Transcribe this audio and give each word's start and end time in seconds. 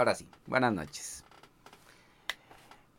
ahora 0.00 0.14
sí, 0.14 0.26
buenas 0.46 0.72
noches. 0.72 1.24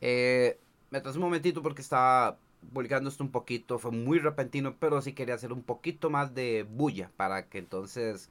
Eh, 0.01 0.59
me 0.92 1.00
atrasé 1.00 1.17
un 1.17 1.24
momentito 1.24 1.63
porque 1.63 1.81
estaba 1.81 2.38
publicando 2.74 3.09
esto 3.09 3.24
un 3.24 3.31
poquito, 3.31 3.79
fue 3.79 3.89
muy 3.89 4.20
repentino, 4.20 4.75
pero 4.79 5.01
sí 5.01 5.13
quería 5.13 5.33
hacer 5.33 5.51
un 5.51 5.63
poquito 5.63 6.11
más 6.11 6.35
de 6.35 6.63
bulla 6.63 7.09
para 7.17 7.47
que 7.47 7.57
entonces 7.57 8.29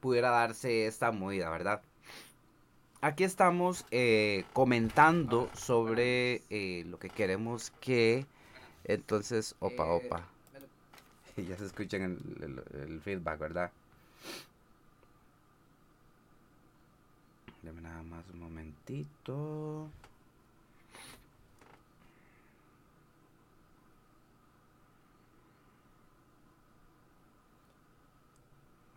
pudiera 0.00 0.30
darse 0.30 0.86
esta 0.86 1.12
movida, 1.12 1.48
¿verdad? 1.48 1.80
Aquí 3.02 3.22
estamos 3.22 3.86
eh, 3.92 4.44
comentando 4.52 5.48
sobre 5.54 6.42
eh, 6.50 6.82
lo 6.88 6.98
que 6.98 7.10
queremos 7.10 7.70
que 7.80 8.26
entonces, 8.82 9.54
opa, 9.60 9.84
opa. 9.84 10.26
ya 11.36 11.56
se 11.56 11.66
escuchan 11.66 12.18
el, 12.40 12.64
el 12.80 13.00
feedback, 13.00 13.38
¿verdad? 13.38 13.70
Nada 17.72 18.02
más 18.02 18.24
un 18.32 18.40
momentito. 18.40 19.88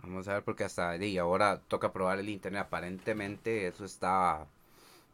Vamos 0.04 0.27
a 0.27 0.34
ver 0.34 0.44
porque 0.44 0.63
hasta 0.63 0.98
y 0.98 1.18
ahora 1.18 1.60
toca 1.68 1.94
probar 1.94 2.20
el 2.20 2.30
internet. 2.30 2.63
Aparentemente 2.63 3.68
eso 3.68 3.86
está 3.86 4.46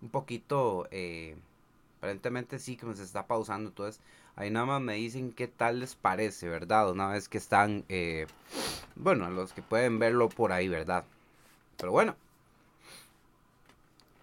un 0.01 0.09
poquito... 0.09 0.87
Eh, 0.91 1.35
aparentemente 1.97 2.59
sí 2.59 2.77
que 2.77 2.95
se 2.95 3.03
está 3.03 3.27
pausando. 3.27 3.69
Entonces 3.69 4.01
ahí 4.35 4.49
nada 4.51 4.65
más 4.65 4.81
me 4.81 4.95
dicen 4.95 5.33
qué 5.33 5.47
tal 5.47 5.79
les 5.81 5.95
parece, 5.95 6.49
¿verdad? 6.49 6.91
Una 6.91 7.09
vez 7.09 7.29
que 7.29 7.37
están... 7.37 7.85
Eh, 7.89 8.27
bueno, 8.95 9.29
los 9.29 9.53
que 9.53 9.61
pueden 9.61 9.99
verlo 9.99 10.29
por 10.29 10.51
ahí, 10.51 10.67
¿verdad? 10.67 11.05
Pero 11.77 11.91
bueno. 11.91 12.15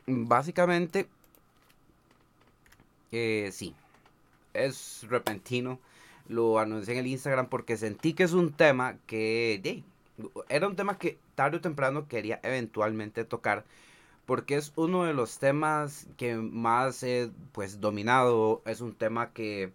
Básicamente... 0.06 1.08
Eh, 3.12 3.50
sí. 3.52 3.74
Es 4.52 5.06
repentino. 5.08 5.78
Lo 6.28 6.58
anuncié 6.58 6.94
en 6.94 7.00
el 7.00 7.06
Instagram 7.06 7.48
porque 7.48 7.76
sentí 7.76 8.14
que 8.14 8.24
es 8.24 8.32
un 8.32 8.52
tema 8.52 8.96
que 9.06 9.82
era 10.48 10.68
un 10.68 10.76
tema 10.76 10.96
que 10.98 11.18
tarde 11.34 11.58
o 11.58 11.60
temprano 11.60 12.06
quería 12.08 12.40
eventualmente 12.42 13.24
tocar 13.24 13.64
porque 14.26 14.56
es 14.56 14.72
uno 14.76 15.04
de 15.04 15.14
los 15.14 15.38
temas 15.38 16.06
que 16.16 16.36
más 16.36 17.02
he 17.02 17.30
pues 17.52 17.80
dominado, 17.80 18.62
es 18.66 18.80
un 18.80 18.94
tema 18.94 19.32
que 19.32 19.72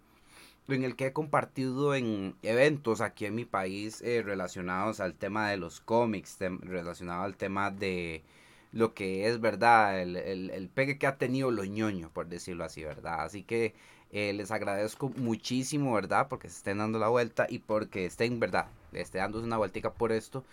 en 0.67 0.83
el 0.83 0.95
que 0.95 1.07
he 1.07 1.13
compartido 1.13 1.95
en 1.95 2.35
eventos 2.43 3.01
aquí 3.01 3.25
en 3.25 3.35
mi 3.35 3.45
país 3.45 4.01
eh, 4.01 4.21
relacionados 4.23 4.99
al 4.99 5.15
tema 5.15 5.49
de 5.49 5.57
los 5.57 5.79
cómics, 5.81 6.37
relacionado 6.61 7.23
al 7.23 7.35
tema 7.35 7.71
de 7.71 8.23
lo 8.71 8.93
que 8.93 9.27
es 9.27 9.41
verdad, 9.41 10.01
el, 10.01 10.15
el, 10.15 10.49
el 10.51 10.69
pegue 10.69 10.97
que 10.97 11.07
ha 11.07 11.17
tenido 11.17 11.51
lo 11.51 11.65
ñoño, 11.65 12.11
por 12.13 12.27
decirlo 12.27 12.63
así, 12.63 12.83
¿verdad? 12.83 13.21
Así 13.23 13.43
que 13.43 13.73
eh, 14.11 14.33
les 14.33 14.51
agradezco 14.51 15.09
muchísimo, 15.17 15.93
¿verdad? 15.93 16.27
Porque 16.29 16.49
se 16.49 16.57
estén 16.57 16.79
dando 16.79 16.99
la 16.99 17.09
vuelta 17.09 17.45
y 17.49 17.59
porque 17.59 18.05
estén, 18.05 18.39
¿verdad? 18.39 18.67
Estén 18.91 19.21
dándose 19.21 19.45
una 19.45 19.57
vueltica 19.57 19.93
por 19.93 20.11
esto. 20.11 20.43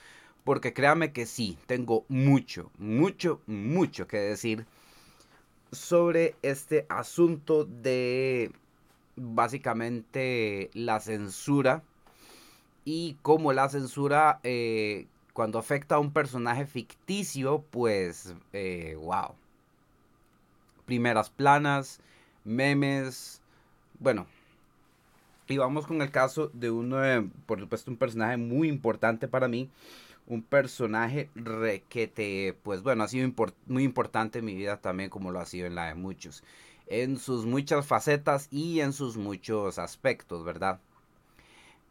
Porque 0.45 0.73
créanme 0.73 1.12
que 1.12 1.27
sí, 1.27 1.58
tengo 1.67 2.05
mucho, 2.08 2.70
mucho, 2.78 3.41
mucho 3.47 4.06
que 4.06 4.19
decir 4.19 4.67
sobre 5.73 6.36
este 6.42 6.86
asunto 6.89 7.64
de 7.64 8.53
básicamente 9.17 10.70
la 10.75 11.01
censura 11.01 11.83
y 12.84 13.17
cómo 13.23 13.53
la 13.53 13.69
censura 13.69 14.39
eh, 14.45 15.06
cuando 15.37 15.59
afecta 15.59 15.97
a 15.97 15.98
un 15.98 16.15
personaje 16.15 16.65
ficticio, 16.65 17.62
pues, 17.70 18.34
eh, 18.55 18.97
wow. 18.98 19.34
Primeras 20.87 21.29
planas, 21.29 22.01
memes, 22.42 23.42
bueno, 23.98 24.27
y 25.47 25.59
vamos 25.59 25.87
con 25.87 26.01
el 26.01 26.11
caso 26.11 26.51
de 26.55 26.70
uno, 26.70 26.97
de, 26.97 27.29
por 27.45 27.61
supuesto, 27.61 27.91
un 27.91 27.98
personaje 27.98 28.39
muy 28.39 28.69
importante 28.69 29.29
para 29.29 29.47
mí. 29.47 29.69
Un 30.27 30.41
personaje 30.41 31.29
requete, 31.35 32.57
pues 32.63 32.83
bueno, 32.83 33.05
ha 33.05 33.08
sido 33.08 33.30
muy 33.67 33.85
importante 33.85 34.39
en 34.39 34.47
mi 34.47 34.55
vida 34.55 34.80
también, 34.80 35.11
como 35.11 35.33
lo 35.33 35.41
ha 35.41 35.45
sido 35.45 35.67
en 35.67 35.74
la 35.74 35.89
de 35.89 35.97
muchos. 35.97 36.45
En 36.86 37.18
sus 37.18 37.45
muchas 37.45 37.86
facetas 37.86 38.48
y 38.51 38.80
en 38.80 38.95
sus 38.95 39.18
muchos 39.18 39.79
aspectos, 39.79 40.45
¿verdad? 40.45 40.80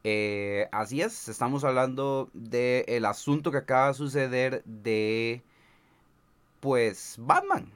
Eh, 0.07 0.69
así 0.71 1.01
es, 1.01 1.29
estamos 1.29 1.63
hablando 1.63 2.29
del 2.33 3.05
asunto 3.05 3.49
que 3.49 3.57
acaba 3.57 3.87
de 3.87 3.95
suceder 3.95 4.63
de, 4.65 5.41
pues, 6.59 7.15
Batman. 7.17 7.71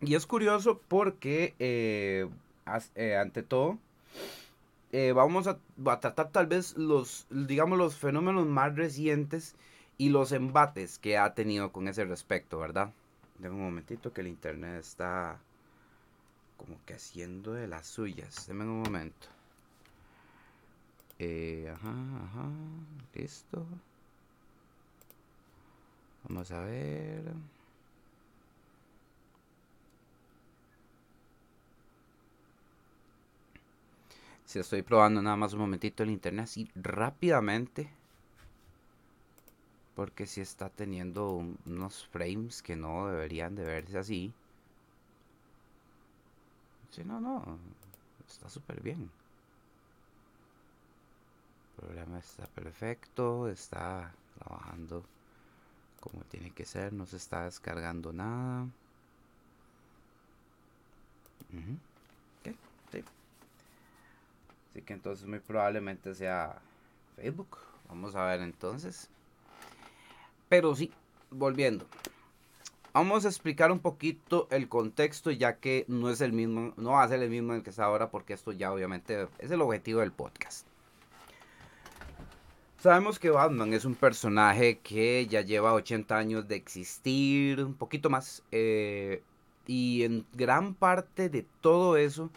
Y 0.00 0.14
es 0.14 0.24
curioso 0.24 0.80
porque, 0.88 1.54
eh, 1.58 2.30
eh, 2.94 3.16
ante 3.16 3.42
todo, 3.42 3.78
eh, 4.92 5.12
vamos 5.12 5.46
a, 5.48 5.58
tratar 6.00 6.30
tal 6.30 6.46
vez 6.46 6.78
los, 6.78 7.26
digamos, 7.28 7.76
los 7.78 7.96
fenómenos 7.96 8.46
más 8.46 8.74
recientes 8.74 9.54
y 9.98 10.08
los 10.08 10.32
embates 10.32 10.98
que 10.98 11.18
ha 11.18 11.34
tenido 11.34 11.72
con 11.72 11.88
ese 11.88 12.06
respecto, 12.06 12.58
¿verdad? 12.58 12.90
Deme 13.38 13.56
un 13.56 13.64
momentito 13.64 14.14
que 14.14 14.22
el 14.22 14.28
internet 14.28 14.80
está 14.80 15.38
como 16.56 16.78
que 16.86 16.94
haciendo 16.94 17.52
de 17.52 17.68
las 17.68 17.86
suyas. 17.86 18.46
Deme 18.46 18.64
un 18.64 18.82
momento. 18.82 19.28
Ajá, 21.72 21.94
ajá, 22.24 22.48
listo. 23.14 23.66
Vamos 26.24 26.50
a 26.50 26.60
ver. 26.64 27.22
Si 34.44 34.58
estoy 34.58 34.82
probando 34.82 35.22
nada 35.22 35.36
más 35.36 35.52
un 35.54 35.60
momentito 35.60 36.02
el 36.02 36.10
internet 36.10 36.44
así 36.44 36.68
rápidamente. 36.74 37.88
Porque 39.94 40.26
si 40.26 40.40
está 40.40 40.68
teniendo 40.68 41.42
unos 41.66 42.06
frames 42.06 42.62
que 42.62 42.76
no 42.76 43.08
deberían 43.08 43.54
de 43.54 43.64
verse 43.64 43.98
así. 43.98 44.32
Si 46.90 47.02
no, 47.04 47.20
no. 47.20 47.58
Está 48.28 48.48
súper 48.48 48.80
bien. 48.82 49.10
El 51.82 51.88
programa 51.88 52.18
está 52.20 52.46
perfecto. 52.46 53.48
Está 53.48 54.12
trabajando 54.38 55.02
como 56.00 56.22
tiene 56.24 56.50
que 56.50 56.64
ser. 56.64 56.92
No 56.92 57.06
se 57.06 57.16
está 57.16 57.44
descargando 57.44 58.12
nada. 58.12 58.68
Así 64.70 64.80
que 64.82 64.92
entonces 64.92 65.26
muy 65.26 65.40
probablemente 65.40 66.14
sea 66.14 66.56
Facebook. 67.16 67.58
Vamos 67.88 68.14
a 68.14 68.26
ver 68.26 68.40
entonces. 68.40 69.08
Pero 70.48 70.74
sí, 70.76 70.90
volviendo. 71.30 71.84
Vamos 72.94 73.24
a 73.24 73.28
explicar 73.28 73.72
un 73.72 73.80
poquito 73.80 74.46
el 74.50 74.68
contexto 74.68 75.30
ya 75.30 75.56
que 75.56 75.84
no 75.88 76.10
es 76.10 76.20
el 76.20 76.32
mismo, 76.32 76.74
no 76.76 76.92
va 76.92 77.02
a 77.02 77.08
ser 77.08 77.22
el 77.22 77.30
mismo 77.30 77.52
en 77.52 77.58
el 77.58 77.64
que 77.64 77.70
está 77.70 77.84
ahora 77.84 78.10
porque 78.10 78.34
esto 78.34 78.52
ya 78.52 78.72
obviamente 78.72 79.28
es 79.38 79.50
el 79.50 79.60
objetivo 79.62 80.00
del 80.00 80.12
podcast. 80.12 80.66
Sabemos 82.82 83.20
que 83.20 83.30
Batman 83.30 83.72
es 83.74 83.84
un 83.84 83.94
personaje 83.94 84.80
que 84.80 85.28
ya 85.28 85.42
lleva 85.42 85.72
80 85.72 86.18
años 86.18 86.48
de 86.48 86.56
existir, 86.56 87.62
un 87.64 87.74
poquito 87.74 88.10
más. 88.10 88.42
Eh, 88.50 89.22
y 89.68 90.02
en 90.02 90.26
gran 90.32 90.74
parte 90.74 91.28
de 91.28 91.46
todo 91.60 91.96
eso 91.96 92.28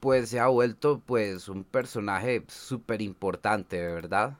pues 0.00 0.30
se 0.30 0.40
ha 0.40 0.46
vuelto 0.48 1.00
pues 1.06 1.48
un 1.48 1.64
personaje 1.64 2.44
súper 2.48 3.02
importante, 3.02 3.80
¿verdad? 3.80 4.38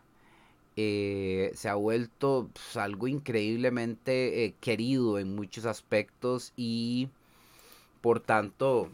Eh, 0.76 1.52
se 1.56 1.68
ha 1.68 1.74
vuelto 1.74 2.48
pues, 2.52 2.76
algo 2.76 3.08
increíblemente 3.08 4.44
eh, 4.44 4.54
querido 4.60 5.18
en 5.18 5.34
muchos 5.34 5.66
aspectos 5.66 6.52
y 6.56 7.08
por 8.02 8.20
tanto 8.20 8.90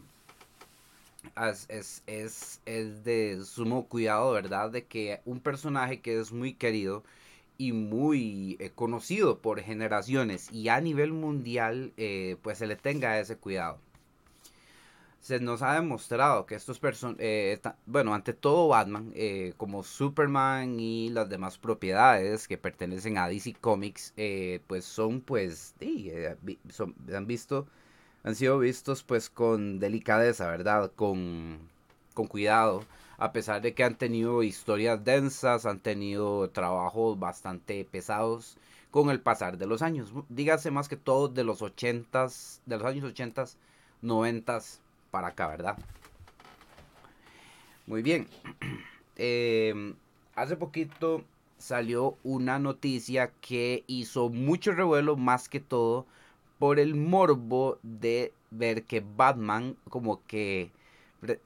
es, 1.69 2.03
es, 2.07 2.61
de 2.65 3.41
sumo 3.45 3.87
cuidado, 3.87 4.31
¿verdad? 4.31 4.71
De 4.71 4.85
que 4.85 5.21
un 5.25 5.39
personaje 5.39 6.01
que 6.01 6.19
es 6.19 6.31
muy 6.31 6.53
querido 6.53 7.03
y 7.57 7.71
muy 7.73 8.57
eh, 8.59 8.71
conocido 8.75 9.39
por 9.39 9.61
generaciones 9.61 10.51
y 10.51 10.69
a 10.69 10.79
nivel 10.81 11.13
mundial, 11.13 11.93
pues 12.41 12.59
se 12.59 12.67
le 12.67 12.75
tenga 12.75 13.19
ese 13.19 13.37
cuidado 13.37 13.79
se 15.27 15.41
nos 15.41 15.61
ha 15.61 15.73
demostrado 15.73 16.45
que 16.45 16.55
estos 16.55 16.79
personas, 16.79 17.17
eh, 17.19 17.59
bueno, 17.85 18.13
ante 18.13 18.33
todo 18.33 18.69
Batman, 18.69 19.11
eh, 19.13 19.53
como 19.57 19.83
Superman 19.83 20.79
y 20.79 21.09
las 21.09 21.27
demás 21.29 21.57
propiedades 21.57 22.47
que 22.47 22.57
pertenecen 22.57 23.17
a 23.17 23.27
DC 23.27 23.55
Comics, 23.59 24.13
eh, 24.15 24.61
pues 24.67 24.85
son, 24.85 25.19
pues, 25.19 25.75
son, 26.69 26.95
han 27.13 27.27
visto, 27.27 27.67
han 28.23 28.35
sido 28.35 28.59
vistos, 28.59 29.03
pues, 29.03 29.29
con 29.29 29.79
delicadeza, 29.79 30.47
¿verdad? 30.47 30.91
Con, 30.95 31.59
con 32.13 32.27
cuidado, 32.27 32.83
a 33.17 33.31
pesar 33.31 33.61
de 33.61 33.73
que 33.73 33.83
han 33.83 33.95
tenido 33.95 34.43
historias 34.43 35.03
densas, 35.03 35.65
han 35.65 35.79
tenido 35.79 36.49
trabajos 36.49 37.19
bastante 37.19 37.85
pesados, 37.85 38.57
con 38.91 39.09
el 39.09 39.19
pasar 39.19 39.57
de 39.57 39.67
los 39.67 39.81
años. 39.81 40.11
Dígase 40.29 40.71
más 40.71 40.87
que 40.87 40.97
todo 40.97 41.27
de 41.27 41.43
los 41.43 41.61
80s, 41.61 42.61
de 42.65 42.77
los 42.77 42.85
años 42.85 43.13
80s, 43.13 43.55
90s 44.01 44.79
para 45.11 45.29
acá, 45.29 45.47
¿verdad? 45.47 45.77
Muy 47.85 48.01
bien. 48.01 48.27
Em, 49.19 49.95
hace 50.35 50.55
poquito 50.57 51.23
salió 51.57 52.17
una 52.23 52.59
noticia 52.59 53.31
que 53.41 53.83
hizo 53.87 54.29
mucho 54.29 54.73
revuelo 54.73 55.15
más 55.15 55.49
que 55.49 55.59
todo 55.59 56.05
por 56.59 56.79
el 56.79 56.95
morbo 56.95 57.79
de 57.83 58.33
ver 58.51 58.83
que 58.83 59.01
Batman 59.01 59.75
como 59.89 60.25
que 60.25 60.71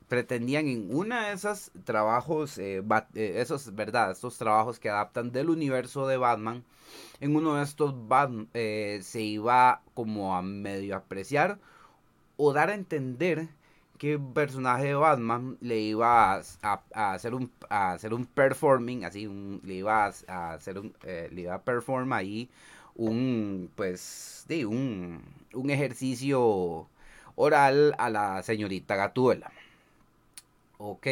pretendían 0.08 0.68
en 0.68 0.94
una 0.96 1.28
de 1.28 1.34
esos 1.34 1.72
trabajos, 1.86 2.58
eh, 2.58 2.84
eh, 3.16 3.34
esos, 3.38 3.74
¿verdad? 3.74 4.12
Estos 4.12 4.38
trabajos 4.38 4.80
que 4.80 4.90
adaptan 4.90 5.31
del 5.31 5.50
universo 5.50 6.08
de 6.08 6.18
Batman, 6.18 6.63
en 7.19 7.36
uno 7.36 7.56
de 7.56 7.63
estos 7.63 8.08
Batman 8.08 8.50
eh, 8.54 9.00
se 9.02 9.22
iba 9.22 9.81
como 9.94 10.36
a 10.36 10.42
medio 10.42 10.96
apreciar 10.96 11.58
o 12.38 12.54
dar 12.54 12.69
a 12.69 12.74
entender 12.74 13.48
que 13.98 14.16
un 14.18 14.34
personaje 14.34 14.86
de 14.88 14.96
Batman 14.96 15.58
le 15.62 15.80
iba 15.80 16.34
a, 16.34 16.81
hacer 17.13 17.36
un 17.36 17.52
a 17.69 17.94
hacer 17.94 18.13
un 18.16 18.25
performing 18.25 19.06
así 19.06 19.28
le 19.63 19.75
iba 19.75 20.12
a, 20.28 20.54
hacer 20.54 20.80
un 20.80 20.94
le 21.04 21.42
iba 21.42 21.54
a 21.54 21.62
perform 21.62 22.12
ahí 22.13 22.50
un 22.95 23.71
pues 23.75 24.45
de 24.47 24.65
un, 24.65 25.21
un 25.53 25.69
ejercicio 25.69 26.88
oral 27.35 27.95
a 27.97 28.09
la 28.09 28.43
señorita 28.43 28.95
Gatuela 28.95 29.51
Ok. 30.83 31.07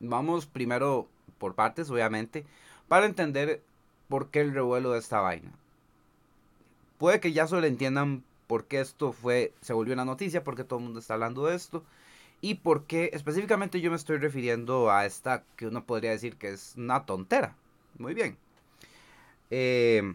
Vamos 0.00 0.46
primero 0.46 1.06
por 1.38 1.54
partes, 1.54 1.90
obviamente, 1.90 2.46
para 2.88 3.04
entender 3.04 3.60
por 4.08 4.30
qué 4.30 4.40
el 4.40 4.54
revuelo 4.54 4.92
de 4.92 4.98
esta 4.98 5.20
vaina. 5.20 5.52
Puede 6.96 7.20
que 7.20 7.32
ya 7.32 7.46
solo 7.46 7.66
entiendan 7.66 8.24
por 8.46 8.64
qué 8.64 8.80
esto 8.80 9.12
fue, 9.12 9.52
se 9.60 9.74
volvió 9.74 9.92
una 9.92 10.06
noticia, 10.06 10.42
porque 10.42 10.64
todo 10.64 10.78
el 10.78 10.86
mundo 10.86 11.00
está 11.00 11.14
hablando 11.14 11.44
de 11.46 11.54
esto. 11.54 11.84
Y 12.40 12.54
por 12.56 12.84
qué 12.84 13.10
específicamente 13.12 13.80
yo 13.82 13.90
me 13.90 13.96
estoy 13.96 14.16
refiriendo 14.16 14.90
a 14.90 15.04
esta 15.04 15.44
que 15.56 15.66
uno 15.66 15.84
podría 15.84 16.12
decir 16.12 16.36
que 16.36 16.48
es 16.48 16.74
una 16.76 17.04
tontera. 17.04 17.54
Muy 17.98 18.14
bien. 18.14 18.38
Eh, 19.50 20.14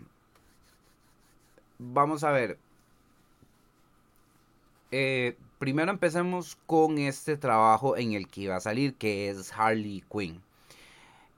vamos 1.79 2.23
a 2.23 2.31
ver. 2.31 2.57
Eh, 4.91 5.35
primero 5.59 5.91
empecemos 5.91 6.57
con 6.65 6.97
este 6.97 7.37
trabajo 7.37 7.97
en 7.97 8.13
el 8.13 8.27
que 8.27 8.41
iba 8.41 8.55
a 8.55 8.59
salir, 8.61 8.95
que 8.95 9.29
es 9.29 9.51
Harley 9.53 10.03
Quinn. 10.11 10.41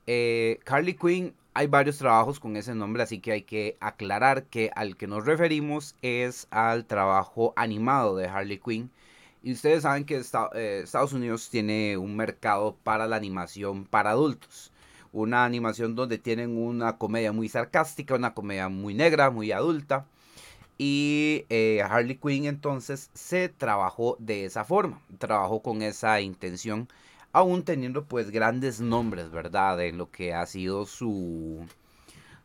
Eh, 0.06 0.60
Harley 0.66 0.94
Quinn, 0.94 1.34
hay 1.54 1.66
varios 1.66 1.98
trabajos 1.98 2.40
con 2.40 2.56
ese 2.56 2.74
nombre, 2.74 3.02
así 3.02 3.20
que 3.20 3.32
hay 3.32 3.42
que 3.42 3.76
aclarar 3.80 4.44
que 4.44 4.70
al 4.74 4.96
que 4.96 5.06
nos 5.06 5.26
referimos 5.26 5.96
es 6.02 6.46
al 6.50 6.84
trabajo 6.86 7.52
animado 7.56 8.16
de 8.16 8.28
Harley 8.28 8.58
Quinn. 8.58 8.90
Y 9.42 9.52
ustedes 9.52 9.82
saben 9.82 10.04
que 10.04 10.20
eh, 10.54 10.80
Estados 10.84 11.12
Unidos 11.12 11.48
tiene 11.50 11.96
un 11.96 12.16
mercado 12.16 12.76
para 12.84 13.06
la 13.08 13.16
animación 13.16 13.84
para 13.86 14.10
adultos. 14.10 14.72
Una 15.12 15.44
animación 15.44 15.96
donde 15.96 16.18
tienen 16.18 16.56
una 16.56 16.98
comedia 16.98 17.32
muy 17.32 17.48
sarcástica, 17.48 18.14
una 18.14 18.34
comedia 18.34 18.68
muy 18.68 18.94
negra, 18.94 19.30
muy 19.30 19.50
adulta 19.52 20.06
y 20.82 21.44
eh, 21.50 21.82
Harley 21.86 22.16
Quinn 22.16 22.46
entonces 22.46 23.10
se 23.12 23.50
trabajó 23.50 24.16
de 24.18 24.46
esa 24.46 24.64
forma, 24.64 25.02
trabajó 25.18 25.60
con 25.60 25.82
esa 25.82 26.22
intención, 26.22 26.88
aún 27.32 27.64
teniendo 27.64 28.06
pues 28.06 28.30
grandes 28.30 28.80
nombres, 28.80 29.30
¿verdad? 29.30 29.78
En 29.84 29.98
lo 29.98 30.10
que 30.10 30.32
ha 30.32 30.46
sido 30.46 30.86
su, 30.86 31.66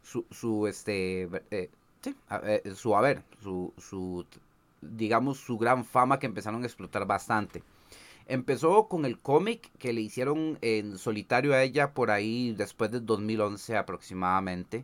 su, 0.03 0.67
este, 0.67 1.29
eh, 1.49 1.69
eh, 2.03 2.73
su 2.75 2.97
haber, 2.97 3.23
su, 3.41 3.73
su, 3.77 4.25
digamos, 4.81 5.37
su 5.39 5.57
gran 5.57 5.85
fama 5.85 6.19
que 6.19 6.25
empezaron 6.25 6.61
a 6.63 6.65
explotar 6.65 7.07
bastante. 7.07 7.63
Empezó 8.27 8.89
con 8.89 9.05
el 9.05 9.17
cómic 9.17 9.71
que 9.77 9.93
le 9.93 10.01
hicieron 10.01 10.57
en 10.61 10.97
solitario 10.97 11.53
a 11.53 11.63
ella 11.63 11.93
por 11.93 12.11
ahí 12.11 12.51
después 12.51 12.91
del 12.91 13.05
2011 13.05 13.77
aproximadamente. 13.77 14.83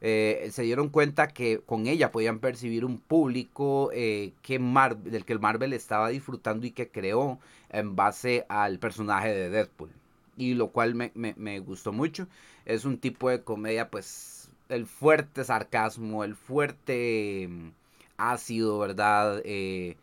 Eh, 0.00 0.48
se 0.52 0.62
dieron 0.62 0.90
cuenta 0.90 1.28
que 1.28 1.60
con 1.66 1.88
ella 1.88 2.12
podían 2.12 2.38
percibir 2.38 2.84
un 2.84 2.98
público 2.98 3.90
eh, 3.92 4.32
que 4.42 4.58
del 4.58 5.24
que 5.24 5.32
el 5.32 5.40
Marvel 5.40 5.72
estaba 5.72 6.08
disfrutando 6.08 6.66
y 6.66 6.70
que 6.70 6.88
creó 6.88 7.40
en 7.70 7.96
base 7.96 8.46
al 8.48 8.78
personaje 8.78 9.34
de 9.34 9.50
Deadpool. 9.50 9.90
Y 10.36 10.54
lo 10.54 10.68
cual 10.68 10.94
me, 10.94 11.60
gustó 11.60 11.92
mucho. 11.92 12.28
Es 12.64 12.84
un 12.84 12.98
tipo 12.98 13.28
de 13.28 13.42
comedia, 13.42 13.90
pues, 13.90 14.50
el 14.68 14.86
fuerte 14.86 15.42
sarcasmo, 15.44 16.22
el 16.24 16.36
fuerte 16.36 17.48
mm, 17.50 17.70
ácido, 18.18 18.78
¿verdad? 18.78 19.42
Eh, 19.44 19.96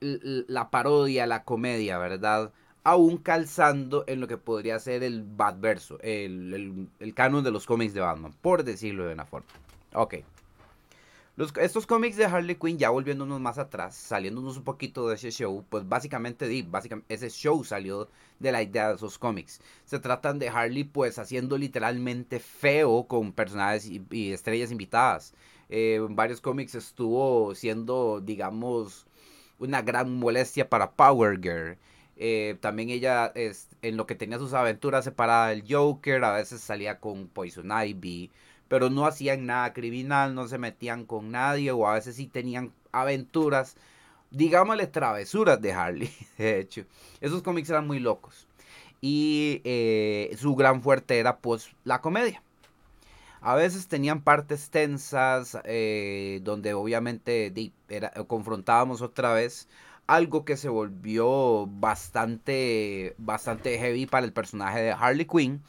la 0.00 0.70
parodia, 0.70 1.26
la 1.26 1.44
comedia, 1.44 1.96
¿verdad? 1.98 2.52
Aún 2.84 3.16
calzando 3.16 4.04
en 4.06 4.20
lo 4.20 4.28
que 4.28 4.36
podría 4.36 4.78
ser 4.78 5.02
el 5.02 5.24
Batverso, 5.24 5.98
el, 6.00 6.88
el, 7.00 7.14
canon 7.14 7.42
de 7.42 7.50
los 7.50 7.66
cómics 7.66 7.94
de 7.94 8.00
Batman, 8.00 8.34
por 8.42 8.62
decirlo 8.62 9.06
de 9.06 9.14
una 9.14 9.24
forma. 9.24 9.48
Ok. 9.94 10.16
Los, 11.36 11.52
estos 11.56 11.86
cómics 11.86 12.16
de 12.16 12.26
Harley 12.26 12.54
Quinn, 12.54 12.78
ya 12.78 12.90
volviéndonos 12.90 13.40
más 13.40 13.58
atrás, 13.58 13.96
saliéndonos 13.96 14.56
un 14.58 14.62
poquito 14.62 15.08
de 15.08 15.16
ese 15.16 15.32
show, 15.32 15.64
pues 15.68 15.88
básicamente, 15.88 16.62
básicamente 16.62 17.12
ese 17.12 17.28
show 17.28 17.64
salió 17.64 18.08
de 18.38 18.52
la 18.52 18.62
idea 18.62 18.90
de 18.90 18.94
esos 18.94 19.18
cómics. 19.18 19.60
Se 19.84 19.98
tratan 19.98 20.38
de 20.38 20.50
Harley 20.50 20.84
pues 20.84 21.18
haciendo 21.18 21.58
literalmente 21.58 22.38
feo 22.38 23.04
con 23.08 23.32
personajes 23.32 23.90
y, 23.90 24.32
estrellas 24.32 24.70
invitadas. 24.70 25.34
Eh, 25.70 25.96
en 25.96 26.14
varios 26.14 26.40
cómics 26.40 26.76
estuvo 26.76 27.54
siendo, 27.56 28.20
digamos, 28.20 29.06
una 29.58 29.82
gran 29.82 30.14
molestia 30.16 30.68
para 30.68 30.92
Power 30.92 31.40
Girl. 31.40 31.78
Eh, 32.16 32.56
también 32.60 32.90
ella, 32.90 33.32
es, 33.34 33.68
en 33.82 33.96
lo 33.96 34.06
que 34.06 34.14
tenía 34.14 34.38
sus 34.38 34.52
aventuras 34.52 35.04
separada 35.04 35.48
del 35.48 35.64
Joker, 35.68 36.22
a 36.24 36.32
veces 36.32 36.60
salía 36.60 37.00
con 37.00 37.28
Poison 37.28 37.70
Ivy, 37.70 38.30
pero 38.68 38.90
no 38.90 39.06
hacían 39.06 39.46
nada 39.46 39.72
criminal, 39.72 40.34
no 40.34 40.48
se 40.48 40.58
metían 40.58 41.06
con 41.06 41.30
nadie, 41.30 41.72
o 41.72 41.88
a 41.88 41.94
veces 41.94 42.16
sí 42.16 42.26
tenían 42.26 42.72
aventuras, 42.92 43.76
digámosle 44.30 44.86
travesuras 44.86 45.60
de 45.60 45.72
Harley, 45.72 46.10
de 46.38 46.60
hecho. 46.60 46.84
Esos 47.20 47.42
cómics 47.42 47.70
eran 47.70 47.86
muy 47.86 48.00
locos. 48.00 48.46
Y 49.00 49.60
eh, 49.64 50.34
su 50.38 50.54
gran 50.54 50.82
fuerte 50.82 51.18
era 51.18 51.38
pues 51.38 51.70
la 51.84 52.00
comedia. 52.00 52.42
A 53.42 53.54
veces 53.54 53.88
tenían 53.88 54.22
partes 54.22 54.70
tensas, 54.70 55.58
eh, 55.64 56.40
donde 56.42 56.72
obviamente 56.72 57.52
confrontábamos 58.26 59.02
otra 59.02 59.34
vez 59.34 59.68
algo 60.06 60.44
que 60.44 60.56
se 60.56 60.68
volvió 60.68 61.66
bastante, 61.66 63.14
bastante 63.18 63.78
heavy 63.78 64.06
para 64.06 64.26
el 64.26 64.32
personaje 64.32 64.80
de 64.82 64.92
Harley 64.92 65.26
Quinn 65.26 65.62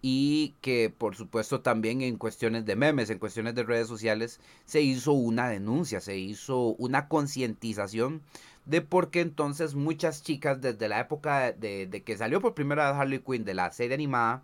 y 0.00 0.54
que 0.60 0.92
por 0.96 1.16
supuesto 1.16 1.60
también 1.60 2.02
en 2.02 2.16
cuestiones 2.16 2.66
de 2.66 2.76
memes, 2.76 3.10
en 3.10 3.18
cuestiones 3.18 3.54
de 3.54 3.62
redes 3.62 3.88
sociales, 3.88 4.40
se 4.66 4.82
hizo 4.82 5.12
una 5.12 5.48
denuncia, 5.48 6.00
se 6.00 6.18
hizo 6.18 6.74
una 6.78 7.08
concientización 7.08 8.22
de 8.66 8.82
por 8.82 9.10
qué 9.10 9.20
entonces 9.20 9.74
muchas 9.74 10.22
chicas 10.22 10.60
desde 10.60 10.88
la 10.88 11.00
época 11.00 11.52
de, 11.52 11.86
de, 11.86 12.02
que 12.02 12.16
salió 12.16 12.40
por 12.40 12.54
primera 12.54 12.90
vez 12.90 13.00
Harley 13.00 13.20
Quinn 13.20 13.44
de 13.44 13.54
la 13.54 13.70
serie 13.72 13.94
animada, 13.94 14.42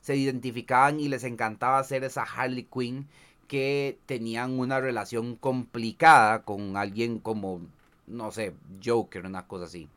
se 0.00 0.16
identificaban 0.16 1.00
y 1.00 1.08
les 1.08 1.24
encantaba 1.24 1.82
ser 1.84 2.04
esa 2.04 2.22
Harley 2.22 2.64
Quinn 2.72 3.06
que 3.48 3.98
tenían 4.06 4.58
una 4.58 4.80
relación 4.80 5.36
complicada 5.36 6.42
con 6.42 6.76
alguien 6.76 7.18
como 7.18 7.60
no 8.12 8.30
sé, 8.32 8.54
Joker, 8.84 9.26
una 9.26 9.46
cosa 9.46 9.64
así. 9.64 9.88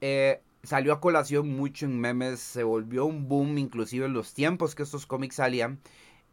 Eh, 0.00 0.40
salió 0.62 0.92
a 0.92 1.00
colación 1.00 1.48
mucho 1.48 1.86
en 1.86 1.98
memes, 2.00 2.40
se 2.40 2.64
volvió 2.64 3.06
un 3.06 3.28
boom 3.28 3.58
inclusive 3.58 4.06
en 4.06 4.12
los 4.12 4.34
tiempos 4.34 4.74
que 4.74 4.82
estos 4.82 5.06
cómics 5.06 5.36
salían. 5.36 5.78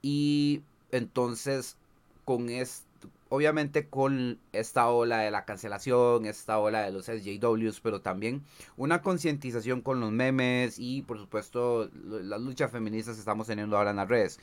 Y 0.01 0.61
entonces, 0.91 1.77
con 2.25 2.49
esto, 2.49 2.85
obviamente 3.29 3.87
con 3.87 4.37
esta 4.51 4.89
ola 4.89 5.19
de 5.19 5.31
la 5.31 5.45
cancelación, 5.45 6.25
esta 6.27 6.59
ola 6.59 6.83
de 6.83 6.91
los 6.91 7.05
SJWs, 7.05 7.79
pero 7.81 7.99
también 7.99 8.43
una 8.77 9.01
concientización 9.01 9.81
con 9.81 9.99
los 9.99 10.11
memes 10.11 10.77
y 10.77 11.01
por 11.01 11.17
supuesto 11.17 11.89
las 12.05 12.39
luchas 12.41 12.71
feministas 12.71 13.15
que 13.15 13.21
estamos 13.21 13.47
teniendo 13.47 13.75
ahora 13.75 13.89
en 13.89 13.95
las 13.95 14.07
redes. 14.07 14.39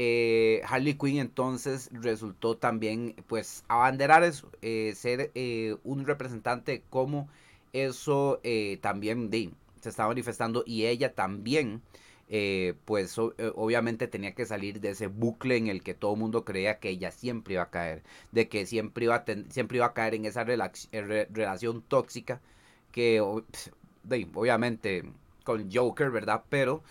Eh, 0.00 0.62
Harley 0.64 0.94
Quinn 0.94 1.18
entonces 1.18 1.90
resultó 1.92 2.56
también 2.56 3.16
pues 3.26 3.64
abanderar 3.66 4.22
eso, 4.22 4.48
eh, 4.62 4.92
ser 4.94 5.32
eh, 5.34 5.74
un 5.82 6.06
representante 6.06 6.84
como 6.88 7.28
eso 7.72 8.40
también 8.80 9.28
se 9.80 9.88
estaba 9.88 10.10
manifestando 10.10 10.62
y 10.64 10.86
ella 10.86 11.14
también 11.14 11.82
pues 12.84 13.18
obviamente 13.18 14.06
tenía 14.06 14.34
que 14.34 14.46
salir 14.46 14.80
de 14.80 14.90
ese 14.90 15.08
bucle 15.08 15.56
en 15.56 15.66
el 15.66 15.82
que 15.82 15.94
todo 15.94 16.14
el 16.14 16.20
mundo 16.20 16.44
creía 16.44 16.78
que 16.78 16.90
ella 16.90 17.10
siempre 17.10 17.54
iba 17.54 17.64
a 17.64 17.70
caer, 17.70 18.04
de 18.30 18.48
que 18.48 18.66
siempre 18.66 19.06
iba 19.06 19.16
a, 19.16 19.24
siempre 19.50 19.78
iba 19.78 19.86
a 19.86 19.94
caer 19.94 20.14
en 20.14 20.26
esa 20.26 20.44
relación 20.44 21.82
tóxica 21.82 22.40
que 22.92 23.20
obviamente 23.20 25.04
con 25.44 25.70
Joker, 25.72 26.10
¿verdad? 26.10 26.44
Pero 26.48 26.82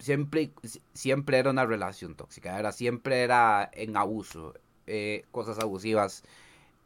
siempre, 0.00 0.50
siempre 0.92 1.38
era 1.38 1.50
una 1.50 1.66
relación 1.66 2.14
tóxica, 2.14 2.58
era, 2.58 2.72
siempre 2.72 3.22
era 3.22 3.70
en 3.72 3.96
abuso, 3.96 4.54
eh, 4.86 5.24
cosas 5.30 5.58
abusivas. 5.60 6.24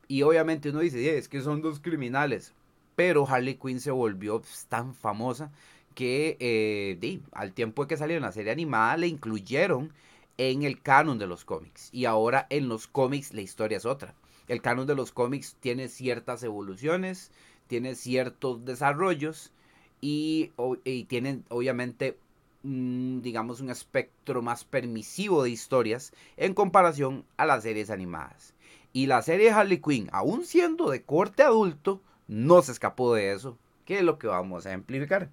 Y 0.09 0.23
obviamente 0.23 0.71
uno 0.71 0.81
dice, 0.81 1.17
es 1.17 1.29
que 1.29 1.41
son 1.41 1.63
dos 1.63 1.81
criminales. 1.81 2.53
Pero 2.97 3.27
Harley 3.27 3.57
Quinn 3.57 3.81
se 3.81 3.91
volvió 3.91 4.41
pues, 4.41 4.67
tan 4.69 4.95
famosa 4.95 5.51
que 5.95 6.37
eh, 6.41 7.21
al 7.33 7.53
tiempo 7.53 7.83
de 7.83 7.89
que 7.89 7.97
salió 7.97 8.17
en 8.17 8.23
la 8.23 8.33
serie 8.33 8.53
animada 8.53 8.97
le 8.97 9.09
incluyeron 9.09 9.93
en 10.39 10.63
el 10.63 10.81
canon 10.83 11.19
de 11.19 11.27
los 11.27 11.45
cómics. 11.45 11.89
Y 11.93 12.05
ahora 12.05 12.47
en 12.51 12.69
los 12.69 12.87
cómics 12.87 13.33
la 13.33 13.41
historia 13.41 13.79
es 13.79 13.87
otra. 13.87 14.15
El 14.49 14.61
canon 14.61 14.87
de 14.87 14.95
los 14.95 15.13
cómics 15.13 15.57
tiene 15.61 15.89
ciertas 15.89 16.43
evoluciones, 16.43 17.33
tiene 17.67 17.95
ciertos 17.95 18.65
desarrollos 18.65 19.53
y, 20.01 20.53
y 20.85 21.05
tienen 21.05 21.45
obviamente 21.49 22.19
digamos, 22.65 23.61
un 23.61 23.69
espectro 23.69 24.41
más 24.41 24.65
permisivo 24.65 25.43
de 25.43 25.51
historias 25.51 26.13
en 26.37 26.55
comparación 26.55 27.25
a 27.37 27.45
las 27.45 27.63
series 27.63 27.91
animadas. 27.91 28.55
Y 28.93 29.07
la 29.07 29.21
serie 29.23 29.51
Harley 29.51 29.81
Quinn, 29.81 30.09
aún 30.13 30.45
siendo 30.45 30.89
de 30.89 31.03
corte 31.03 31.43
adulto, 31.43 32.01
no 32.27 32.63
se 32.63 32.73
escapó 32.73 33.15
de 33.15 33.33
eso, 33.33 33.59
que 33.85 33.99
es 33.99 34.03
lo 34.03 34.19
que 34.19 34.29
vamos 34.29 34.65
a 34.65 34.71
ejemplificar. 34.71 35.29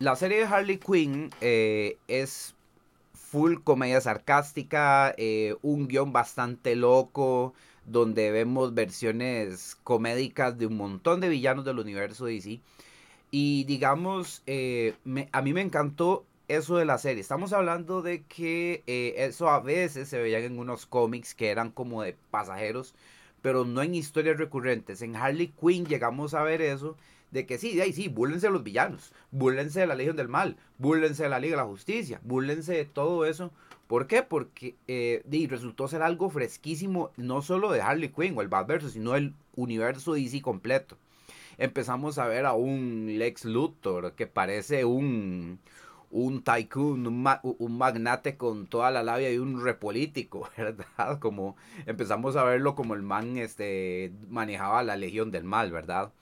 La 0.00 0.16
serie 0.16 0.38
de 0.38 0.44
Harley 0.44 0.78
Quinn 0.78 1.30
eh, 1.40 1.96
es 2.08 2.56
full 3.14 3.58
comedia 3.62 4.00
sarcástica, 4.00 5.14
eh, 5.16 5.54
un 5.62 5.86
guion 5.86 6.12
bastante 6.12 6.74
loco, 6.74 7.54
donde 7.86 8.32
vemos 8.32 8.74
versiones 8.74 9.76
comédicas 9.84 10.58
de 10.58 10.66
un 10.66 10.76
montón 10.76 11.20
de 11.20 11.28
villanos 11.28 11.64
del 11.64 11.78
universo 11.78 12.24
DC. 12.24 12.60
Y 13.34 13.64
digamos, 13.64 14.42
eh, 14.46 14.94
a 15.32 15.40
mí 15.40 15.54
me 15.54 15.62
encantó 15.62 16.26
eso 16.48 16.76
de 16.76 16.84
la 16.84 16.98
serie. 16.98 17.22
Estamos 17.22 17.54
hablando 17.54 18.02
de 18.02 18.24
que 18.24 18.82
eh, 18.86 19.14
eso 19.16 19.48
a 19.48 19.60
veces 19.60 20.10
se 20.10 20.20
veían 20.20 20.42
en 20.42 20.58
unos 20.58 20.84
cómics 20.84 21.34
que 21.34 21.48
eran 21.48 21.70
como 21.70 22.02
de 22.02 22.14
pasajeros, 22.30 22.94
pero 23.40 23.64
no 23.64 23.82
en 23.82 23.94
historias 23.94 24.36
recurrentes. 24.36 25.00
En 25.00 25.16
Harley 25.16 25.48
Quinn 25.58 25.86
llegamos 25.86 26.34
a 26.34 26.42
ver 26.42 26.60
eso, 26.60 26.98
de 27.30 27.46
que 27.46 27.56
sí, 27.56 27.74
de 27.74 27.82
ahí 27.82 27.94
sí, 27.94 28.08
búrlense 28.08 28.48
de 28.48 28.52
los 28.52 28.64
villanos, 28.64 29.14
búrlense 29.30 29.80
de 29.80 29.86
la 29.86 29.94
Legión 29.94 30.16
del 30.16 30.28
Mal, 30.28 30.58
búrlense 30.76 31.22
de 31.22 31.30
la 31.30 31.40
Liga 31.40 31.56
de 31.56 31.62
la 31.62 31.68
Justicia, 31.68 32.20
búrlense 32.24 32.74
de 32.74 32.84
todo 32.84 33.24
eso. 33.24 33.50
¿Por 33.86 34.08
qué? 34.08 34.22
Porque 34.22 34.74
eh, 34.88 35.22
resultó 35.48 35.88
ser 35.88 36.02
algo 36.02 36.28
fresquísimo, 36.28 37.12
no 37.16 37.40
solo 37.40 37.72
de 37.72 37.80
Harley 37.80 38.10
Quinn 38.10 38.36
o 38.36 38.42
el 38.42 38.48
Batverse, 38.48 38.90
sino 38.90 39.16
el 39.16 39.32
universo 39.56 40.12
DC 40.12 40.42
completo 40.42 40.98
empezamos 41.58 42.18
a 42.18 42.26
ver 42.26 42.46
a 42.46 42.54
un 42.54 43.18
Lex 43.18 43.44
Luthor 43.44 44.14
que 44.14 44.26
parece 44.26 44.84
un, 44.84 45.60
un 46.12 46.42
tycoon, 46.42 47.06
un, 47.06 47.78
magnate 47.78 48.36
con 48.36 48.66
toda 48.66 48.90
la 48.90 49.02
labia 49.02 49.32
y 49.32 49.38
un 49.38 49.64
repolítico, 49.64 50.48
¿verdad? 50.56 51.18
Como 51.18 51.56
empezamos 51.86 52.36
a 52.36 52.44
verlo 52.44 52.74
como 52.74 52.94
el 52.94 53.02
man 53.02 53.38
este, 53.38 54.12
manejaba 54.28 54.82
la 54.82 54.96
Legión 54.96 55.30
del 55.30 55.44
Mal, 55.44 55.72
¿verdad? 55.72 56.12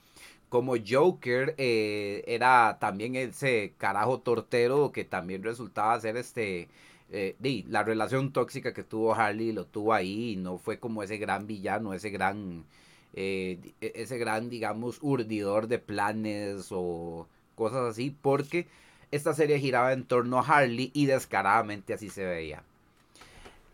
Como 0.49 0.75
Joker 0.89 1.55
eh, 1.59 2.25
era 2.27 2.79
también 2.81 3.17
ese 3.17 3.75
carajo 3.79 4.21
tortero 4.21 4.93
que 4.93 5.05
también 5.05 5.43
resultaba 5.43 6.01
ser 6.01 6.17
este... 6.17 6.69
Eh, 7.13 7.35
la 7.69 7.83
relación 7.83 8.33
tóxica 8.33 8.73
que 8.73 8.85
tuvo 8.85 9.15
Harley 9.15 9.51
lo 9.51 9.67
tuvo 9.67 9.93
ahí 9.95 10.33
y 10.33 10.37
no 10.37 10.59
fue 10.59 10.79
como 10.79 11.03
ese 11.03 11.17
gran 11.19 11.49
villano, 11.49 11.93
ese 11.93 12.11
gran 12.11 12.65
eh, 13.15 13.59
e, 13.81 13.93
ese 13.97 14.19
gran, 14.19 14.51
digamos, 14.51 14.99
urdidor 15.03 15.67
de 15.69 15.79
planes 15.79 16.69
o 16.71 17.27
cosas 17.55 17.91
así, 17.91 18.15
porque 18.23 18.67
esta 19.11 19.35
serie 19.35 19.59
giraba 19.59 19.93
en 19.93 20.05
torno 20.05 20.39
a 20.39 20.47
Harley 20.47 20.91
y 20.95 21.07
descaradamente 21.07 21.95
así 21.95 22.11
se 22.11 22.25
veía. 22.25 22.63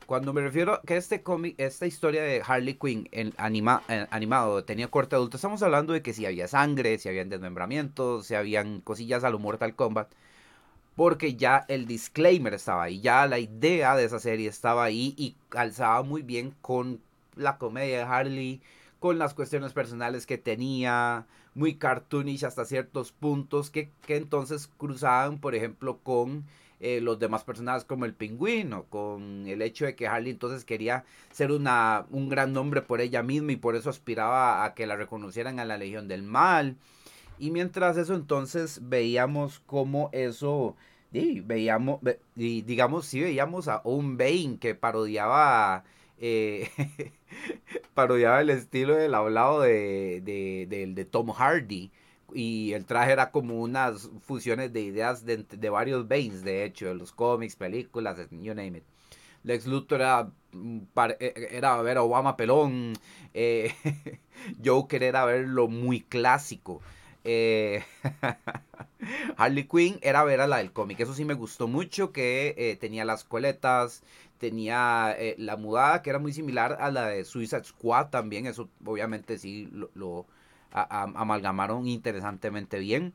Cuando 0.07 0.33
me 0.33 0.41
refiero 0.41 0.75
a 0.75 0.83
que 0.83 0.97
este 0.97 1.23
cómic, 1.23 1.57
esta 1.59 1.85
historia 1.85 2.23
de 2.23 2.41
Harley 2.47 2.75
Quinn 2.75 3.09
en 3.11 3.33
anima, 3.39 3.83
animado 4.11 4.63
tenía 4.65 4.87
corte 4.89 5.17
adulto, 5.17 5.37
estamos 5.37 5.63
hablando 5.65 5.93
de 5.93 6.03
que 6.03 6.13
si 6.13 6.25
había 6.25 6.47
sangre, 6.47 6.99
si 6.99 7.09
habían 7.09 7.29
desmembramientos, 7.29 8.27
si 8.27 8.37
habían 8.37 8.81
cosillas 8.81 9.25
a 9.25 9.31
lo 9.31 9.41
Mortal 9.41 9.75
Kombat, 9.75 10.09
porque 10.95 11.35
ya 11.35 11.65
el 11.69 11.87
disclaimer 11.87 12.55
estaba 12.55 12.85
ahí, 12.85 13.01
ya 13.01 13.27
la 13.27 13.41
idea 13.41 13.97
de 13.97 14.05
esa 14.05 14.21
serie 14.21 14.49
estaba 14.49 14.85
ahí 14.85 15.13
y 15.19 15.35
calzaba 15.49 16.03
muy 16.03 16.23
bien 16.23 16.55
con 16.63 17.01
la 17.35 17.59
comedia 17.59 17.99
de 17.99 18.05
Harley, 18.05 18.63
con 19.07 19.21
las 19.21 19.35
cuestiones 19.35 19.73
personales 19.73 20.27
que 20.27 20.37
tenía, 20.37 21.27
muy 21.55 21.77
cartoonish 21.77 22.45
hasta 22.45 22.65
ciertos 22.65 23.13
puntos 23.13 23.71
que, 23.71 23.93
entonces 24.09 24.69
cruzaban, 24.79 25.39
por 25.39 25.55
ejemplo, 25.55 26.01
con 26.03 26.45
eh, 26.81 27.01
los 27.01 27.21
demás 27.21 27.45
personajes 27.45 27.85
como 27.85 28.05
el 28.05 28.15
pingüino, 28.15 28.83
con 28.87 29.47
el 29.47 29.63
hecho 29.63 29.85
de 29.85 29.95
que 29.95 30.09
Harley 30.09 30.33
entonces 30.33 30.65
quería 30.65 31.05
ser 31.31 31.53
una, 31.53 32.07
un 32.11 32.29
gran 32.29 32.53
nombre 32.53 32.83
por 32.83 33.01
ella 33.01 33.23
misma 33.23 33.53
y 33.53 33.57
por 33.57 33.77
eso 33.77 33.91
aspiraba 33.91 34.65
a 34.65 34.75
que 34.75 34.89
la 34.89 34.97
reconocieran 34.97 35.61
a 35.61 35.65
la 35.65 35.79
Legión 35.79 36.09
del 36.09 36.25
Mal. 36.25 36.77
Y 37.39 37.53
mientras 37.53 37.97
eso 37.99 38.17
entonces 38.17 38.81
veíamos 38.89 39.61
como 39.67 40.11
eso, 40.11 40.75
y 41.13 41.39
veíamos, 41.43 42.01
y 42.35 42.63
digamos, 42.63 43.07
sí 43.07 43.21
veíamos 43.21 43.69
a 43.69 43.83
un 43.85 44.19
Bane 44.19 44.59
que 44.59 44.75
parodiaba 44.75 45.85
eh, 46.19 46.69
parodiaba 47.95 48.41
el 48.41 48.51
estilo 48.51 48.95
del 48.95 49.15
hablado 49.15 49.63
de, 49.63 50.23
de, 50.25 51.05
Tom 51.05 51.31
Hardy. 51.31 51.91
Y 52.35 52.73
el 52.73 52.85
traje 52.85 53.13
era 53.13 53.31
como 53.31 53.61
unas 53.61 54.11
fusiones 54.21 54.73
de 54.73 54.83
ideas 54.83 55.25
de, 55.25 55.71
varios 55.71 56.09
Banes, 56.09 56.45
de 56.45 56.65
hecho, 56.65 56.87
de 56.87 56.95
los 56.95 57.13
cómics, 57.13 57.57
películas, 57.57 58.19
you 58.31 58.55
name 58.55 58.79
it. 58.79 58.85
Lex 59.45 59.67
Luthor 59.67 60.01
era, 60.01 60.29
mm, 60.53 60.79
eh, 60.97 61.17
eh, 61.21 61.49
era 61.53 61.81
ver 61.81 61.99
a 61.99 62.03
Obama 62.03 62.37
pelón. 62.37 62.95
Eh, 63.33 63.73
Joker 64.65 65.03
era 65.05 65.25
verlo 65.25 65.69
muy 65.69 66.01
clásico. 66.01 66.83
Harley 69.37 69.65
Quinn 69.65 69.99
era 70.03 70.25
ver 70.25 70.41
a 70.41 70.47
la 70.47 70.59
del 70.59 70.73
cómic. 70.73 71.01
Eso 71.01 71.15
sí 71.15 71.25
me 71.25 71.35
gustó 71.35 71.69
mucho, 71.69 72.13
que 72.13 72.77
tenía 72.81 73.05
las 73.05 73.25
coletas, 73.25 74.03
tenía 74.39 75.15
eh, 75.19 75.35
la 75.39 75.57
mudada 75.57 76.03
que 76.03 76.11
era 76.11 76.19
muy 76.19 76.33
similar 76.33 76.79
a 76.81 76.91
la 76.91 77.09
de 77.09 77.25
Suicide 77.25 77.65
Squad 77.65 78.09
también, 78.09 78.47
eso 78.47 78.69
obviamente 78.85 79.39
sí 79.39 79.71
lo, 79.95 80.27
amalgamaron 80.73 81.87
interesantemente 81.87 82.79
bien. 82.79 83.15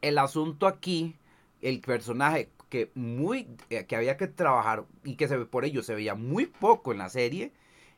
El 0.00 0.18
asunto 0.18 0.66
aquí, 0.66 1.16
el 1.60 1.80
personaje 1.80 2.50
que 2.70 2.90
muy 2.94 3.48
eh, 3.70 3.84
que 3.86 3.96
había 3.96 4.16
que 4.16 4.26
trabajar 4.26 4.84
y 5.04 5.16
que 5.16 5.28
se 5.28 5.38
por 5.46 5.64
ello 5.64 5.82
se 5.82 5.94
veía 5.94 6.14
muy 6.14 6.46
poco 6.46 6.92
en 6.92 6.98
la 6.98 7.10
serie 7.10 7.52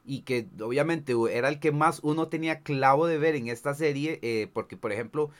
y 0.07 0.23
que 0.23 0.49
obviamente 0.61 1.15
era 1.31 1.49
el 1.49 1.61
que 1.61 1.73
más 1.73 2.01
uno 2.03 2.29
tenía 2.29 2.61
clavo 2.61 3.07
de 3.07 3.19
ver 3.19 3.35
en 3.35 3.49
esta 3.49 3.75
serie 3.75 4.19
eh, 4.23 4.49
porque 4.53 4.77
por 4.77 4.93
ejemplo 4.93 5.31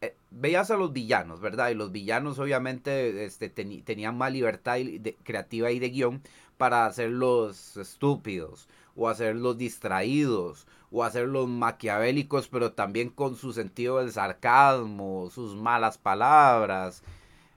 eh, 0.00 0.16
veías 0.30 0.70
a 0.70 0.76
los 0.76 0.92
villanos, 0.92 1.40
¿verdad? 1.40 1.70
Y 1.70 1.74
los 1.74 1.92
villanos 1.92 2.38
obviamente 2.38 3.24
este, 3.24 3.48
tenían 3.48 4.18
más 4.18 4.32
libertad 4.32 4.78
creativa 5.22 5.70
y 5.70 5.78
de 5.78 5.90
guion 5.90 6.22
para 6.56 6.86
hacerlos 6.86 7.76
estúpidos 7.76 8.68
o 8.94 9.08
hacerlos 9.08 9.58
distraídos 9.58 10.66
o 10.90 11.04
hacerlos 11.04 11.48
maquiavélicos, 11.48 12.48
pero 12.48 12.72
también 12.72 13.10
con 13.10 13.36
su 13.36 13.52
sentido 13.52 13.98
del 13.98 14.12
sarcasmo, 14.12 15.30
sus 15.30 15.54
malas 15.56 15.98
palabras. 15.98 17.02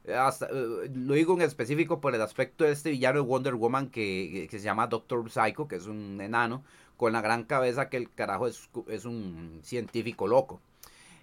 Eh, 0.09 0.89
lo 0.93 1.13
digo 1.13 1.33
en 1.35 1.41
específico 1.41 2.01
por 2.01 2.15
el 2.15 2.21
aspecto 2.21 2.63
de 2.63 2.71
este 2.71 2.91
villano 2.91 3.21
de 3.21 3.27
Wonder 3.27 3.55
Woman 3.55 3.89
que, 3.89 4.47
se 4.49 4.59
llama 4.59 4.87
Doctor 4.87 5.29
Psycho, 5.29 5.67
que 5.67 5.75
es 5.77 5.85
un 5.87 6.19
enano 6.21 6.63
con 6.97 7.13
la 7.13 7.21
gran 7.21 7.43
cabeza 7.43 7.89
que 7.89 7.97
el 7.97 8.11
carajo 8.11 8.47
es, 8.47 8.69
es 8.87 9.05
un 9.05 9.59
científico 9.63 10.27
loco 10.27 10.59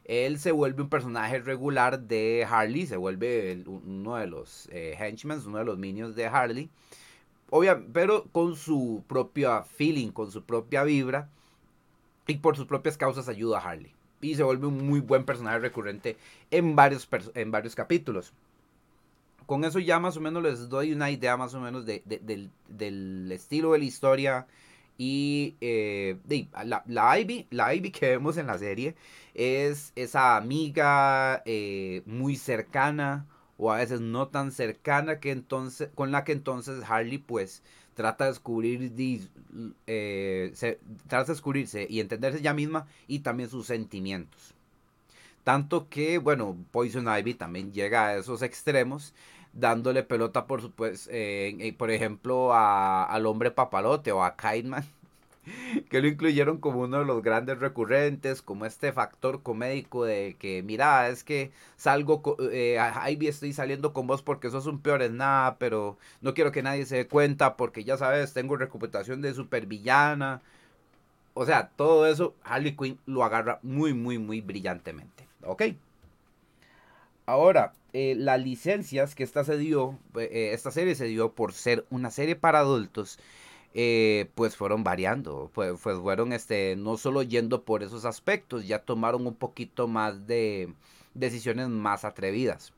él 0.06 0.38
se 0.38 0.52
vuelve 0.52 0.82
un 0.82 0.88
personaje 0.88 1.40
regular 1.40 2.00
de 2.00 2.46
Harley, 2.48 2.86
se 2.86 2.96
vuelve 2.96 3.64
uno 3.66 4.16
de 4.16 4.26
los 4.28 4.68
eh, 4.70 4.96
henchmen, 4.98 5.40
uno 5.46 5.58
de 5.58 5.64
los 5.64 5.78
minions 5.78 6.14
de 6.14 6.26
Harley, 6.26 6.70
pero 7.92 8.24
con 8.30 8.54
su 8.54 9.02
propia 9.08 9.62
feeling, 9.62 10.10
con 10.10 10.30
su 10.30 10.44
propia 10.44 10.84
vibra 10.84 11.28
y 12.26 12.36
por 12.36 12.56
sus 12.56 12.66
propias 12.66 12.96
causas 12.96 13.28
ayuda 13.28 13.58
a 13.58 13.70
Harley. 13.70 13.92
Y 14.20 14.36
se 14.36 14.44
vuelve 14.44 14.68
un 14.68 14.86
muy 14.86 15.00
buen 15.00 15.24
personaje 15.24 15.58
recurrente 15.58 16.16
en 16.50 16.76
varios, 16.76 17.08
en 17.34 17.50
varios 17.50 17.74
capítulos. 17.74 18.32
Con 19.46 19.64
eso 19.64 19.78
ya 19.78 19.98
más 20.00 20.16
o 20.16 20.20
menos 20.20 20.42
les 20.42 20.68
doy 20.68 20.92
una 20.92 21.10
idea 21.10 21.36
más 21.36 21.54
o 21.54 21.60
menos 21.60 21.86
del, 21.86 22.50
del 22.68 23.32
estilo 23.32 23.72
de 23.72 23.78
la 23.78 23.84
historia, 23.84 24.46
y 24.98 25.56
eh, 25.60 26.16
la, 26.86 27.18
Ivy, 27.18 27.46
la 27.50 27.74
Ivy 27.74 27.90
que 27.90 28.08
vemos 28.10 28.36
en 28.36 28.46
la 28.46 28.58
serie 28.58 28.94
es 29.34 29.92
esa 29.94 30.36
amiga 30.36 31.42
eh, 31.44 32.02
muy 32.06 32.36
cercana 32.36 33.26
o 33.58 33.72
a 33.72 33.76
veces 33.76 34.00
no 34.00 34.28
tan 34.28 34.52
cercana 34.52 35.20
que 35.20 35.30
entonces, 35.30 35.90
con 35.94 36.12
la 36.12 36.24
que 36.24 36.32
entonces 36.32 36.82
Harley 36.88 37.18
pues 37.18 37.62
trata 37.94 38.24
de 38.24 38.30
descubrir 38.30 38.92
eh, 39.86 40.52
trata 41.08 41.24
de 41.24 41.32
descubrirse 41.32 41.86
y 41.88 42.00
entenderse 42.00 42.38
ella 42.38 42.54
misma 42.54 42.86
y 43.06 43.20
también 43.20 43.50
sus 43.50 43.66
sentimientos. 43.66 44.54
Tanto 45.44 45.88
que, 45.88 46.18
bueno, 46.18 46.56
Poison 46.72 47.06
Ivy 47.06 47.34
también 47.34 47.72
llega 47.72 48.08
a 48.08 48.16
esos 48.16 48.42
extremos, 48.42 49.14
dándole 49.58 50.02
pelota, 50.02 50.46
por 50.46 50.60
supuesto, 50.62 51.10
por 51.78 51.90
ejemplo, 51.90 52.52
a, 52.54 53.04
al 53.04 53.26
hombre 53.26 53.50
papalote 53.50 54.12
o 54.12 54.22
a 54.22 54.36
Kiteman, 54.36 54.84
que 55.90 56.00
lo 56.00 56.08
incluyeron 56.08 56.58
como 56.58 56.80
uno 56.80 56.98
de 57.00 57.04
los 57.04 57.22
grandes 57.22 57.58
recurrentes, 57.58 58.42
como 58.42 58.66
este 58.66 58.92
factor 58.92 59.42
comédico 59.42 60.04
de 60.04 60.36
que, 60.38 60.62
mira, 60.62 61.08
es 61.08 61.24
que 61.24 61.52
salgo, 61.76 62.36
eh, 62.50 62.78
Ivy 63.10 63.28
estoy 63.28 63.52
saliendo 63.52 63.92
con 63.92 64.06
vos 64.06 64.22
porque 64.22 64.50
sos 64.50 64.66
un 64.66 64.80
peor 64.80 65.02
en 65.02 65.16
nada, 65.18 65.56
pero 65.58 65.98
no 66.20 66.34
quiero 66.34 66.52
que 66.52 66.62
nadie 66.62 66.86
se 66.86 66.96
dé 66.96 67.08
cuenta 67.08 67.56
porque 67.56 67.84
ya 67.84 67.96
sabes, 67.96 68.32
tengo 68.34 68.56
reputación 68.56 69.22
de 69.22 69.34
supervillana. 69.34 70.42
O 71.34 71.44
sea, 71.46 71.68
todo 71.76 72.06
eso 72.06 72.34
Harley 72.44 72.76
Quinn 72.76 72.98
lo 73.06 73.22
agarra 73.24 73.60
muy, 73.62 73.92
muy, 73.94 74.18
muy 74.18 74.40
brillantemente. 74.40 75.28
¿Ok? 75.44 75.62
Ahora, 77.26 77.74
eh, 77.92 78.14
las 78.16 78.40
licencias 78.40 79.14
que 79.16 79.24
esta 79.24 79.42
se 79.44 79.58
dio, 79.58 79.98
eh, 80.16 80.50
esta 80.54 80.70
serie 80.70 80.94
se 80.94 81.06
dio 81.06 81.32
por 81.34 81.52
ser 81.52 81.84
una 81.90 82.10
serie 82.10 82.36
para 82.36 82.60
adultos, 82.60 83.18
eh, 83.74 84.30
pues 84.34 84.56
fueron 84.56 84.84
variando, 84.84 85.50
pues, 85.54 85.72
pues, 85.82 85.98
fueron 85.98 86.32
este, 86.32 86.76
no 86.76 86.96
solo 86.96 87.22
yendo 87.22 87.64
por 87.64 87.82
esos 87.82 88.04
aspectos, 88.04 88.66
ya 88.66 88.80
tomaron 88.84 89.26
un 89.26 89.34
poquito 89.34 89.88
más 89.88 90.26
de 90.26 90.72
decisiones 91.14 91.68
más 91.68 92.04
atrevidas. 92.04 92.72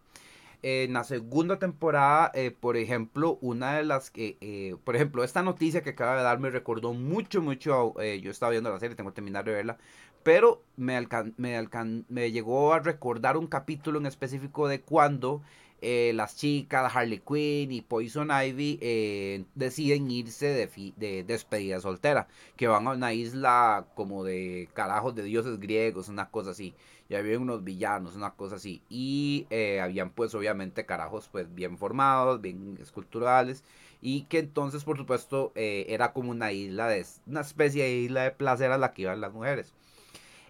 En 0.62 0.92
la 0.92 1.04
segunda 1.04 1.58
temporada, 1.58 2.32
por 2.60 2.76
ejemplo, 2.76 3.38
una 3.40 3.76
de 3.76 3.84
las 3.84 4.10
que, 4.10 4.76
por 4.84 4.96
ejemplo, 4.96 5.22
esta 5.22 5.42
noticia 5.42 5.82
que 5.82 5.90
acaba 5.90 6.16
de 6.16 6.22
dar 6.24 6.40
me 6.40 6.50
recordó 6.50 6.94
mucho, 6.94 7.40
mucho, 7.40 7.94
yo 8.02 8.30
estaba 8.30 8.50
viendo 8.50 8.70
la 8.70 8.80
serie, 8.80 8.96
tengo 8.96 9.10
que 9.10 9.14
terminar 9.14 9.44
de 9.44 9.52
verla, 9.52 9.78
pero 10.22 10.62
me, 10.76 11.06
me, 11.38 12.30
llegó 12.30 12.74
a 12.74 12.80
recordar 12.80 13.36
un 13.36 13.46
capítulo 13.46 13.98
en 13.98 14.06
específico 14.06 14.68
de 14.68 14.82
cuando 14.82 15.42
eh, 15.80 16.12
las 16.14 16.36
chicas, 16.36 16.94
Harley 16.94 17.20
Quinn 17.20 17.72
y 17.72 17.82
Poison 17.82 18.28
Ivy, 18.30 18.78
eh, 18.82 19.44
deciden 19.54 20.10
irse 20.10 20.46
de, 20.46 20.92
de, 20.96 21.24
despedida 21.24 21.80
soltera, 21.80 22.28
que 22.56 22.66
van 22.66 22.86
a 22.88 22.90
una 22.92 23.14
isla 23.14 23.86
como 23.94 24.24
de 24.24 24.68
carajos 24.74 25.14
de 25.14 25.22
dioses 25.22 25.58
griegos, 25.60 26.08
una 26.08 26.30
cosa 26.30 26.50
así. 26.50 26.74
Y 27.08 27.14
había 27.14 27.38
unos 27.38 27.64
villanos, 27.64 28.16
una 28.16 28.34
cosa 28.34 28.56
así. 28.56 28.82
Y 28.88 29.46
eh, 29.50 29.80
habían 29.80 30.10
pues 30.10 30.34
obviamente 30.34 30.86
carajos 30.86 31.28
pues 31.30 31.54
bien 31.54 31.78
formados, 31.78 32.40
bien 32.40 32.78
esculturales. 32.82 33.64
Y 34.00 34.22
que 34.24 34.38
entonces 34.38 34.84
por 34.84 34.96
supuesto 34.96 35.52
era 35.54 36.12
como 36.12 36.30
una 36.30 36.52
isla 36.52 36.88
de, 36.88 37.04
una 37.26 37.40
especie 37.40 37.84
de 37.84 37.96
isla 37.96 38.22
de 38.24 38.30
placer 38.30 38.70
a 38.70 38.78
la 38.78 38.92
que 38.92 39.02
iban 39.02 39.20
las 39.20 39.32
mujeres 39.32 39.74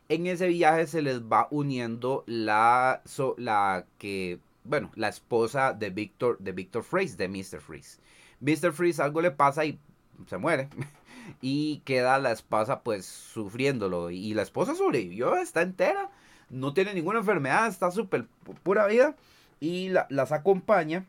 en 0.08 0.26
ese 0.26 0.48
viaje 0.48 0.86
se 0.86 1.02
les 1.02 1.22
va 1.22 1.48
uniendo 1.50 2.24
la, 2.26 3.02
la 3.36 3.86
que, 3.98 4.40
bueno, 4.64 4.90
la 4.94 5.08
esposa 5.08 5.72
de 5.74 5.90
Victor, 5.90 6.38
de 6.38 6.52
Victor 6.52 6.82
Freeze, 6.82 7.16
de 7.16 7.28
Mr. 7.28 7.60
Freeze. 7.60 8.00
Mr. 8.40 8.72
Freeze 8.72 9.02
algo 9.02 9.20
le 9.20 9.30
pasa 9.30 9.64
y 9.64 9.78
se 10.26 10.38
muere. 10.38 10.68
y 11.42 11.80
queda 11.80 12.18
la 12.18 12.32
esposa 12.32 12.82
pues 12.82 13.04
sufriéndolo. 13.04 14.10
Y 14.10 14.32
la 14.34 14.42
esposa 14.42 14.74
sobrevivió, 14.74 15.36
está 15.36 15.62
entera. 15.62 16.10
No 16.50 16.72
tiene 16.72 16.94
ninguna 16.94 17.20
enfermedad, 17.20 17.68
está 17.68 17.90
súper 17.90 18.26
pura 18.62 18.86
vida. 18.86 19.16
Y 19.60 19.90
las 20.08 20.32
acompaña. 20.32 21.06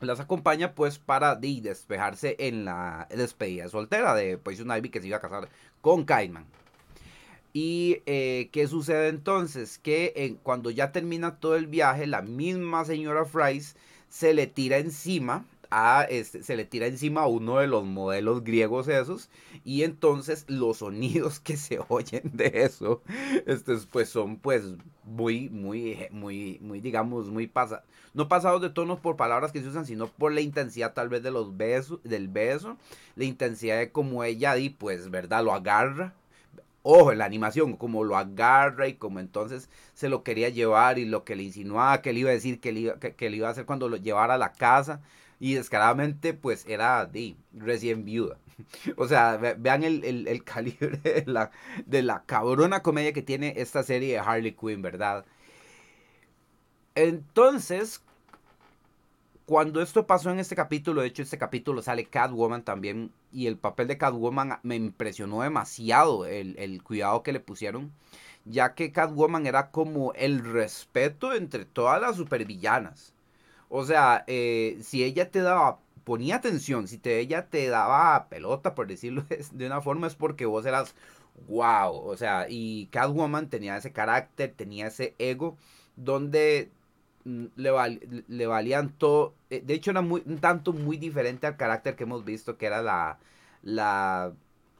Las 0.00 0.20
acompaña 0.20 0.74
pues 0.74 0.98
para 0.98 1.34
despejarse 1.34 2.36
en 2.38 2.64
la 2.64 3.08
despedida 3.10 3.68
soltera 3.68 4.14
de 4.14 4.38
Poison 4.38 4.70
Ivy 4.70 4.90
que 4.90 5.00
se 5.00 5.08
iba 5.08 5.16
a 5.16 5.20
casar 5.20 5.48
con 5.80 6.04
Kaiman. 6.04 6.46
¿Y 7.52 8.02
eh, 8.06 8.48
qué 8.52 8.68
sucede 8.68 9.08
entonces? 9.08 9.78
Que 9.78 10.36
cuando 10.44 10.70
ya 10.70 10.92
termina 10.92 11.36
todo 11.36 11.56
el 11.56 11.66
viaje, 11.66 12.06
la 12.06 12.22
misma 12.22 12.84
señora 12.84 13.24
Fries 13.24 13.74
se 14.08 14.34
le 14.34 14.46
tira 14.46 14.78
encima 14.78 15.44
a 15.70 16.04
este, 16.08 16.42
se 16.42 16.56
le 16.56 16.64
tira 16.64 16.86
encima 16.86 17.22
a 17.22 17.26
uno 17.26 17.58
de 17.58 17.66
los 17.66 17.84
modelos 17.84 18.44
griegos 18.44 18.88
esos 18.88 19.30
y 19.64 19.82
entonces 19.82 20.44
los 20.48 20.78
sonidos 20.78 21.40
que 21.40 21.56
se 21.56 21.78
oyen 21.88 22.30
de 22.32 22.52
eso 22.64 23.02
este, 23.46 23.76
pues 23.90 24.08
son 24.08 24.36
pues 24.36 24.64
muy 25.04 25.48
muy 25.48 26.06
muy 26.10 26.58
muy 26.60 26.80
digamos 26.80 27.30
muy 27.30 27.46
pasados 27.46 27.84
no 28.14 28.28
pasados 28.28 28.62
de 28.62 28.70
tonos 28.70 29.00
por 29.00 29.16
palabras 29.16 29.52
que 29.52 29.60
se 29.60 29.68
usan 29.68 29.86
sino 29.86 30.08
por 30.08 30.32
la 30.32 30.40
intensidad 30.40 30.94
tal 30.94 31.08
vez 31.08 31.22
de 31.22 31.30
los 31.30 31.56
besos 31.56 32.00
del 32.02 32.28
beso 32.28 32.76
la 33.16 33.24
intensidad 33.24 33.78
de 33.78 33.92
como 33.92 34.24
ella 34.24 34.56
y 34.56 34.70
pues 34.70 35.10
verdad 35.10 35.44
lo 35.44 35.52
agarra 35.52 36.14
ojo, 36.82 37.12
en 37.12 37.18
la 37.18 37.26
animación, 37.26 37.76
como 37.76 38.04
lo 38.04 38.16
agarra 38.16 38.88
y 38.88 38.94
como 38.94 39.20
entonces 39.20 39.68
se 39.94 40.08
lo 40.08 40.22
quería 40.22 40.48
llevar 40.48 40.98
y 40.98 41.04
lo 41.04 41.24
que 41.24 41.36
le 41.36 41.42
insinuaba 41.42 42.00
que 42.02 42.12
le 42.12 42.20
iba 42.20 42.30
a 42.30 42.32
decir 42.32 42.60
que 42.60 42.72
le 42.72 42.80
iba, 42.80 42.98
que, 42.98 43.30
le 43.30 43.36
iba 43.36 43.48
a 43.48 43.50
hacer 43.50 43.66
cuando 43.66 43.88
lo 43.88 43.96
llevara 43.96 44.34
a 44.34 44.38
la 44.38 44.52
casa. 44.52 45.00
Y 45.40 45.54
descaradamente, 45.54 46.34
pues 46.34 46.64
era 46.66 47.06
de 47.06 47.36
recién 47.52 48.04
viuda. 48.04 48.38
O 48.96 49.06
sea, 49.06 49.36
vean 49.36 49.84
el, 49.84 50.42
calibre 50.44 50.98
de 50.98 51.24
la, 51.26 51.52
de 51.86 52.02
la 52.02 52.24
cabrona 52.24 52.82
comedia 52.82 53.12
que 53.12 53.22
tiene 53.22 53.54
esta 53.56 53.84
serie 53.84 54.14
de 54.14 54.18
Harley 54.18 54.52
Quinn, 54.52 54.82
¿verdad? 54.82 55.24
Entonces, 56.96 58.02
cuando 59.48 59.80
esto 59.80 60.06
pasó 60.06 60.30
en 60.30 60.40
este 60.40 60.54
capítulo, 60.54 61.00
de 61.00 61.06
hecho 61.06 61.22
este 61.22 61.38
capítulo 61.38 61.80
sale 61.80 62.04
Catwoman 62.04 62.64
también 62.64 63.12
y 63.32 63.46
el 63.46 63.56
papel 63.56 63.88
de 63.88 63.96
Catwoman 63.96 64.58
me 64.62 64.76
impresionó 64.76 65.40
demasiado 65.40 66.26
el, 66.26 66.82
cuidado 66.82 67.22
que 67.22 67.32
le 67.32 67.40
pusieron, 67.40 67.90
ya 68.44 68.74
que 68.74 68.92
Catwoman 68.92 69.46
era 69.46 69.70
como 69.70 70.12
el 70.12 70.44
respeto 70.44 71.32
entre 71.32 71.64
todas 71.64 71.98
las 71.98 72.16
supervillanas. 72.16 73.14
O 73.68 73.84
sea, 73.84 74.24
eh, 74.26 74.78
si 74.82 75.04
ella 75.04 75.30
te 75.30 75.40
daba, 75.42 75.80
ponía 76.04 76.36
atención, 76.36 76.88
si 76.88 76.98
te, 76.98 77.18
ella 77.20 77.48
te 77.50 77.68
daba 77.68 78.28
pelota, 78.28 78.74
por 78.74 78.86
decirlo 78.88 79.24
de 79.52 79.66
una 79.66 79.80
forma, 79.80 80.06
es 80.06 80.14
porque 80.14 80.46
vos 80.46 80.66
eras 80.66 80.94
wow. 81.48 81.92
O 81.94 82.16
sea, 82.16 82.46
y 82.48 82.86
Catwoman 82.88 83.48
tenía 83.50 83.76
ese 83.76 83.92
carácter, 83.92 84.52
tenía 84.56 84.88
ese 84.88 85.14
ego, 85.18 85.56
donde 85.96 86.70
Mm, 87.24 87.46
le, 87.56 88.24
le 88.28 88.46
valían 88.46 88.90
todo. 88.98 89.34
Eh, 89.50 89.60
de 89.64 89.74
hecho, 89.74 89.90
era 89.90 90.00
un 90.00 90.38
tanto 90.40 90.72
muy 90.72 90.96
diferente 90.98 91.46
al 91.46 91.56
carácter 91.56 91.96
que 91.96 92.04
hemos 92.04 92.24
visto, 92.24 92.56
que 92.58 92.66
era 92.66 92.82
la, 92.82 93.18
la, 93.62 94.32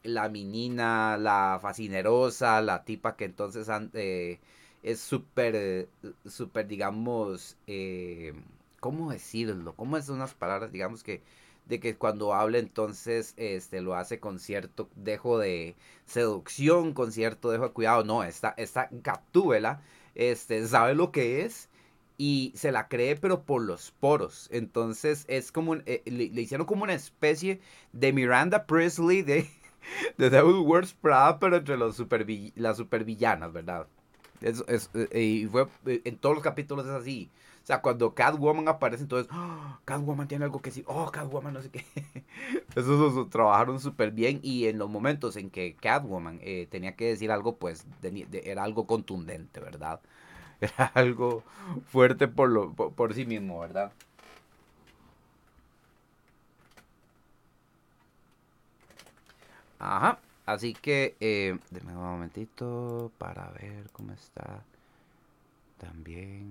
la 0.03 0.29
menina, 0.29 1.16
la 1.18 1.59
fascinerosa, 1.61 2.61
la 2.62 2.85
tipa 2.85 3.16
que 3.16 3.24
entonces 3.27 3.68
eh, 3.94 4.40
es 4.83 5.01
súper, 5.01 5.88
súper, 6.27 6.66
digamos, 6.68 7.57
eh, 7.66 8.35
¿cómo 8.81 9.11
decirlo? 9.12 9.75
¿Cómo 9.75 9.97
es 9.97 10.09
unas 10.09 10.35
palabras, 10.35 10.73
digamos 10.73 11.03
que 11.03 11.23
de 11.69 11.81
que 11.81 11.97
cuando 11.97 12.35
habla 12.35 12.59
entonces 12.59 13.35
este 13.37 13.83
lo 13.83 13.95
hace 13.95 14.19
con 14.21 14.38
cierto 14.38 14.88
dejo 14.97 15.38
de 15.38 15.77
seducción, 16.07 16.95
con 16.95 17.12
cierto 17.12 17.51
dejo 17.51 17.64
de 17.64 17.73
cuidado. 17.73 18.05
No, 18.05 18.25
esta, 18.25 18.55
esta 18.57 18.88
Gatúbela 18.91 19.83
este, 20.14 20.67
sabe 20.67 20.95
lo 20.95 21.12
que 21.12 21.45
es 21.45 21.69
y 22.17 22.53
se 22.57 22.73
la 22.73 22.88
cree 22.88 23.17
pero 23.17 23.43
por 23.43 23.62
los 23.62 23.93
poros. 23.93 24.49
Entonces 24.51 25.25
es 25.29 25.53
como, 25.53 25.75
eh, 25.77 26.03
le, 26.07 26.25
hicieron 26.41 26.67
como 26.67 26.85
una 26.85 26.95
especie 26.95 27.61
de 27.93 28.12
Miranda 28.12 28.64
Presley 28.67 29.23
de, 29.23 29.49
de 30.17 30.31
Devil 30.31 30.62
Wears 30.64 30.95
Prada, 30.95 31.38
pero 31.38 31.57
entre 31.59 31.77
los 31.77 31.97
super, 31.97 32.27
las 32.57 32.79
supervillanas, 32.79 33.53
¿verdad? 33.53 33.87
Es, 34.41 34.64
es, 34.69 34.91
eh, 34.95 35.21
y 35.21 35.47
fue, 35.47 35.67
eh, 35.87 36.01
en 36.05 36.17
todos 36.17 36.37
los 36.37 36.45
capítulos 36.45 36.87
es 36.87 36.93
así. 36.93 37.31
O 37.69 37.71
sea, 37.71 37.83
cuando 37.83 38.15
Catwoman 38.15 38.67
aparece, 38.67 39.03
entonces, 39.03 39.31
oh, 39.31 39.79
Catwoman 39.85 40.27
tiene 40.27 40.47
algo 40.47 40.63
que 40.63 40.71
decir, 40.71 40.85
oh, 40.87 41.11
Catwoman 41.11 41.53
no 41.53 41.61
sé 41.61 41.71
qué. 41.71 41.85
Eso, 42.75 43.29
trabajaron 43.31 43.79
súper 43.79 44.11
bien 44.11 44.41
y 44.43 44.69
en 44.69 44.79
los 44.79 44.89
momentos 44.89 45.37
en 45.37 45.51
que 45.51 45.75
Catwoman 45.75 46.41
tenía 46.71 46.97
que 46.97 47.09
decir 47.09 47.31
algo, 47.31 47.57
pues 47.57 47.85
era 48.33 48.65
algo 48.65 48.87
contundente, 48.87 49.61
¿verdad? 49.61 50.01
era 50.63 50.87
algo 50.95 51.43
fuerte 51.89 52.27
por, 52.27 53.13
sí 53.15 53.27
mismo, 53.27 53.61
¿verdad? 53.61 53.93
Ajá, 59.79 60.19
así 60.47 60.73
que, 60.73 61.17
eh, 61.21 61.59
un 61.87 61.95
momentito 61.95 63.13
para 63.19 63.51
ver 63.51 63.91
cómo 63.93 64.13
está 64.15 64.65
también. 65.79 66.47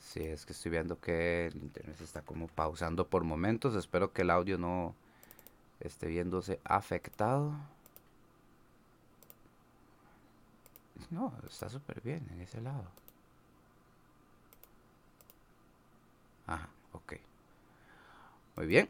Sí, 0.00 0.20
es 0.24 0.44
que 0.44 0.52
estoy 0.52 0.70
viendo 0.70 1.00
que 1.00 1.46
el 1.46 1.56
internet 1.56 1.96
se 1.96 2.04
está 2.04 2.22
como 2.22 2.48
pausando 2.48 3.08
por 3.08 3.24
momentos. 3.24 3.74
Espero 3.76 4.12
que 4.12 4.22
el 4.22 4.30
audio 4.30 4.58
no, 4.58 4.94
esté 5.80 6.08
viéndose 6.08 6.60
afectado. 6.64 7.54
No, 11.10 11.32
está 11.48 11.68
súper 11.68 12.00
bien 12.00 12.28
en 12.32 12.40
ese 12.40 12.60
lado. 12.60 12.90
Ajá, 16.46 16.68
ok. 16.92 17.14
Muy 18.56 18.66
bien. 18.66 18.88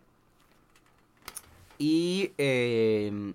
Y 1.85 2.33
em, 2.38 3.35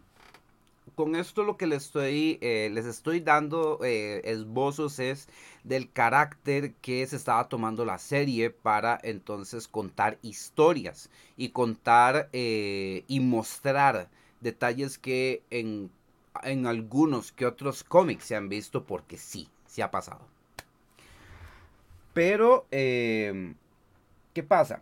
con 0.96 1.18
esto 1.18 1.44
lo 1.44 1.58
que 1.58 1.68
les 1.68 1.84
estoy, 1.84 2.40
eh, 2.40 2.70
les 2.72 2.86
estoy 2.86 3.20
dando 3.20 3.78
eh, 3.84 4.22
esbozos 4.24 5.00
es 5.00 5.28
del 5.66 5.92
carácter 5.92 6.72
que 6.76 7.06
se 7.08 7.18
estaba 7.18 7.50
tomando 7.50 7.84
la 7.84 7.98
serie 7.98 8.50
para 8.50 8.98
entonces 9.04 9.68
contar 9.68 10.18
historias 10.22 11.10
y 11.36 11.50
contar 11.50 12.30
eh, 12.32 13.04
y 13.10 13.20
mostrar 13.20 14.08
detalles 14.40 14.98
que 14.98 15.42
en, 15.50 15.92
en 16.42 16.68
algunos 16.68 17.34
que 17.34 17.46
otros 17.46 17.84
cómics 17.84 18.24
se 18.24 18.38
han 18.38 18.48
visto 18.48 18.86
porque 18.86 19.18
sí, 19.18 19.50
se 19.66 19.84
ha 19.84 19.92
pasado. 19.92 20.22
Pero, 22.14 22.66
¿qué 22.72 23.54
pasa? 24.48 24.82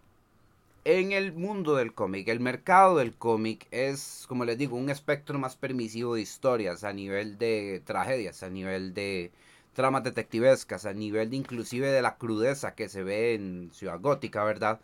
En 0.85 1.11
el 1.13 1.33
mundo 1.33 1.75
del 1.75 1.93
cómic, 1.93 2.27
el 2.27 2.39
mercado 2.39 2.97
del 2.97 3.13
cómic 3.15 3.67
es, 3.71 4.25
como 4.27 4.45
les 4.45 4.57
digo, 4.57 4.77
un 4.77 4.89
espectro 4.91 5.39
más 5.39 5.55
permisivo 5.55 6.15
de 6.15 6.21
historias 6.21 6.83
a 6.83 6.93
nivel 6.93 7.37
de 7.39 7.81
tragedias, 7.85 8.43
a 8.43 8.49
nivel 8.49 8.93
de 8.93 9.31
tramas 9.73 10.03
detectivescas, 10.03 10.85
a 10.85 10.93
nivel 10.93 11.31
de 11.31 11.37
inclusive 11.37 11.89
de 11.91 12.01
la 12.03 12.17
crudeza 12.17 12.75
que 12.75 12.87
se 12.89 13.03
ve 13.03 13.33
en 13.33 13.71
Ciudad 13.73 13.99
Gótica, 13.99 14.43
¿verdad? 14.43 14.79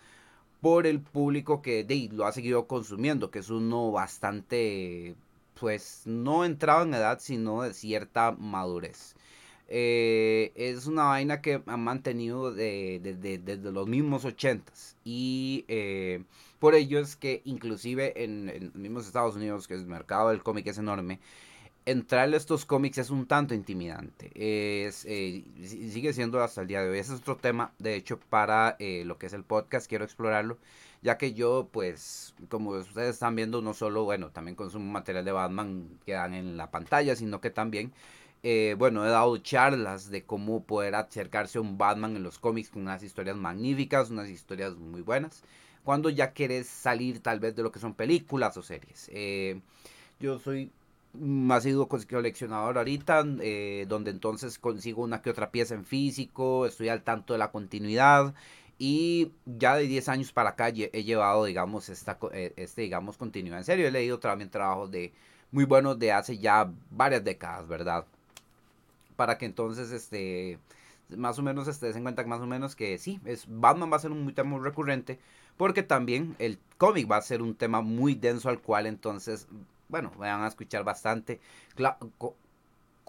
Por 0.61 0.87
el 0.87 1.01
público 1.01 1.61
que 1.61 1.83
de, 1.83 2.09
lo 2.11 2.25
ha 2.25 2.31
seguido 2.31 2.67
consumiendo, 2.67 3.31
que 3.31 3.39
es 3.39 3.49
uno 3.51 3.91
bastante, 3.91 5.15
pues, 5.59 6.03
no 6.05 6.45
entrado 6.45 6.83
en 6.83 6.95
edad, 6.95 7.19
sino 7.21 7.61
de 7.63 7.73
cierta 7.73 8.31
madurez. 8.31 9.15
Eh, 9.73 10.51
es 10.55 10.85
una 10.85 11.05
vaina 11.05 11.41
que 11.41 11.63
han 11.65 11.81
mantenido 11.81 12.53
desde 12.53 13.71
los 13.71 13.87
mismos 13.87 14.25
ochentas. 14.25 14.97
Y 15.05 15.63
eh, 15.69 16.23
por 16.59 16.75
ello 16.75 16.99
es 16.99 17.15
que 17.15 17.41
inclusive 17.45 18.21
en, 18.21 18.47
los 18.47 18.75
mismos 18.75 19.07
Estados 19.07 19.37
Unidos, 19.37 19.69
que 19.69 19.75
el 19.75 19.85
mercado 19.85 20.29
del 20.29 20.43
cómic 20.43 20.67
es 20.67 20.77
enorme, 20.77 21.21
entrar 21.85 22.33
a 22.33 22.35
estos 22.35 22.65
cómics 22.65 22.97
es 22.97 23.11
un 23.11 23.25
tanto 23.27 23.53
intimidante. 23.53 24.31
Es, 24.35 25.05
eh, 25.07 25.45
sigue 25.63 26.11
siendo 26.11 26.43
hasta 26.43 26.61
el 26.63 26.67
día 26.67 26.83
de 26.83 26.89
hoy. 26.89 26.99
Ese 26.99 27.13
es 27.13 27.21
otro 27.21 27.37
tema, 27.37 27.71
de 27.79 27.95
hecho, 27.95 28.19
para 28.19 28.75
lo 28.79 29.17
que 29.17 29.27
es 29.27 29.33
el 29.33 29.45
podcast. 29.45 29.87
Quiero 29.87 30.03
explorarlo. 30.03 30.57
Ya 31.01 31.17
que 31.17 31.33
yo, 31.33 31.69
pues, 31.71 32.35
como 32.49 32.71
ustedes 32.71 33.11
están 33.15 33.37
viendo, 33.37 33.61
no 33.61 33.73
solo, 33.73 34.03
bueno, 34.03 34.31
también 34.31 34.55
consumo 34.55 34.91
material 34.91 35.23
de 35.23 35.31
Batman 35.31 35.87
que 36.05 36.11
dan 36.11 36.33
en 36.33 36.57
la 36.57 36.69
pantalla, 36.71 37.15
sino 37.15 37.39
que 37.39 37.49
también 37.49 37.93
eh, 38.43 38.75
bueno, 38.77 39.05
he 39.05 39.09
dado 39.09 39.37
charlas 39.37 40.09
de 40.09 40.23
cómo 40.23 40.63
poder 40.63 40.95
acercarse 40.95 41.57
a 41.59 41.61
un 41.61 41.77
Batman 41.77 42.15
en 42.15 42.23
los 42.23 42.39
cómics 42.39 42.69
con 42.69 42.83
unas 42.83 43.03
historias 43.03 43.35
magníficas, 43.35 44.09
unas 44.09 44.29
historias 44.29 44.75
muy 44.75 45.01
buenas. 45.01 45.43
Cuando 45.83 46.09
ya 46.09 46.31
quieres 46.31 46.67
salir 46.67 47.21
tal 47.21 47.39
vez 47.39 47.55
de 47.55 47.63
lo 47.63 47.71
que 47.71 47.79
son 47.79 47.93
películas 47.93 48.57
o 48.57 48.63
series. 48.63 49.09
Eh, 49.13 49.61
yo 50.19 50.39
soy 50.39 50.71
más 51.13 51.63
sido 51.63 51.87
coleccionador 51.87 52.77
ahorita, 52.77 53.25
eh, 53.41 53.85
donde 53.87 54.11
entonces 54.11 54.57
consigo 54.59 55.03
una 55.03 55.21
que 55.21 55.29
otra 55.29 55.51
pieza 55.51 55.75
en 55.75 55.85
físico, 55.85 56.65
estoy 56.65 56.89
al 56.89 57.03
tanto 57.03 57.33
de 57.33 57.39
la 57.39 57.51
continuidad 57.51 58.33
y 58.77 59.31
ya 59.45 59.75
de 59.75 59.83
10 59.83 60.09
años 60.09 60.31
para 60.31 60.51
acá 60.51 60.69
he 60.69 61.03
llevado, 61.03 61.45
digamos, 61.45 61.89
esta, 61.89 62.17
este, 62.55 62.81
digamos, 62.83 63.17
continuidad. 63.17 63.59
En 63.59 63.65
serio, 63.65 63.87
he 63.87 63.91
leído 63.91 64.19
también 64.19 64.49
trabajos 64.49 64.89
de 64.89 65.13
muy 65.51 65.65
buenos 65.65 65.99
de 65.99 66.11
hace 66.11 66.37
ya 66.39 66.71
varias 66.89 67.23
décadas, 67.23 67.67
¿verdad? 67.67 68.05
Para 69.21 69.37
que 69.37 69.45
entonces 69.45 69.91
este 69.91 70.57
más 71.09 71.37
o 71.37 71.43
menos 71.43 71.67
estés 71.67 71.95
en 71.95 72.01
cuenta 72.01 72.23
más 72.23 72.41
o 72.41 72.47
menos 72.47 72.75
que 72.75 72.97
sí, 72.97 73.21
es 73.23 73.45
Batman 73.47 73.91
va 73.93 73.97
a 73.97 73.99
ser 73.99 74.09
un 74.09 74.33
tema 74.33 74.49
muy 74.49 74.61
recurrente 74.61 75.19
porque 75.57 75.83
también 75.83 76.35
el 76.39 76.57
cómic 76.79 77.11
va 77.11 77.17
a 77.17 77.21
ser 77.21 77.43
un 77.43 77.53
tema 77.53 77.81
muy 77.81 78.15
denso 78.15 78.49
al 78.49 78.61
cual 78.61 78.87
entonces, 78.87 79.47
bueno, 79.89 80.11
van 80.17 80.41
a 80.41 80.47
escuchar 80.47 80.83
bastante 80.83 81.39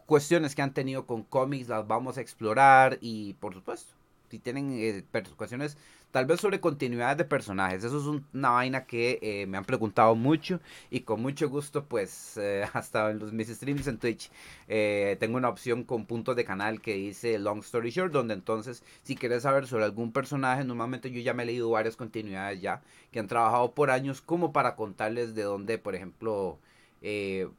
cuestiones 0.05 0.55
que 0.55 0.61
han 0.61 0.75
tenido 0.75 1.07
con 1.07 1.23
cómics, 1.23 1.69
las 1.69 1.89
vamos 1.89 2.19
a 2.19 2.21
explorar 2.21 2.99
y 3.01 3.33
por 3.41 3.55
supuesto, 3.55 3.95
si 4.29 4.39
tienen 4.39 4.69
eh, 4.71 5.05
cuestiones 5.39 5.79
tal 6.13 6.27
vez 6.27 6.41
sobre 6.41 6.61
continuidad 6.61 7.17
de 7.17 7.25
personajes. 7.25 7.83
Eso 7.83 7.99
es 7.99 8.23
una 8.35 8.51
vaina 8.51 8.85
que 8.85 9.19
eh, 9.23 9.47
me 9.47 9.59
han 9.59 9.65
preguntado 9.65 10.15
mucho 10.15 10.61
y 10.91 11.01
con 11.01 11.21
mucho 11.23 11.49
gusto 11.49 11.87
pues 11.87 12.37
eh, 12.37 12.65
hasta 12.75 13.11
en 13.11 13.19
los 13.19 13.33
mis 13.33 13.49
streams 13.49 13.87
en 13.89 13.99
Twitch 13.99 14.31
eh, 14.69 15.17
tengo 15.19 15.39
una 15.39 15.49
opción 15.49 15.85
con 15.85 16.05
puntos 16.07 16.37
de 16.37 16.45
canal 16.45 16.81
que 16.81 16.95
dice 16.95 17.39
Long 17.39 17.61
Story 17.61 17.91
Short 17.91 18.13
donde 18.13 18.35
entonces 18.35 18.85
si 19.03 19.17
quieres 19.17 19.43
saber 19.43 19.67
sobre 19.67 19.85
algún 19.85 20.13
personaje 20.13 20.65
normalmente 20.65 21.11
yo 21.11 21.21
ya 21.21 21.35
me 21.35 21.45
he 21.45 21.47
leído 21.47 21.71
varias 21.71 21.97
continuidades 21.97 22.61
ya 22.61 22.83
que 23.11 23.19
han 23.19 23.27
trabajado 23.27 23.73
por 23.73 23.91
años 23.91 24.21
como 24.21 24.53
para 24.53 24.77
contarles 24.77 25.35
de 25.35 25.43
dónde 25.43 25.79
por 25.79 25.95
ejemplo 25.95 26.59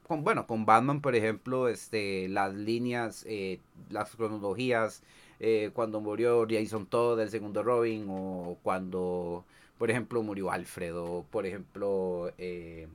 con, 0.03 0.23
bueno, 0.23 0.47
con 0.47 0.65
Batman, 0.65 1.01
por 1.01 1.15
ejemplo, 1.15 1.67
este, 1.67 2.29
las 2.29 2.53
líneas, 2.53 3.25
las 3.89 4.15
cronologías, 4.15 5.03
eh, 5.39 5.71
cuando 5.73 5.99
murió 6.01 6.45
Jason 6.49 6.85
Todd, 6.85 7.19
el 7.19 7.29
segundo 7.29 7.63
Robin, 7.63 8.05
o 8.09 8.57
cuando, 8.63 9.43
por 9.77 9.89
ejemplo, 9.91 10.21
murió 10.23 10.51
Alfredo, 10.51 11.25
por 11.31 11.45
ejemplo, 11.45 12.31
eh, 12.37 12.87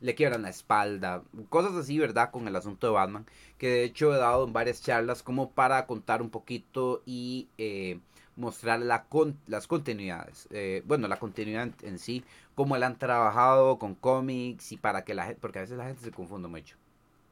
le 0.00 0.14
quiebran 0.14 0.42
la 0.42 0.50
espalda, 0.50 1.22
cosas 1.48 1.74
así, 1.74 1.98
¿verdad? 1.98 2.30
Con 2.30 2.46
el 2.48 2.56
asunto 2.56 2.86
de 2.86 2.92
Batman, 2.92 3.26
que 3.58 3.68
de 3.68 3.84
hecho 3.84 4.14
he 4.14 4.18
dado 4.18 4.44
en 4.44 4.52
varias 4.52 4.82
charlas 4.82 5.22
como 5.22 5.50
para 5.50 5.86
contar 5.86 6.22
un 6.22 6.30
poquito 6.30 7.02
y 7.06 7.48
eh, 7.58 7.98
mostrar 8.36 8.80
la 8.80 9.06
las 9.46 9.66
continuidades, 9.66 10.48
bueno, 10.86 11.08
la 11.08 11.18
continuidad 11.18 11.70
en, 11.82 11.98
sí, 11.98 12.24
cómo 12.54 12.76
él 12.76 12.82
han 12.82 12.98
trabajado 12.98 13.78
con 13.78 13.94
cómics 13.94 14.72
y 14.72 14.76
para 14.76 15.04
que 15.04 15.14
la 15.14 15.26
gente, 15.26 15.40
porque 15.40 15.58
a 15.58 15.62
veces 15.62 15.78
la 15.78 15.86
gente 15.86 16.02
se 16.02 16.10
confunde 16.10 16.48
mucho. 16.48 16.76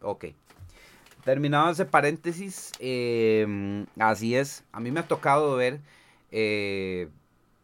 Ok. 0.02 0.26
Terminado 1.24 1.70
ese 1.70 1.84
paréntesis, 1.86 2.72
em, 2.80 3.86
así 3.98 4.34
es. 4.34 4.64
A 4.72 4.80
mí 4.80 4.90
me 4.90 5.00
ha 5.00 5.06
tocado 5.06 5.54
ver, 5.56 5.80
eh, 6.32 7.08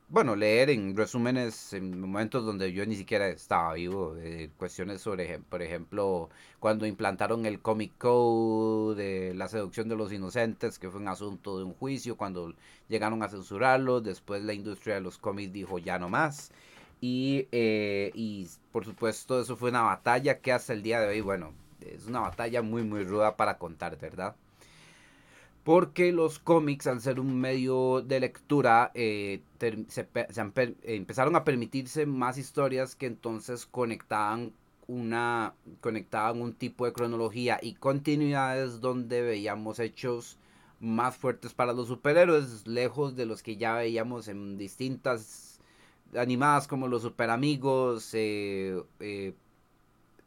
bueno, 0.09 0.37
leer 0.37 0.71
en 0.71 0.97
resúmenes 0.97 1.73
en 1.73 2.01
momentos 2.01 2.45
donde 2.47 2.73
yo 2.73 2.87
ni 2.87 2.95
siquiera 2.97 3.27
estaba 3.29 3.75
vivo, 3.75 4.17
eh, 4.19 4.51
cuestiones 4.59 5.01
sobre, 5.01 5.41
por 5.41 5.61
ejemplo, 5.63 6.31
cuando 6.61 6.87
implantaron 6.87 7.47
el 7.47 7.61
Comic 7.61 7.99
Code, 7.99 8.95
de 8.95 9.35
la 9.35 9.49
seducción 9.49 9.89
de 9.89 9.97
los 9.97 10.13
inocentes, 10.13 10.79
que 10.79 10.89
fue 10.91 11.01
un 11.01 11.09
asunto 11.09 11.59
de 11.59 11.65
un 11.65 11.75
juicio, 11.75 12.17
cuando 12.17 12.55
llegaron 12.89 13.23
a 13.25 13.29
censurarlo, 13.29 14.01
después 14.01 14.43
la 14.45 14.55
industria 14.55 14.95
de 14.95 15.01
los 15.01 15.19
cómics 15.19 15.53
dijo 15.53 15.79
ya 15.79 15.99
no 15.99 16.09
más. 16.09 16.53
Y, 17.01 17.49
eh, 17.53 18.13
y 18.15 18.49
por 18.73 18.85
supuesto 18.85 19.41
eso 19.41 19.57
fue 19.57 19.71
una 19.71 19.83
batalla 19.83 20.39
que 20.41 20.53
hasta 20.53 20.73
el 20.73 20.83
día 20.83 21.01
de 21.01 21.09
hoy, 21.09 21.21
bueno, 21.23 21.53
es 21.81 22.07
una 22.07 22.21
batalla 22.21 22.63
muy 22.63 22.83
muy 22.83 23.05
ruda 23.05 23.37
para 23.37 23.59
contar, 23.59 23.99
¿verdad? 23.99 24.37
Porque 25.65 26.13
los 26.13 26.39
cómics, 26.39 26.87
al 26.87 27.01
ser 27.03 27.21
un 27.21 27.39
medio 27.39 28.01
de 28.01 28.21
lectura, 28.21 28.91
eh, 28.95 29.43
se, 29.89 30.09
empezaron 30.85 31.37
a 31.37 31.45
permitirse 31.45 32.07
más 32.07 32.39
historias 32.39 32.97
que 32.97 33.07
entonces 33.07 33.67
conectaban 33.67 34.53
una 34.87 35.53
conectaban 35.83 36.41
un 36.41 36.55
tipo 36.55 36.87
de 36.87 36.95
cronología 36.95 37.59
y 37.61 37.75
continuidades 37.75 38.81
donde 38.81 39.21
veíamos 39.21 39.79
hechos 39.79 40.39
más 40.81 41.17
fuertes 41.17 41.53
para 41.53 41.75
los 41.75 41.89
superhéroes, 41.89 42.67
lejos 42.67 43.15
de 43.17 43.27
los 43.27 43.43
que 43.43 43.57
ya 43.57 43.75
veíamos 43.75 44.29
en 44.29 44.57
distintas 44.57 45.61
animadas 46.17 46.67
como 46.67 46.89
los 46.89 47.03
super 47.03 47.31
amigos, 47.31 48.11
eh, 48.15 48.83
eh, 49.01 49.35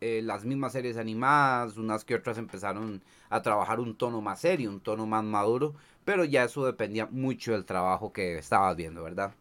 eh, 0.01 0.21
las 0.23 0.45
mismas 0.45 0.73
series 0.73 0.97
animadas, 0.97 1.77
unas 1.77 2.03
que 2.03 2.15
otras 2.15 2.37
empezaron 2.37 3.01
a 3.29 3.41
trabajar 3.41 3.79
un 3.79 3.95
tono 3.95 4.19
más 4.21 4.41
serio, 4.41 4.69
un 4.69 4.79
tono 4.79 5.05
más 5.05 5.23
maduro, 5.23 5.75
pero 6.05 6.25
ya 6.25 6.43
eso 6.43 6.65
dependía 6.65 7.05
mucho 7.05 7.51
del 7.53 7.65
trabajo 7.65 8.11
que 8.11 8.37
estabas 8.37 8.75
viendo, 8.75 9.03
¿verdad? 9.03 9.33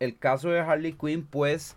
El 0.00 0.16
caso 0.18 0.48
de 0.50 0.60
Harley 0.60 0.94
Quinn, 0.94 1.24
pues, 1.24 1.76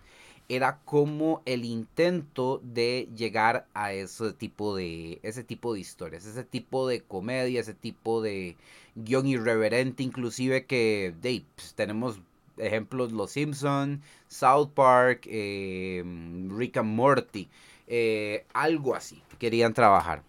era 0.50 0.80
como 0.86 1.42
el 1.46 1.66
intento 1.66 2.60
de 2.64 3.10
llegar 3.16 3.68
a 3.74 3.94
ese 3.94 4.34
tipo 4.34 4.76
de 4.76 5.20
ese 5.24 5.44
tipo 5.44 5.74
de 5.74 5.80
historias, 5.80 6.26
ese 6.26 6.44
tipo 6.44 6.88
de 6.88 7.02
comedia, 7.02 7.62
ese 7.62 7.74
tipo 7.74 8.22
de 8.22 8.58
guion 8.96 9.28
irreverente, 9.28 10.04
inclusive 10.04 10.66
que 10.66 11.14
pues, 11.56 11.74
tenemos 11.76 12.20
ejemplos 12.58 13.12
Los 13.12 13.32
Simpson, 13.32 14.02
South 14.28 14.70
Park, 14.74 15.26
eh, 15.26 16.04
Rick 16.50 16.78
and 16.78 16.96
Morty, 16.96 17.50
eh, 17.88 18.46
algo 18.54 18.96
así 18.96 19.22
querían 19.40 19.74
trabajar. 19.74 20.24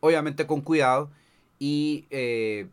Obviamente 0.00 0.46
con 0.46 0.60
cuidado 0.60 1.10
y 1.58 2.04
eh, 2.10 2.66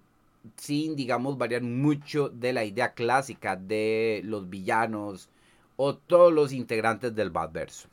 sin, 0.58 0.96
digamos, 0.96 1.38
variar 1.38 1.62
mucho 1.62 2.30
de 2.30 2.54
la 2.54 2.64
idea 2.66 2.94
clásica 2.94 3.56
de 3.56 4.22
los 4.26 4.50
villanos 4.50 5.30
o 5.78 5.96
todos 5.96 6.34
los 6.34 6.52
integrantes 6.52 7.16
del 7.16 7.30
Badverso. 7.30 7.88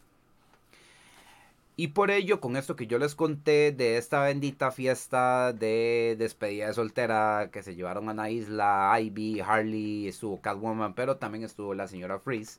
Y 1.81 1.88
por 1.88 2.11
ello, 2.11 2.41
con 2.41 2.57
esto 2.57 2.75
que 2.75 2.88
yo 2.88 2.99
les 2.99 3.14
conté 3.14 3.71
de 3.71 3.99
esta 3.99 4.21
bendita 4.25 4.73
fiesta 4.73 5.53
de 5.53 6.17
despedida 6.19 6.67
de 6.67 6.75
soltera 6.75 7.51
que 7.53 7.62
se 7.62 7.77
llevaron 7.77 8.09
a 8.09 8.14
la 8.14 8.31
isla, 8.31 8.93
Ivy, 9.01 9.38
Harley, 9.38 10.09
estuvo 10.09 10.41
Catwoman, 10.41 10.95
pero 10.95 11.19
también 11.19 11.45
estuvo 11.45 11.75
la 11.75 11.87
señora 11.87 12.19
Freeze. 12.19 12.59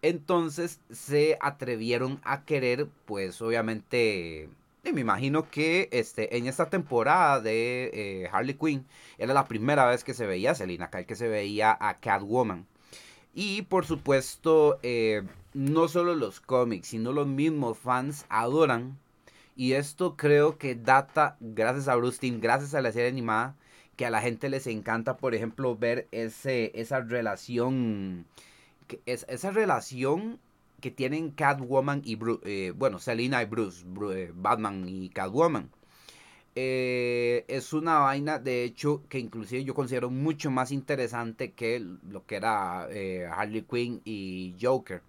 Entonces 0.00 0.80
se 0.92 1.36
atrevieron 1.40 2.20
a 2.22 2.44
querer, 2.44 2.86
pues 3.06 3.42
obviamente, 3.42 4.48
me 4.84 5.00
imagino 5.00 5.50
que 5.50 5.88
este, 5.90 6.36
en 6.36 6.46
esta 6.46 6.70
temporada 6.70 7.40
de 7.40 7.90
eh, 7.92 8.28
Harley 8.30 8.54
Quinn 8.54 8.86
era 9.18 9.34
la 9.34 9.48
primera 9.48 9.86
vez 9.86 10.04
que 10.04 10.14
se 10.14 10.24
veía 10.24 10.52
a 10.52 10.54
Selina 10.54 10.88
Kyle, 10.88 11.06
que 11.06 11.16
se 11.16 11.26
veía 11.26 11.76
a 11.80 11.98
Catwoman. 11.98 12.64
Y 13.38 13.62
por 13.62 13.84
supuesto, 13.84 14.78
eh, 14.82 15.22
no 15.52 15.88
solo 15.88 16.14
los 16.14 16.40
cómics, 16.40 16.88
sino 16.88 17.12
los 17.12 17.26
mismos 17.26 17.76
fans 17.76 18.24
adoran. 18.30 18.98
Y 19.56 19.74
esto 19.74 20.16
creo 20.16 20.56
que 20.56 20.74
data, 20.74 21.36
gracias 21.40 21.86
a 21.88 21.96
Bruce 21.96 22.18
Timm, 22.18 22.40
gracias 22.40 22.74
a 22.74 22.80
la 22.80 22.92
serie 22.92 23.10
animada, 23.10 23.54
que 23.96 24.06
a 24.06 24.10
la 24.10 24.22
gente 24.22 24.48
les 24.48 24.66
encanta, 24.66 25.18
por 25.18 25.34
ejemplo, 25.34 25.76
ver 25.76 26.08
ese, 26.12 26.72
esa 26.74 27.00
relación 27.00 28.24
es, 29.04 29.26
esa 29.28 29.50
relación 29.50 30.38
que 30.80 30.90
tienen 30.90 31.30
Catwoman 31.30 32.00
y 32.06 32.18
eh, 32.44 32.72
bueno, 32.74 32.98
Selina 32.98 33.42
y 33.42 33.46
Bruce, 33.46 33.84
eh, 34.14 34.32
Batman 34.34 34.88
y 34.88 35.10
Catwoman. 35.10 35.70
Eh, 36.56 37.44
es 37.48 37.72
una 37.72 37.98
vaina, 38.00 38.38
de 38.38 38.64
hecho, 38.64 39.02
que 39.08 39.18
inclusive 39.18 39.62
yo 39.62 39.74
considero 39.74 40.10
mucho 40.10 40.50
más 40.50 40.72
interesante 40.72 41.52
que 41.52 41.78
lo 42.10 42.26
que 42.26 42.36
era 42.36 42.88
Harley 43.30 43.62
Quinn 43.62 44.00
y 44.04 44.54
Joker. 44.60 45.02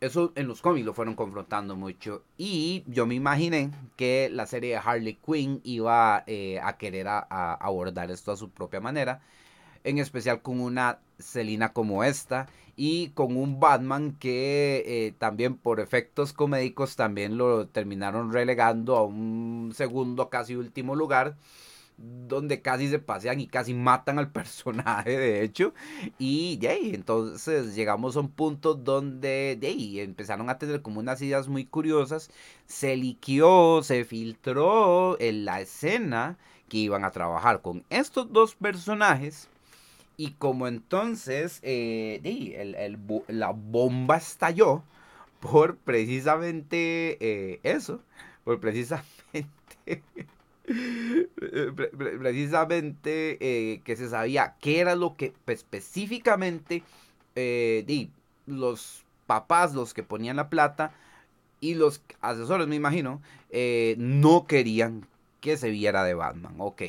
Eso 0.00 0.32
en 0.34 0.48
los 0.48 0.62
cómics 0.62 0.86
lo 0.86 0.94
fueron 0.94 1.14
confrontando 1.14 1.76
mucho. 1.76 2.22
Y 2.38 2.84
yo 2.86 3.06
me 3.06 3.14
imaginé 3.14 3.70
que 3.96 4.30
la 4.32 4.46
serie 4.46 4.70
de 4.70 4.76
Harley 4.76 5.14
Quinn 5.14 5.60
iba 5.64 6.16
a 6.18 6.76
querer 6.78 7.06
abordar 7.08 8.10
esto 8.10 8.32
a 8.32 8.36
su 8.36 8.48
propia 8.48 8.80
manera 8.80 9.20
en 9.84 9.98
especial 9.98 10.42
con 10.42 10.60
una 10.60 10.98
Selina 11.18 11.72
como 11.72 12.04
esta 12.04 12.48
y 12.76 13.08
con 13.10 13.36
un 13.36 13.60
Batman 13.60 14.12
que 14.18 14.82
eh, 14.86 15.14
también 15.18 15.56
por 15.56 15.80
efectos 15.80 16.32
comédicos 16.32 16.96
también 16.96 17.36
lo 17.36 17.66
terminaron 17.68 18.32
relegando 18.32 18.96
a 18.96 19.02
un 19.04 19.72
segundo 19.74 20.30
casi 20.30 20.56
último 20.56 20.96
lugar 20.96 21.36
donde 21.98 22.62
casi 22.62 22.88
se 22.88 22.98
pasean 22.98 23.40
y 23.40 23.46
casi 23.46 23.74
matan 23.74 24.18
al 24.18 24.30
personaje 24.32 25.16
de 25.18 25.42
hecho. 25.42 25.74
Y 26.18 26.56
de 26.56 26.94
entonces 26.94 27.74
llegamos 27.74 28.16
a 28.16 28.20
un 28.20 28.30
punto 28.30 28.74
donde 28.74 29.56
de 29.60 30.02
empezaron 30.02 30.50
a 30.50 30.58
tener 30.58 30.82
como 30.82 31.00
unas 31.00 31.20
ideas 31.22 31.48
muy 31.48 31.64
curiosas. 31.64 32.30
Se 32.66 32.96
liquió 32.96 33.82
se 33.82 34.04
filtró 34.04 35.20
en 35.20 35.44
la 35.44 35.60
escena 35.60 36.38
que 36.68 36.78
iban 36.78 37.04
a 37.04 37.10
trabajar 37.10 37.60
con 37.62 37.84
estos 37.90 38.32
dos 38.32 38.54
personajes 38.54 39.48
y 40.16 40.32
como 40.32 40.68
entonces 40.68 41.60
eh, 41.62 42.20
la 43.28 43.50
bomba 43.50 44.16
estalló 44.16 44.82
por 45.40 45.76
precisamente 45.76 47.18
eh, 47.20 47.60
eso, 47.62 48.00
por 48.44 48.60
precisamente, 48.60 49.08
precisamente 52.18 53.38
eh, 53.40 53.80
que 53.84 53.96
se 53.96 54.08
sabía 54.08 54.54
qué 54.60 54.80
era 54.80 54.94
lo 54.94 55.16
que 55.16 55.32
específicamente 55.46 56.82
los 58.46 59.04
papás, 59.26 59.74
los 59.74 59.94
que 59.94 60.02
ponían 60.02 60.36
la 60.36 60.48
plata 60.50 60.92
y 61.60 61.74
los 61.74 62.02
asesores, 62.20 62.68
me 62.68 62.76
imagino, 62.76 63.22
no 63.96 64.46
querían 64.46 65.06
que 65.40 65.56
se 65.56 65.70
viera 65.70 66.04
de 66.04 66.14
Batman. 66.14 66.54
Ok, 66.58 66.82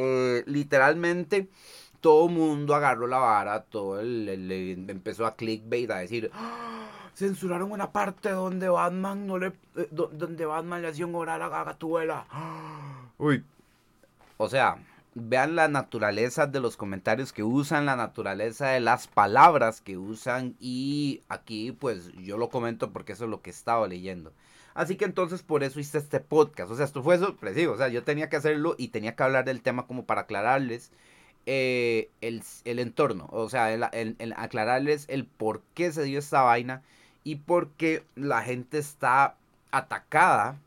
eh, 0.00 0.44
literalmente 0.46 1.48
todo 2.00 2.28
mundo 2.28 2.74
agarró 2.74 3.06
la 3.06 3.18
vara, 3.18 3.62
todo 3.64 4.00
el, 4.00 4.28
empezó 4.88 5.26
a 5.26 5.36
clickbait 5.36 5.90
a 5.90 5.98
decir, 5.98 6.30
¡Ah! 6.32 6.88
censuraron 7.14 7.70
una 7.72 7.92
parte 7.92 8.30
donde 8.30 8.68
Batman 8.68 9.26
no 9.26 9.38
le, 9.38 9.48
eh, 9.76 9.88
donde 9.90 10.46
Batman 10.46 10.82
le 10.82 10.88
hacía 10.88 11.06
un 11.06 11.14
oral 11.14 11.42
a 11.42 11.48
Gatuela. 11.48 12.26
Uy, 13.18 13.44
o 14.38 14.48
sea, 14.48 14.78
vean 15.14 15.56
la 15.56 15.68
naturaleza 15.68 16.46
de 16.46 16.60
los 16.60 16.76
comentarios 16.76 17.32
que 17.32 17.42
usan, 17.42 17.86
la 17.86 17.96
naturaleza 17.96 18.68
de 18.68 18.80
las 18.80 19.06
palabras 19.06 19.80
que 19.80 19.98
usan 19.98 20.56
y 20.60 21.22
aquí 21.28 21.72
pues 21.72 22.12
yo 22.14 22.38
lo 22.38 22.48
comento 22.48 22.90
porque 22.90 23.12
eso 23.12 23.24
es 23.24 23.30
lo 23.30 23.42
que 23.42 23.50
estaba 23.50 23.86
leyendo. 23.86 24.32
Así 24.74 24.96
que 24.96 25.04
entonces 25.04 25.42
por 25.42 25.62
eso 25.64 25.80
hice 25.80 25.98
este 25.98 26.20
podcast. 26.20 26.70
O 26.70 26.76
sea, 26.76 26.84
esto 26.84 27.02
fue 27.02 27.18
sorpresivo. 27.18 27.72
O 27.74 27.76
sea, 27.76 27.88
yo 27.88 28.02
tenía 28.04 28.28
que 28.28 28.36
hacerlo 28.36 28.74
y 28.78 28.88
tenía 28.88 29.16
que 29.16 29.22
hablar 29.22 29.44
del 29.44 29.62
tema 29.62 29.86
como 29.86 30.04
para 30.04 30.22
aclararles 30.22 30.92
eh, 31.46 32.10
el, 32.20 32.42
entorno. 32.78 33.28
O 33.32 33.48
sea, 33.48 33.72
el, 33.72 33.82
aclararles 34.36 35.06
el 35.08 35.24
por 35.24 35.62
qué 35.74 35.92
se 35.92 36.04
dio 36.04 36.18
esta 36.18 36.42
vaina 36.42 36.82
y 37.24 37.36
por 37.36 37.70
qué 37.70 38.04
la 38.14 38.42
gente 38.42 38.78
está 38.78 39.36
atacada 39.70 40.58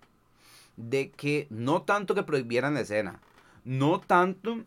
de 0.77 1.11
que 1.11 1.47
no 1.49 1.83
tanto 1.83 2.15
que 2.15 2.23
prohibieran 2.23 2.73
la 2.73 2.81
escena, 2.81 3.19
no 3.63 3.99
tanto 3.99 4.63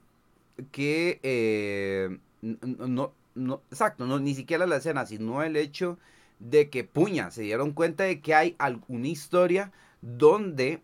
que 0.73 1.21
eh, 1.23 2.19
no, 2.41 3.13
no, 3.35 3.63
exacto, 3.71 4.07
no, 4.07 4.19
ni 4.19 4.35
siquiera 4.35 4.67
la 4.67 4.77
escena, 4.77 5.07
sino 5.07 5.43
el 5.43 5.57
hecho 5.57 5.99
de 6.39 6.71
que 6.71 6.85
puña, 6.85 7.31
se 7.31 7.43
dieron 7.43 7.73
cuenta 7.73 8.05
de 8.05 8.21
que 8.21 8.35
hay 8.35 8.57
alguna 8.59 9.09
historia 9.09 9.73
donde, 10.03 10.83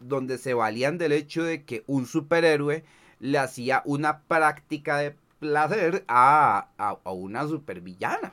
donde 0.00 0.38
se 0.38 0.54
valían 0.54 0.98
del 0.98 1.12
hecho 1.12 1.42
de 1.42 1.64
que 1.64 1.82
un 1.86 2.06
superhéroe 2.06 2.84
le 3.20 3.38
hacía 3.38 3.82
una 3.84 4.20
práctica 4.22 4.98
de 4.98 5.16
placer 5.40 6.04
a, 6.08 6.68
a, 6.78 7.12
una 7.12 7.46
supervillana. 7.46 8.32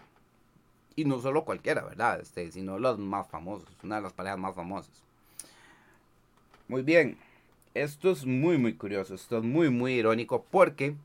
Y 0.95 1.06
no 1.06 1.19
solo 1.19 1.45
cualquiera, 1.45 1.84
¿verdad? 1.84 2.19
Este, 2.19 2.52
sino 2.52 2.78
los 2.78 3.00
más 3.00 3.28
famosos, 3.28 3.69
una 3.84 3.95
de 3.95 4.02
las 4.02 4.13
parejas 4.13 4.38
más 4.38 4.56
famosas. 4.56 4.91
Muy 6.67 6.84
bien, 6.84 7.17
esto 7.74 8.12
es 8.12 8.26
muy, 8.26 8.58
muy 8.58 8.76
curioso, 8.76 9.15
esto 9.15 9.38
es 9.38 9.43
muy, 9.43 9.69
muy 9.69 9.93
irónico 9.93 10.45
porque 10.52 10.95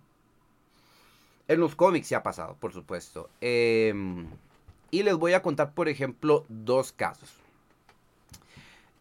en 1.48 1.60
los 1.60 1.76
cómics 1.76 2.08
se 2.08 2.16
ha 2.16 2.22
pasado, 2.22 2.56
por 2.58 2.72
supuesto. 2.72 3.30
Eh, 3.40 3.94
y 4.90 5.02
les 5.02 5.16
voy 5.16 5.32
a 5.32 5.42
contar, 5.42 5.72
por 5.72 5.88
ejemplo, 5.88 6.44
dos 6.48 6.92
casos. 6.92 7.34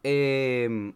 Em, 0.03 0.93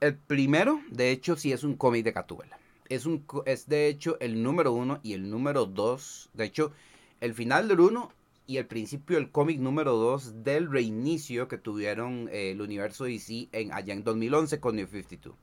el 0.00 0.14
primero, 0.14 0.80
de 0.90 1.10
hecho, 1.10 1.36
sí 1.36 1.52
es 1.52 1.64
un 1.64 1.76
cómic 1.76 2.04
de 2.04 2.12
Catuela. 2.12 2.58
Es, 2.88 3.06
es 3.46 3.68
de 3.68 3.88
hecho 3.88 4.16
el 4.20 4.42
número 4.42 4.72
uno 4.72 5.00
y 5.02 5.14
el 5.14 5.28
número 5.28 5.66
dos. 5.66 6.28
De 6.34 6.44
hecho, 6.44 6.72
el 7.20 7.34
final 7.34 7.68
del 7.68 7.80
uno 7.80 8.12
y 8.46 8.58
el 8.58 8.66
principio 8.66 9.16
del 9.16 9.30
cómic 9.30 9.58
número 9.58 9.96
dos 9.96 10.44
del 10.44 10.70
reinicio 10.70 11.48
que 11.48 11.58
tuvieron 11.58 12.28
eh, 12.30 12.52
el 12.52 12.60
universo 12.60 13.04
DC 13.04 13.48
en, 13.52 13.72
allá 13.72 13.92
en 13.92 14.04
2011 14.04 14.60
con 14.60 14.76
New 14.76 14.86
52. 14.86 15.34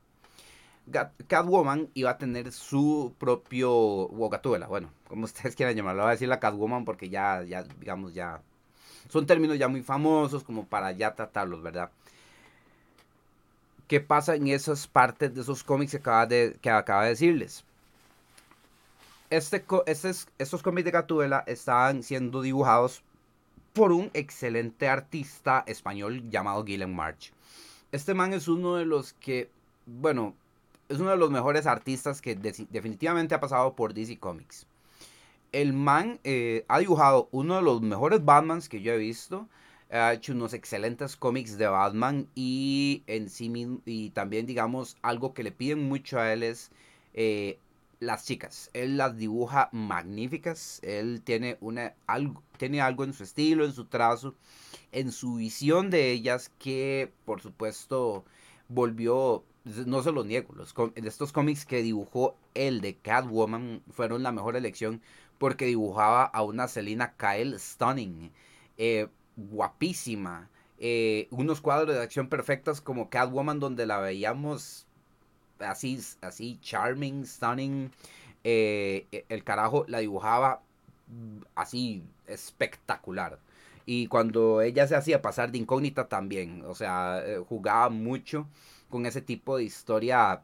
Catwoman 1.26 1.88
iba 1.94 2.10
a 2.10 2.18
tener 2.18 2.52
su 2.52 3.14
propio, 3.18 3.72
o 3.72 4.30
bueno, 4.68 4.90
como 5.08 5.24
ustedes 5.24 5.56
quieran 5.56 5.74
llamarlo, 5.74 6.02
voy 6.02 6.10
a 6.10 6.12
decir 6.12 6.28
la 6.28 6.40
Catwoman 6.40 6.84
porque 6.84 7.08
ya, 7.08 7.42
ya, 7.42 7.62
digamos, 7.62 8.14
ya, 8.14 8.42
son 9.08 9.26
términos 9.26 9.58
ya 9.58 9.68
muy 9.68 9.82
famosos 9.82 10.44
como 10.44 10.66
para 10.66 10.92
ya 10.92 11.14
tratarlos, 11.14 11.62
¿verdad? 11.62 11.90
¿Qué 13.88 14.00
pasa 14.00 14.34
en 14.34 14.48
esas 14.48 14.86
partes 14.86 15.34
de 15.34 15.42
esos 15.42 15.62
cómics 15.62 15.92
que 15.92 15.98
acaba 15.98 16.26
de, 16.26 16.56
que 16.60 16.70
acaba 16.70 17.04
de 17.04 17.10
decirles? 17.10 17.64
Este, 19.30 19.64
estos 20.38 20.62
cómics 20.62 20.84
de 20.84 20.90
Gatúbela 20.90 21.44
estaban 21.46 22.02
siendo 22.02 22.40
dibujados 22.40 23.02
por 23.72 23.92
un 23.92 24.10
excelente 24.14 24.88
artista 24.88 25.64
español 25.66 26.30
llamado 26.30 26.64
Guillem 26.64 26.94
March. 26.94 27.32
Este 27.92 28.14
man 28.14 28.32
es 28.32 28.48
uno 28.48 28.76
de 28.76 28.86
los 28.86 29.12
que, 29.14 29.50
bueno, 29.86 30.34
es 30.88 31.00
uno 31.00 31.10
de 31.10 31.16
los 31.16 31.30
mejores 31.30 31.66
artistas 31.66 32.20
que 32.20 32.34
definitivamente 32.34 33.34
ha 33.34 33.40
pasado 33.40 33.74
por 33.74 33.94
DC 33.94 34.18
Comics. 34.18 34.66
El 35.52 35.72
man 35.72 36.18
eh, 36.24 36.64
ha 36.68 36.80
dibujado 36.80 37.28
uno 37.30 37.56
de 37.56 37.62
los 37.62 37.80
mejores 37.80 38.24
Batmans 38.24 38.68
que 38.68 38.82
yo 38.82 38.92
he 38.92 38.98
visto. 38.98 39.48
Ha 39.90 40.12
hecho 40.12 40.32
unos 40.32 40.52
excelentes 40.54 41.16
cómics 41.16 41.56
de 41.56 41.68
Batman 41.68 42.26
y 42.34 43.02
en 43.06 43.28
sí 43.30 43.52
y 43.84 44.10
también 44.10 44.46
digamos 44.46 44.96
algo 45.02 45.34
que 45.34 45.44
le 45.44 45.52
piden 45.52 45.88
mucho 45.88 46.18
a 46.18 46.32
él 46.32 46.42
es 46.42 46.70
eh, 47.14 47.58
las 48.00 48.24
chicas. 48.24 48.70
Él 48.72 48.96
las 48.96 49.16
dibuja 49.16 49.68
magníficas. 49.72 50.80
Él 50.82 51.22
tiene 51.22 51.56
una 51.60 51.94
algo 52.06 52.42
tiene 52.58 52.80
algo 52.80 53.04
en 53.04 53.12
su 53.12 53.22
estilo, 53.22 53.64
en 53.64 53.72
su 53.72 53.84
trazo, 53.84 54.34
en 54.92 55.12
su 55.12 55.36
visión 55.36 55.90
de 55.90 56.10
ellas 56.10 56.50
que 56.58 57.12
por 57.24 57.40
supuesto 57.40 58.24
volvió 58.68 59.44
no 59.64 60.02
se 60.02 60.12
los 60.12 60.26
niego, 60.26 60.54
los, 60.54 60.74
estos 60.96 61.32
cómics 61.32 61.64
que 61.64 61.82
dibujó 61.82 62.36
el 62.54 62.80
de 62.80 62.96
Catwoman 62.96 63.82
fueron 63.90 64.22
la 64.22 64.32
mejor 64.32 64.56
elección 64.56 65.00
porque 65.38 65.64
dibujaba 65.66 66.24
a 66.24 66.42
una 66.42 66.68
Selina 66.68 67.14
Kyle 67.16 67.58
stunning, 67.58 68.30
eh, 68.76 69.08
guapísima, 69.36 70.50
eh, 70.78 71.28
unos 71.30 71.60
cuadros 71.60 71.96
de 71.96 72.02
acción 72.02 72.28
perfectos 72.28 72.80
como 72.80 73.08
Catwoman 73.08 73.58
donde 73.58 73.86
la 73.86 73.98
veíamos 73.98 74.86
así, 75.58 75.98
así 76.20 76.58
charming, 76.60 77.24
stunning, 77.24 77.90
eh, 78.44 79.24
el 79.28 79.44
carajo 79.44 79.86
la 79.88 79.98
dibujaba 79.98 80.62
así 81.54 82.02
espectacular. 82.26 83.38
Y 83.86 84.06
cuando 84.06 84.62
ella 84.62 84.86
se 84.86 84.96
hacía 84.96 85.22
pasar 85.22 85.52
de 85.52 85.58
incógnita 85.58 86.08
también, 86.08 86.64
o 86.66 86.74
sea, 86.74 87.22
eh, 87.24 87.38
jugaba 87.46 87.90
mucho 87.90 88.46
con 88.88 89.06
ese 89.06 89.20
tipo 89.20 89.56
de 89.56 89.64
historia 89.64 90.42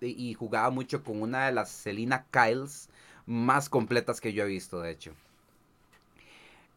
y 0.00 0.34
jugaba 0.34 0.70
mucho 0.70 1.02
con 1.02 1.22
una 1.22 1.46
de 1.46 1.52
las 1.52 1.70
Selina 1.70 2.26
Kyles 2.30 2.88
más 3.26 3.68
completas 3.68 4.20
que 4.20 4.32
yo 4.32 4.44
he 4.44 4.48
visto, 4.48 4.80
de 4.80 4.90
hecho. 4.90 5.12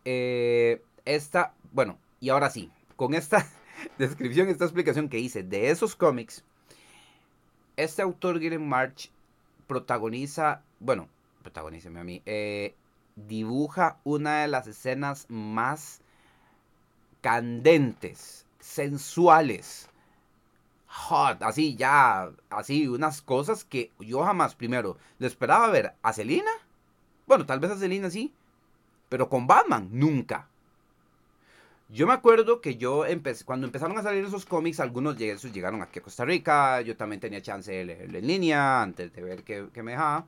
Eh, 0.05 0.81
esta, 1.05 1.53
bueno, 1.73 1.97
y 2.19 2.29
ahora 2.29 2.49
sí, 2.49 2.71
con 2.95 3.13
esta 3.13 3.45
descripción, 3.97 4.49
esta 4.49 4.65
explicación 4.65 5.09
que 5.09 5.19
hice 5.19 5.43
de 5.43 5.69
esos 5.69 5.95
cómics, 5.95 6.43
este 7.75 8.01
autor, 8.01 8.39
Gillian 8.39 8.67
March, 8.67 9.11
protagoniza, 9.67 10.63
bueno, 10.79 11.07
protagoniza 11.43 11.89
a 11.89 12.03
mí, 12.03 12.21
eh, 12.25 12.73
dibuja 13.27 13.97
una 14.03 14.41
de 14.41 14.47
las 14.47 14.67
escenas 14.67 15.25
más 15.29 16.01
candentes, 17.21 18.45
sensuales, 18.59 19.89
hot, 20.87 21.41
así 21.43 21.75
ya, 21.75 22.31
así 22.49 22.87
unas 22.87 23.21
cosas 23.21 23.65
que 23.65 23.91
yo 23.99 24.23
jamás 24.23 24.55
primero 24.55 24.97
le 25.19 25.27
esperaba 25.27 25.69
ver 25.69 25.93
a 26.01 26.13
Selina. 26.13 26.51
Bueno, 27.25 27.45
tal 27.45 27.59
vez 27.59 27.71
a 27.71 27.77
Selina 27.77 28.09
sí, 28.09 28.33
pero 29.09 29.29
con 29.29 29.47
Batman 29.47 29.89
nunca. 29.91 30.47
Yo 31.89 32.05
me 32.05 32.13
acuerdo 32.13 32.59
que 32.59 32.75
yo 32.75 33.05
empecé, 33.05 33.45
cuando 33.45 33.65
empezaron 33.65 33.97
a 33.97 34.03
salir 34.03 34.25
esos 34.25 34.45
cómics, 34.45 34.81
algunos 34.81 35.17
llegaron 35.17 35.81
aquí 35.81 35.99
a 35.99 36.03
Costa 36.03 36.25
Rica, 36.25 36.81
yo 36.81 36.97
también 36.97 37.21
tenía 37.21 37.41
chance 37.41 37.71
de 37.71 37.85
leerlo 37.85 38.17
en 38.17 38.27
línea 38.27 38.81
antes 38.81 39.13
de 39.13 39.23
ver 39.23 39.43
qué, 39.43 39.69
me 39.81 39.91
dejaba. 39.91 40.25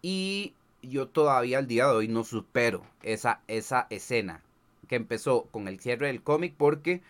Y 0.00 0.54
yo 0.82 1.08
todavía 1.08 1.58
al 1.58 1.66
día 1.66 1.86
de 1.86 1.92
hoy 1.92 2.08
no 2.08 2.24
supero 2.24 2.82
esa, 3.02 3.40
esa 3.48 3.86
escena 3.90 4.42
que 4.88 4.96
empezó 4.96 5.44
con 5.50 5.68
el 5.68 5.80
cierre 5.80 6.08
del 6.08 6.22
cómic 6.22 6.54
porque 6.56 7.02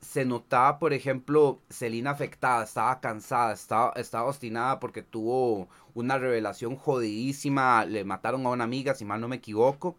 se 0.00 0.24
notaba, 0.24 0.78
por 0.78 0.92
ejemplo, 0.92 1.60
Selina 1.68 2.10
afectada, 2.10 2.64
estaba 2.64 3.00
cansada, 3.00 3.52
estaba, 3.54 3.92
estaba 3.96 4.28
obstinada 4.28 4.78
porque 4.78 5.02
tuvo 5.02 5.68
una 5.94 6.18
revelación 6.18 6.76
jodidísima, 6.76 7.84
le 7.84 8.04
mataron 8.04 8.46
a 8.46 8.50
una 8.50 8.64
amiga, 8.64 8.94
si 8.94 9.04
mal 9.04 9.20
no 9.20 9.28
me 9.28 9.36
equivoco, 9.36 9.96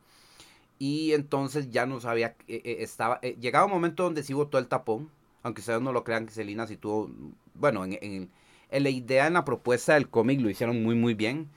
y 0.79 1.13
entonces 1.13 1.71
ya 1.71 1.85
no 1.85 1.99
sabía, 1.99 2.35
eh, 2.47 2.61
eh, 2.63 2.77
estaba, 2.81 3.19
eh, 3.21 3.35
llegaba 3.39 3.65
un 3.65 3.71
momento 3.71 4.03
donde 4.03 4.23
sí 4.23 4.33
botó 4.33 4.57
el 4.59 4.67
tapón, 4.67 5.09
aunque 5.43 5.61
ustedes 5.61 5.81
no 5.81 5.91
lo 5.91 6.03
crean 6.03 6.25
que 6.25 6.33
Selina 6.33 6.67
sí 6.67 6.77
tuvo, 6.77 7.09
bueno, 7.55 7.83
en, 7.85 7.97
en, 8.01 8.29
en 8.69 8.83
la 8.83 8.89
idea, 8.89 9.27
en 9.27 9.33
la 9.33 9.45
propuesta 9.45 9.95
del 9.95 10.09
cómic 10.09 10.39
lo 10.41 10.49
hicieron 10.49 10.83
muy, 10.83 10.95
muy 10.95 11.15
bien, 11.15 11.49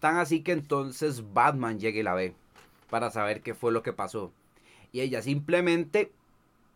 tan 0.00 0.16
así 0.16 0.42
que 0.42 0.52
entonces 0.52 1.32
Batman 1.32 1.78
llega 1.78 2.00
y 2.00 2.02
la 2.02 2.14
ve, 2.14 2.34
para 2.90 3.10
saber 3.10 3.42
qué 3.42 3.54
fue 3.54 3.72
lo 3.72 3.82
que 3.82 3.92
pasó. 3.92 4.32
Y 4.92 5.00
ella 5.00 5.22
simplemente 5.22 6.12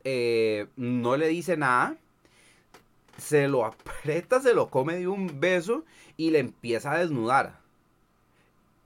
eh, 0.05 0.67
no 0.77 1.17
le 1.17 1.29
dice 1.29 1.57
nada, 1.57 1.97
se 3.19 3.49
lo 3.49 3.65
aprieta, 3.65 4.41
se 4.41 4.55
lo 4.55 4.71
come 4.71 4.97
de 4.97 5.09
un 5.09 5.41
beso 5.41 5.85
y 6.17 6.31
le 6.31 6.41
empieza 6.41 6.93
a 6.93 6.99
desnudar. 6.99 7.61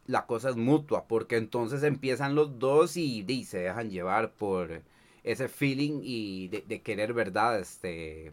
La 0.06 0.26
cosa 0.26 0.50
es 0.50 0.56
mutua, 0.56 1.06
porque 1.08 1.36
entonces 1.36 1.82
empiezan 1.82 2.34
los 2.34 2.58
dos 2.58 2.96
y, 2.96 3.24
se 3.44 3.58
dejan 3.58 3.90
llevar 3.90 4.32
por 4.32 4.82
ese 5.24 5.48
feeling 5.48 6.00
y 6.02 6.48
de, 6.48 6.80
querer, 6.82 7.12
¿verdad? 7.12 7.58
Este, 7.58 8.32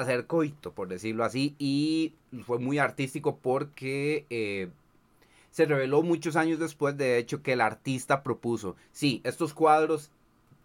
hacer 0.00 0.26
coito, 0.26 0.72
por 0.72 0.88
decirlo 0.88 1.24
así. 1.24 1.54
Y 1.58 2.14
fue 2.44 2.58
muy 2.58 2.78
artístico 2.78 3.38
porque 3.38 4.26
eh, 4.30 4.68
se 5.50 5.66
reveló 5.66 6.02
muchos 6.02 6.36
años 6.36 6.58
después, 6.58 6.96
de 6.96 7.18
hecho, 7.18 7.42
que 7.42 7.54
el 7.54 7.60
artista 7.60 8.22
propuso, 8.22 8.76
sí, 8.92 9.20
estos 9.24 9.54
cuadros 9.54 10.10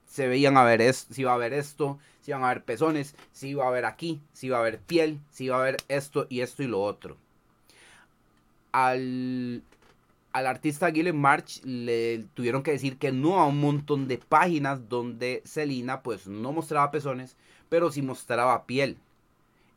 se 0.06 0.28
veían 0.28 0.58
a 0.58 0.66
ver 0.66 0.82
esto, 0.82 1.14
si 1.14 1.22
iba 1.22 1.32
a 1.32 1.36
haber 1.36 1.54
esto, 1.54 1.98
si 2.22 2.32
iban 2.32 2.44
a 2.44 2.50
haber 2.50 2.66
pezones, 2.66 3.16
si 3.32 3.50
iba 3.50 3.64
a 3.64 3.70
haber 3.70 3.86
aquí, 3.86 4.22
si 4.34 4.48
iba 4.48 4.58
a 4.58 4.60
haber 4.60 4.80
piel, 4.80 5.20
si 5.30 5.46
iba 5.46 5.56
a 5.56 5.62
haber 5.62 5.78
esto 5.88 6.28
y 6.28 6.42
esto 6.42 6.64
y 6.64 6.68
lo 6.68 6.82
otro. 6.82 7.16
Al, 8.74 9.64
al 10.34 10.48
artista 10.48 10.92
Gillen 10.92 11.18
March 11.18 11.62
le 11.64 12.26
tuvieron 12.34 12.62
que 12.62 12.72
decir 12.72 12.98
que 12.98 13.14
no 13.14 13.40
a 13.40 13.46
un 13.46 13.62
montón 13.62 14.10
de 14.10 14.18
páginas 14.18 14.90
donde 14.90 15.42
Selina 15.46 16.02
pues 16.02 16.28
no 16.28 16.52
mostraba 16.52 16.92
pezones, 16.92 17.38
pero 17.70 17.90
sí 17.92 18.02
mostraba 18.02 18.66
piel. 18.66 18.98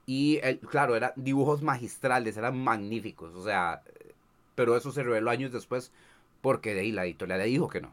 Y 0.07 0.40
claro, 0.69 0.97
eran 0.97 1.12
dibujos 1.17 1.62
magistrales, 1.62 2.37
eran 2.37 2.62
magníficos, 2.62 3.35
o 3.35 3.45
sea, 3.45 3.83
pero 4.55 4.77
eso 4.77 4.93
se 4.93 5.03
reveló 5.03 5.31
años 5.31 5.53
después 5.53 5.93
porque 6.43 6.75
de 6.75 6.81
ahí 6.81 6.93
la 6.93 7.05
editorial 7.05 7.38
le 7.38 7.47
dijo 7.47 7.69
que 7.69 7.81
no 7.81 7.93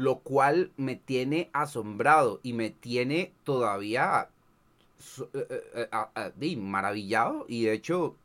lo 0.00 0.20
cual 0.20 0.72
me 0.78 0.96
tiene 0.96 1.50
asombrado 1.52 2.40
y 2.42 2.54
me 2.54 2.70
tiene 2.70 3.34
todavía 3.44 4.28
eh, 5.34 5.60
eh, 5.74 6.32
eh, 6.40 6.56
maravillado 6.56 7.44
y 7.48 7.64
de 7.64 7.74
hecho 7.74 8.16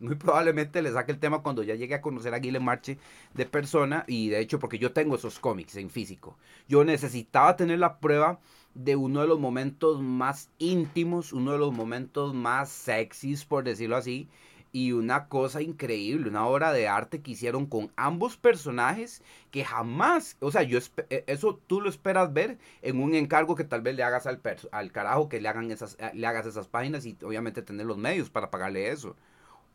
muy 0.00 0.14
probablemente 0.14 0.80
le 0.80 0.92
saque 0.92 1.12
el 1.12 1.18
tema 1.18 1.42
cuando 1.42 1.62
ya 1.62 1.74
llegue 1.74 1.94
a 1.94 2.00
conocer 2.00 2.32
a 2.32 2.38
Guilherme 2.38 2.64
Marche 2.64 2.96
de 3.34 3.44
persona 3.44 4.04
y 4.06 4.30
de 4.30 4.40
hecho 4.40 4.58
porque 4.58 4.78
yo 4.78 4.92
tengo 4.92 5.16
esos 5.16 5.38
cómics 5.40 5.76
en 5.76 5.90
físico. 5.90 6.38
Yo 6.68 6.84
necesitaba 6.84 7.54
tener 7.54 7.80
la 7.80 7.98
prueba 7.98 8.38
de 8.74 8.96
uno 8.96 9.20
de 9.20 9.28
los 9.28 9.38
momentos 9.38 10.00
más 10.00 10.50
íntimos, 10.58 11.32
uno 11.32 11.52
de 11.52 11.58
los 11.58 11.72
momentos 11.72 12.34
más 12.34 12.68
sexys, 12.68 13.44
por 13.44 13.64
decirlo 13.64 13.96
así, 13.96 14.28
y 14.72 14.90
una 14.90 15.28
cosa 15.28 15.62
increíble, 15.62 16.28
una 16.28 16.46
obra 16.46 16.72
de 16.72 16.88
arte 16.88 17.20
que 17.22 17.30
hicieron 17.30 17.66
con 17.66 17.92
ambos 17.94 18.36
personajes 18.36 19.22
que 19.52 19.64
jamás, 19.64 20.36
o 20.40 20.50
sea, 20.50 20.64
yo 20.64 20.80
e, 21.10 21.22
eso 21.28 21.60
tú 21.68 21.80
lo 21.80 21.88
esperas 21.88 22.32
ver 22.32 22.58
en 22.82 23.00
un 23.00 23.14
encargo 23.14 23.54
que 23.54 23.62
tal 23.62 23.82
vez 23.82 23.94
le 23.94 24.02
hagas 24.02 24.26
al, 24.26 24.40
al 24.72 24.90
carajo 24.90 25.28
que 25.28 25.40
le 25.40 25.48
hagan 25.48 25.70
esas 25.70 25.96
eh, 26.00 26.10
le 26.12 26.26
hagas 26.26 26.46
esas 26.46 26.66
páginas 26.66 27.06
y 27.06 27.16
obviamente 27.22 27.62
tener 27.62 27.86
los 27.86 27.98
medios 27.98 28.30
para 28.30 28.50
pagarle 28.50 28.90
eso. 28.90 29.14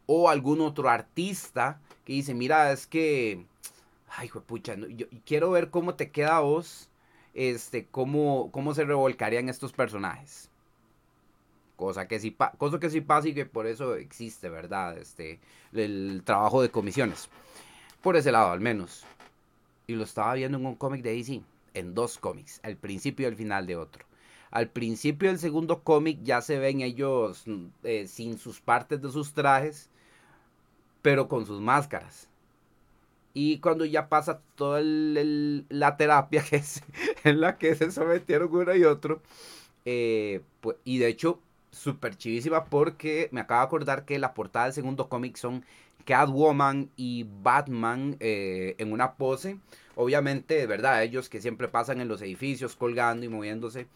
O 0.05 0.29
algún 0.29 0.59
otro 0.59 0.89
artista 0.89 1.79
que 2.03 2.13
dice, 2.13 2.33
"Mira, 2.33 2.71
es 2.73 2.85
que 2.85 3.45
ay, 4.17 4.29
pucha, 4.45 4.75
yo 4.75 5.07
quiero 5.25 5.51
ver 5.51 5.69
cómo 5.69 5.95
te 5.95 6.12
queda 6.12 6.38
a 6.38 6.41
vos 6.41 6.88
este 7.39 7.86
cómo 7.86 8.49
cómo 8.52 8.73
se 8.73 8.86
revolcarían 8.86 9.49
estos 9.49 9.73
personajes." 9.73 10.49
cosa 11.80 12.10
que 12.10 12.19
sí, 12.19 12.36
cosa 12.58 12.78
que 12.78 12.89
sí 12.89 12.99
pasa 12.99 13.30
y 13.30 13.34
que 13.34 13.45
por 13.45 13.65
eso 13.65 13.95
existe, 13.95 14.49
¿verdad? 14.49 14.97
Este, 14.97 15.39
el 15.71 16.23
trabajo 16.25 16.62
de 16.62 16.69
comisiones. 16.69 17.30
Por 18.02 18.17
ese 18.17 18.34
lado, 18.34 18.52
al 18.52 18.60
menos. 18.60 19.06
Y 19.88 19.95
lo 19.95 20.04
estaba 20.04 20.34
viendo 20.34 20.58
en 20.58 20.65
un 20.65 20.75
cómic 20.75 21.02
de 21.02 21.13
DC, 21.13 21.41
en 21.73 21.95
dos 21.95 22.17
cómics, 22.17 22.60
al 22.63 22.75
principio 22.75 23.23
y 23.23 23.30
al 23.32 23.38
final 23.38 23.65
de 23.65 23.78
otro. 23.78 24.06
Al 24.52 24.67
principio 24.69 25.30
del 25.30 25.39
segundo 25.39 25.82
cómic 25.84 26.19
ya 26.21 26.41
se 26.41 26.60
ven 26.60 26.82
ellos 26.82 27.45
eh, 27.84 28.08
sin 28.08 28.38
sus 28.38 28.60
partes 28.60 29.02
de 29.02 29.10
sus 29.10 29.34
trajes, 29.34 29.89
pero 31.02 31.30
con 31.30 31.45
sus 31.45 31.62
máscaras. 31.62 32.29
Y 33.34 33.60
cuando 33.60 33.86
ya 33.86 34.10
pasa 34.10 34.42
toda 34.56 34.82
la 34.84 35.98
terapia 35.98 36.44
que 36.50 36.58
es, 36.58 36.82
en 37.24 37.42
la 37.42 37.58
que 37.58 37.76
se 37.76 37.92
sometieron 37.92 38.54
uno 38.54 38.76
y 38.76 38.84
otro, 38.84 39.22
eh, 39.86 40.42
pues, 40.62 40.78
y 40.84 40.98
de 40.98 41.08
hecho 41.08 41.39
súper 41.72 42.18
chivísima 42.18 42.65
porque 42.65 43.30
me 43.32 43.42
acabo 43.42 43.62
de 43.62 43.65
acordar 43.68 44.06
que 44.06 44.20
la 44.20 44.34
portada 44.34 44.65
del 44.65 44.74
segundo 44.74 45.08
cómic 45.08 45.38
son 45.38 45.63
Catwoman 46.06 46.89
y 46.96 47.28
Batman 47.44 48.18
eh, 48.20 48.76
en 48.78 48.92
una 48.92 49.13
pose. 49.13 49.60
Obviamente, 49.96 50.56
de 50.56 50.65
verdad, 50.65 51.04
ellos 51.04 51.30
que 51.30 51.42
siempre 51.42 51.68
pasan 51.68 52.02
en 52.02 52.08
los 52.08 52.22
edificios 52.22 52.76
colgando 52.76 53.26
y 53.26 53.30
moviéndose. 53.30 53.88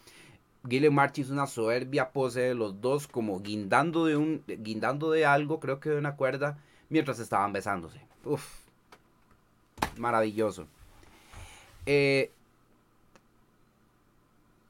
Gillian 0.69 0.93
March 0.93 1.17
hizo 1.19 1.33
una 1.33 1.47
soberbia 1.47 2.11
pose 2.11 2.41
de 2.41 2.55
los 2.55 2.79
dos 2.81 3.07
como 3.07 3.41
guindando 3.41 4.05
de, 4.05 4.15
un, 4.15 4.43
guindando 4.47 5.11
de 5.11 5.25
algo, 5.25 5.59
creo 5.59 5.79
que 5.79 5.89
de 5.89 5.97
una 5.97 6.15
cuerda, 6.15 6.57
mientras 6.89 7.19
estaban 7.19 7.51
besándose. 7.51 7.99
Maravilloso. 9.97 10.67
Eh, 11.85 12.31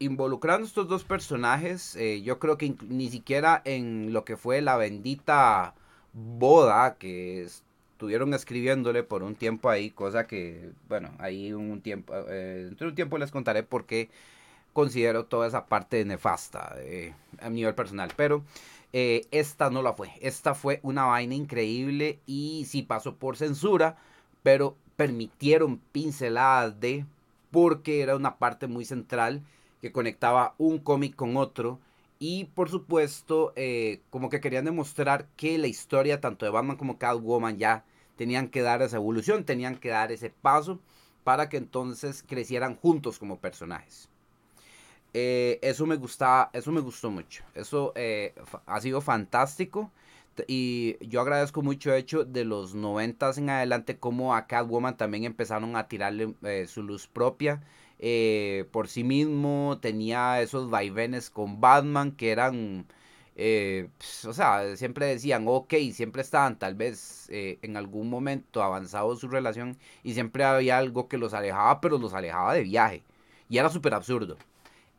involucrando 0.03 0.67
estos 0.67 0.87
dos 0.87 1.03
personajes, 1.03 1.95
eh, 1.95 2.21
yo 2.21 2.39
creo 2.39 2.57
que 2.57 2.75
ni 2.87 3.09
siquiera 3.09 3.61
en 3.65 4.11
lo 4.13 4.25
que 4.25 4.37
fue 4.37 4.61
la 4.61 4.77
bendita 4.77 5.75
boda 6.13 6.95
que 6.95 7.43
estuvieron 7.43 8.33
escribiéndole 8.33 9.03
por 9.03 9.23
un 9.23 9.35
tiempo 9.35 9.69
ahí, 9.69 9.91
cosa 9.91 10.27
que, 10.27 10.71
bueno, 10.89 11.11
ahí 11.19 11.53
un 11.53 11.81
tiempo, 11.81 12.13
eh, 12.29 12.65
dentro 12.65 12.87
de 12.87 12.91
un 12.91 12.95
tiempo 12.95 13.17
les 13.17 13.31
contaré 13.31 13.63
por 13.63 13.85
qué 13.85 14.09
considero 14.73 15.25
toda 15.25 15.47
esa 15.47 15.67
parte 15.67 16.03
nefasta 16.03 16.75
eh, 16.79 17.13
a 17.39 17.49
nivel 17.49 17.75
personal, 17.75 18.11
pero 18.15 18.43
esta 18.91 19.71
no 19.71 19.81
la 19.81 19.93
fue, 19.93 20.11
esta 20.21 20.53
fue 20.53 20.79
una 20.83 21.05
vaina 21.05 21.33
increíble 21.33 22.19
y 22.27 22.65
sí 22.67 22.83
pasó 22.83 23.15
por 23.15 23.37
censura, 23.37 23.97
pero 24.43 24.75
permitieron 25.03 25.79
pinceladas 25.91 26.79
de, 26.79 27.05
porque 27.51 27.99
era 27.99 28.15
una 28.15 28.37
parte 28.37 28.67
muy 28.67 28.85
central 28.85 29.41
que 29.81 29.91
conectaba 29.91 30.55
un 30.57 30.79
cómic 30.79 31.13
con 31.13 31.35
otro. 31.35 31.77
Y 32.19 32.45
por 32.45 32.69
supuesto, 32.69 33.51
eh, 33.57 33.99
como 34.09 34.29
que 34.29 34.39
querían 34.39 34.63
demostrar 34.63 35.27
que 35.35 35.57
la 35.57 35.67
historia 35.67 36.21
tanto 36.21 36.45
de 36.45 36.51
Batman 36.51 36.77
como 36.77 36.97
Catwoman 36.97 37.57
ya 37.57 37.83
tenían 38.15 38.47
que 38.47 38.61
dar 38.61 38.81
esa 38.81 38.95
evolución, 38.95 39.43
tenían 39.43 39.75
que 39.75 39.89
dar 39.89 40.13
ese 40.13 40.29
paso 40.29 40.79
para 41.25 41.49
que 41.49 41.57
entonces 41.57 42.23
crecieran 42.25 42.77
juntos 42.77 43.19
como 43.19 43.39
personajes. 43.39 44.07
Eh, 45.13 45.59
eso 45.61 45.85
me 45.85 45.97
gustaba, 45.97 46.49
eso 46.53 46.71
me 46.71 46.79
gustó 46.79 47.11
mucho. 47.11 47.43
Eso 47.55 47.91
eh, 47.97 48.33
ha 48.65 48.79
sido 48.79 49.01
fantástico. 49.01 49.91
Y 50.47 50.97
yo 51.07 51.21
agradezco 51.21 51.61
mucho 51.61 51.93
hecho 51.93 52.25
de 52.25 52.45
los 52.45 52.75
90 52.75 53.31
en 53.37 53.49
adelante 53.49 53.97
como 53.97 54.35
a 54.35 54.47
Catwoman 54.47 54.97
también 54.97 55.23
empezaron 55.25 55.75
a 55.75 55.87
tirarle 55.87 56.33
eh, 56.43 56.65
su 56.67 56.83
luz 56.83 57.07
propia 57.07 57.61
por 58.71 58.87
sí 58.87 59.03
mismo. 59.03 59.79
Tenía 59.81 60.41
esos 60.41 60.69
vaivenes 60.69 61.29
con 61.29 61.61
Batman 61.61 62.11
que 62.11 62.31
eran 62.31 62.85
eh, 63.35 63.89
pues, 63.97 64.25
o 64.25 64.33
sea, 64.33 64.75
siempre 64.77 65.07
decían, 65.07 65.45
ok, 65.47 65.73
siempre 65.91 66.21
estaban 66.21 66.57
tal 66.59 66.75
vez 66.75 67.27
eh, 67.29 67.57
en 67.61 67.77
algún 67.77 68.09
momento 68.09 68.61
avanzado 68.63 69.15
su 69.15 69.27
relación 69.27 69.77
y 70.03 70.13
siempre 70.13 70.43
había 70.43 70.77
algo 70.77 71.07
que 71.07 71.17
los 71.17 71.33
alejaba, 71.33 71.81
pero 71.81 71.97
los 71.97 72.13
alejaba 72.13 72.53
de 72.53 72.63
viaje. 72.63 73.03
Y 73.49 73.57
era 73.57 73.69
súper 73.69 73.93
absurdo. 73.93 74.37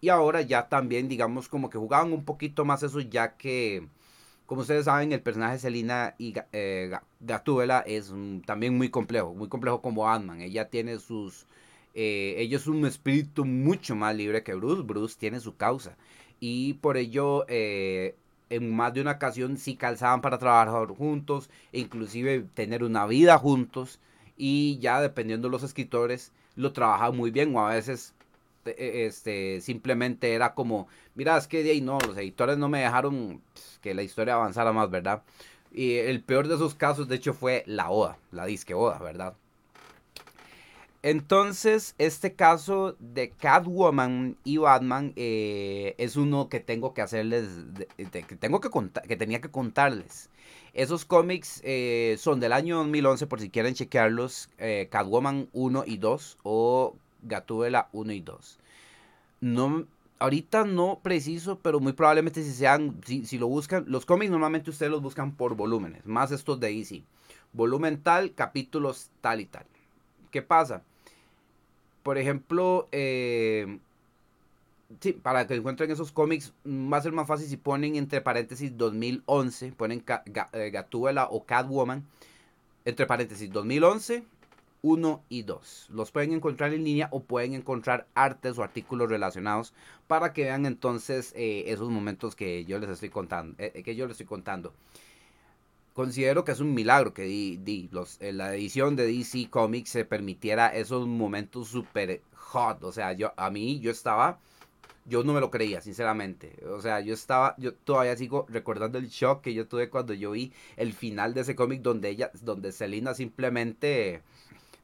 Y 0.00 0.08
ahora 0.10 0.42
ya 0.42 0.68
también, 0.68 1.08
digamos, 1.08 1.48
como 1.48 1.70
que 1.70 1.78
jugaban 1.78 2.12
un 2.12 2.24
poquito 2.24 2.64
más 2.64 2.82
eso, 2.82 3.00
ya 3.00 3.36
que, 3.36 3.88
como 4.46 4.60
ustedes 4.62 4.84
saben, 4.84 5.12
el 5.12 5.22
personaje 5.22 5.58
Selina 5.58 6.14
y 6.18 6.34
eh, 6.52 6.90
Gatúbela 7.20 7.80
es 7.80 8.12
también 8.44 8.76
muy 8.76 8.90
complejo, 8.90 9.34
muy 9.34 9.48
complejo 9.48 9.80
como 9.80 10.02
Batman. 10.02 10.40
Ella 10.40 10.68
tiene 10.68 10.98
sus... 10.98 11.46
Eh, 11.94 12.34
ella 12.38 12.56
es 12.56 12.66
un 12.66 12.84
espíritu 12.86 13.44
mucho 13.44 13.94
más 13.94 14.14
libre 14.16 14.42
que 14.42 14.54
Bruce. 14.54 14.82
Bruce 14.82 15.16
tiene 15.18 15.40
su 15.40 15.56
causa. 15.56 15.96
Y 16.40 16.74
por 16.74 16.96
ello 16.96 17.46
eh, 17.48 18.16
en 18.50 18.74
más 18.74 18.92
de 18.94 19.00
una 19.00 19.12
ocasión 19.12 19.56
sí 19.56 19.76
calzaban 19.76 20.20
para 20.20 20.38
trabajar 20.38 20.88
juntos, 20.88 21.50
e 21.72 21.80
inclusive 21.80 22.46
tener 22.54 22.84
una 22.84 23.06
vida 23.06 23.38
juntos, 23.38 24.00
y 24.36 24.78
ya 24.78 25.00
dependiendo 25.00 25.48
de 25.48 25.52
los 25.52 25.62
escritores, 25.62 26.32
lo 26.56 26.72
trabajaban 26.72 27.16
muy 27.16 27.30
bien, 27.30 27.54
o 27.54 27.66
a 27.66 27.74
veces 27.74 28.14
este, 28.66 29.60
simplemente 29.60 30.32
era 30.34 30.54
como, 30.54 30.88
mira, 31.14 31.36
es 31.36 31.46
que 31.46 31.62
de 31.62 31.70
ahí 31.70 31.80
no, 31.80 31.98
los 32.06 32.16
editores 32.16 32.58
no 32.58 32.68
me 32.68 32.80
dejaron 32.80 33.42
pues, 33.52 33.78
que 33.82 33.94
la 33.94 34.02
historia 34.02 34.34
avanzara 34.34 34.72
más, 34.72 34.90
¿verdad? 34.90 35.22
Y 35.72 35.96
el 35.96 36.22
peor 36.22 36.48
de 36.48 36.54
esos 36.54 36.74
casos, 36.74 37.08
de 37.08 37.16
hecho, 37.16 37.34
fue 37.34 37.64
la 37.66 37.90
Oda, 37.90 38.18
la 38.30 38.46
disque 38.46 38.74
Oda, 38.74 38.98
¿verdad? 38.98 39.34
Entonces, 41.04 41.94
este 41.98 42.32
caso 42.32 42.96
de 42.98 43.28
Catwoman 43.28 44.38
y 44.42 44.56
Batman 44.56 45.12
eh, 45.16 45.94
es 45.98 46.16
uno 46.16 46.48
que 46.48 46.60
tengo 46.60 46.94
que 46.94 47.02
hacerles, 47.02 47.46
que 47.96 48.22
tengo 48.36 48.60
que 48.62 48.70
que 49.06 49.16
tenía 49.16 49.42
que 49.42 49.50
contarles. 49.50 50.30
Esos 50.72 51.04
cómics 51.04 51.60
eh, 51.62 52.16
son 52.18 52.40
del 52.40 52.54
año 52.54 52.78
2011, 52.78 53.26
por 53.26 53.40
si 53.40 53.50
quieren 53.50 53.74
chequearlos, 53.74 54.48
eh, 54.56 54.88
Catwoman 54.90 55.50
1 55.52 55.84
y 55.86 55.98
2 55.98 56.38
o 56.42 56.96
Gatúbela 57.24 57.88
1 57.92 58.12
y 58.12 58.20
2. 58.20 58.58
No, 59.40 59.84
ahorita 60.18 60.64
no 60.64 61.00
preciso, 61.02 61.58
pero 61.58 61.80
muy 61.80 61.92
probablemente 61.92 62.42
si 62.42 62.52
sean, 62.52 63.00
si, 63.04 63.26
si 63.26 63.38
lo 63.38 63.48
buscan, 63.48 63.84
los 63.88 64.06
cómics 64.06 64.30
normalmente 64.30 64.70
ustedes 64.70 64.92
los 64.92 65.02
buscan 65.02 65.32
por 65.32 65.56
volúmenes, 65.56 66.06
más 66.06 66.30
estos 66.32 66.60
de 66.60 66.68
DC. 66.68 67.02
Volumen 67.52 68.02
tal, 68.02 68.34
capítulos 68.34 69.10
tal 69.20 69.40
y 69.40 69.46
tal. 69.46 69.66
¿Qué 70.30 70.42
pasa? 70.42 70.82
por 72.04 72.18
ejemplo, 72.18 72.86
eh, 72.92 73.78
sí, 75.00 75.14
para 75.14 75.46
que 75.46 75.54
encuentren 75.54 75.90
esos 75.90 76.12
cómics, 76.12 76.52
va 76.64 76.98
a 76.98 77.02
ser 77.02 77.12
más 77.12 77.26
fácil 77.26 77.48
si 77.48 77.56
ponen 77.56 77.96
entre 77.96 78.20
paréntesis 78.20 78.76
2011, 78.76 79.72
ponen 79.72 80.04
eh, 80.52 80.70
Gatúbela 80.70 81.28
o 81.30 81.44
Catwoman, 81.44 82.04
entre 82.84 83.06
paréntesis 83.06 83.50
2011, 83.50 84.22
1 84.84 85.24
y 85.28 85.42
2. 85.42 85.88
Los 85.90 86.10
pueden 86.10 86.32
encontrar 86.32 86.74
en 86.74 86.84
línea 86.84 87.08
o 87.10 87.22
pueden 87.22 87.54
encontrar 87.54 88.06
artes 88.14 88.58
o 88.58 88.62
artículos 88.62 89.08
relacionados 89.08 89.72
para 90.06 90.32
que 90.32 90.44
vean 90.44 90.66
entonces 90.66 91.32
eh, 91.34 91.64
esos 91.68 91.90
momentos 91.90 92.36
que 92.36 92.64
yo 92.66 92.78
les 92.78 92.90
estoy 92.90 93.08
contando. 93.08 93.56
que 93.56 93.96
yo 93.96 94.06
les 94.06 94.12
estoy 94.12 94.26
contando 94.26 94.74
considero 95.94 96.44
que 96.44 96.52
es 96.52 96.60
un 96.60 96.74
milagro 96.74 97.14
que 97.14 97.88
los, 97.90 98.20
en 98.20 98.38
la 98.38 98.54
edición 98.54 98.96
de 98.96 99.06
DC 99.06 99.48
Comics 99.48 99.90
se 99.90 100.04
permitiera 100.04 100.68
esos 100.68 101.06
momentos 101.06 101.68
super 101.68 102.20
hot. 102.34 102.82
O 102.84 102.92
sea, 102.92 103.12
yo 103.12 103.32
a 103.36 103.50
mí 103.50 103.80
yo 103.80 103.90
estaba, 103.90 104.38
yo 105.06 105.22
no 105.24 105.32
me 105.32 105.40
lo 105.40 105.50
creía, 105.50 105.80
sinceramente. 105.80 106.56
O 106.68 106.80
sea, 106.82 107.00
yo 107.00 107.14
estaba, 107.14 107.54
yo 107.58 107.74
todavía 107.74 108.16
sigo 108.16 108.44
recordando 108.48 108.98
el 108.98 109.08
shock 109.08 109.42
que 109.42 109.54
yo 109.54 109.66
tuve 109.68 109.88
cuando 109.88 110.12
yo 110.14 110.32
vi 110.32 110.52
el 110.76 110.92
final 110.92 111.32
de 111.32 111.42
ese 111.42 111.54
cómic 111.54 111.80
donde 111.80 112.10
ella, 112.10 112.30
donde 112.42 112.72
Selina 112.72 113.14
simplemente 113.14 114.22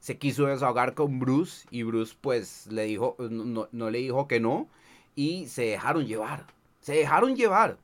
se 0.01 0.19
quiso 0.19 0.47
desahogar 0.47 0.95
con 0.95 1.21
Bruce 1.21 1.67
y 1.71 1.85
Bruce 1.85 2.17
pues 2.21 2.67
le 2.67 2.85
dijo, 2.85 3.17
no, 3.19 3.69
no 3.71 3.91
le 3.91 3.99
dijo 3.99 4.27
que 4.27 4.41
no 4.41 4.67
y 5.15 5.47
se 5.47 5.63
dejaron 5.67 6.07
llevar. 6.07 6.47
Se 6.81 6.95
dejaron 6.95 7.37
llevar 7.37 7.79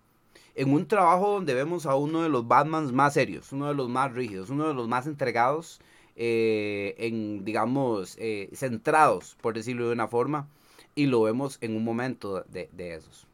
en 0.54 0.72
un 0.72 0.88
trabajo 0.88 1.32
donde 1.32 1.54
vemos 1.54 1.84
a 1.84 1.94
uno 1.94 2.22
de 2.22 2.30
los 2.30 2.48
Batmans 2.48 2.90
más 2.92 3.12
serios, 3.12 3.52
uno 3.52 3.68
de 3.68 3.74
los 3.74 3.88
más 3.90 4.12
rígidos, 4.12 4.48
uno 4.48 4.66
de 4.66 4.74
los 4.74 4.88
más 4.88 5.06
entregados, 5.06 5.80
eh, 6.16 6.94
en, 6.98 7.44
digamos, 7.44 8.16
eh, 8.18 8.48
centrados, 8.54 9.36
por 9.42 9.54
decirlo 9.54 9.86
de 9.86 9.92
una 9.92 10.08
forma, 10.08 10.48
y 10.94 11.06
lo 11.06 11.22
vemos 11.22 11.58
en 11.60 11.76
un 11.76 11.84
momento 11.84 12.42
de, 12.48 12.70
esos. 12.78 13.26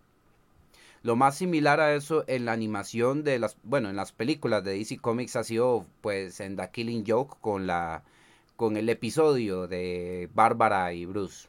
Lo 1.04 1.14
más 1.14 1.36
similar 1.36 1.78
a 1.80 1.94
eso 1.94 2.24
en 2.26 2.44
la 2.44 2.52
animación 2.52 3.22
de 3.22 3.38
las, 3.38 3.56
bueno, 3.62 3.88
en 3.88 3.96
las 3.96 4.10
películas 4.10 4.64
de 4.64 4.76
DC 4.76 4.98
Comics 4.98 5.36
ha 5.36 5.44
sido 5.44 5.86
pues 6.00 6.40
en 6.40 6.56
The 6.56 6.70
Killing 6.72 7.04
Joke 7.06 7.36
con 7.40 7.68
la 7.68 8.02
con 8.56 8.76
el 8.76 8.88
episodio 8.88 9.66
de 9.66 10.28
Bárbara 10.34 10.92
y 10.92 11.06
Bruce. 11.06 11.48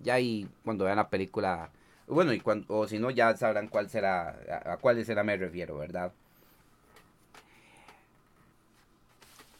Ya 0.00 0.14
ahí 0.14 0.48
cuando 0.64 0.84
vean 0.84 0.96
la 0.96 1.08
película 1.08 1.70
bueno, 2.08 2.32
y 2.32 2.40
cuando, 2.40 2.66
o 2.68 2.86
si 2.86 2.98
no, 2.98 3.10
ya 3.10 3.36
sabrán 3.36 3.68
cuál 3.68 3.90
será, 3.90 4.38
a, 4.64 4.76
cuál 4.76 5.04
será 5.04 5.24
me 5.24 5.36
refiero, 5.36 5.76
¿verdad? 5.78 6.12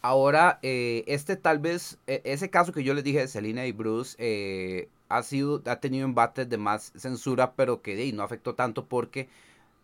Ahora, 0.01 0.61
eh, 0.63 1.03
este 1.09 1.37
tal 1.37 1.59
vez, 1.59 1.99
e, 2.07 2.23
ese 2.25 2.49
caso 2.49 2.73
que 2.73 2.85
yo 2.85 2.95
les 2.95 3.03
dije 3.03 3.19
de 3.21 3.29
Selina 3.29 3.67
y 3.67 3.73
Bruce, 3.73 4.15
eh, 4.19 4.89
ha 5.09 5.23
sido, 5.25 5.63
ha 5.67 5.81
tenido 5.81 6.05
embates 6.05 6.49
de 6.49 6.59
más 6.59 6.93
censura, 6.97 7.55
pero 7.55 7.83
que 7.83 8.13
no 8.13 8.23
afectó 8.23 8.55
tanto 8.55 8.85
porque 8.87 9.29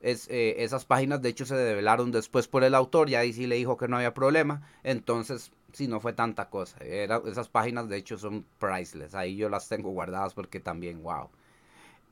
es, 0.00 0.28
eh, 0.28 0.62
esas 0.62 0.84
páginas 0.84 1.22
de 1.22 1.30
hecho 1.30 1.46
se 1.46 1.56
develaron 1.56 2.12
después 2.12 2.46
por 2.46 2.62
el 2.62 2.74
autor, 2.76 3.10
y 3.10 3.16
ahí 3.16 3.32
sí 3.32 3.46
le 3.48 3.56
dijo 3.56 3.76
que 3.76 3.88
no 3.88 3.96
había 3.96 4.14
problema, 4.14 4.62
entonces 4.84 5.50
sí 5.72 5.88
no 5.88 6.00
fue 6.00 6.12
tanta 6.12 6.48
cosa. 6.50 6.78
Esas 6.84 7.48
páginas 7.48 7.88
de 7.88 7.96
hecho 7.96 8.18
son 8.18 8.44
priceless, 8.58 9.14
ahí 9.14 9.36
yo 9.36 9.48
las 9.48 9.68
tengo 9.68 9.90
guardadas 9.90 10.34
porque 10.34 10.60
también, 10.60 11.02
wow. 11.02 11.28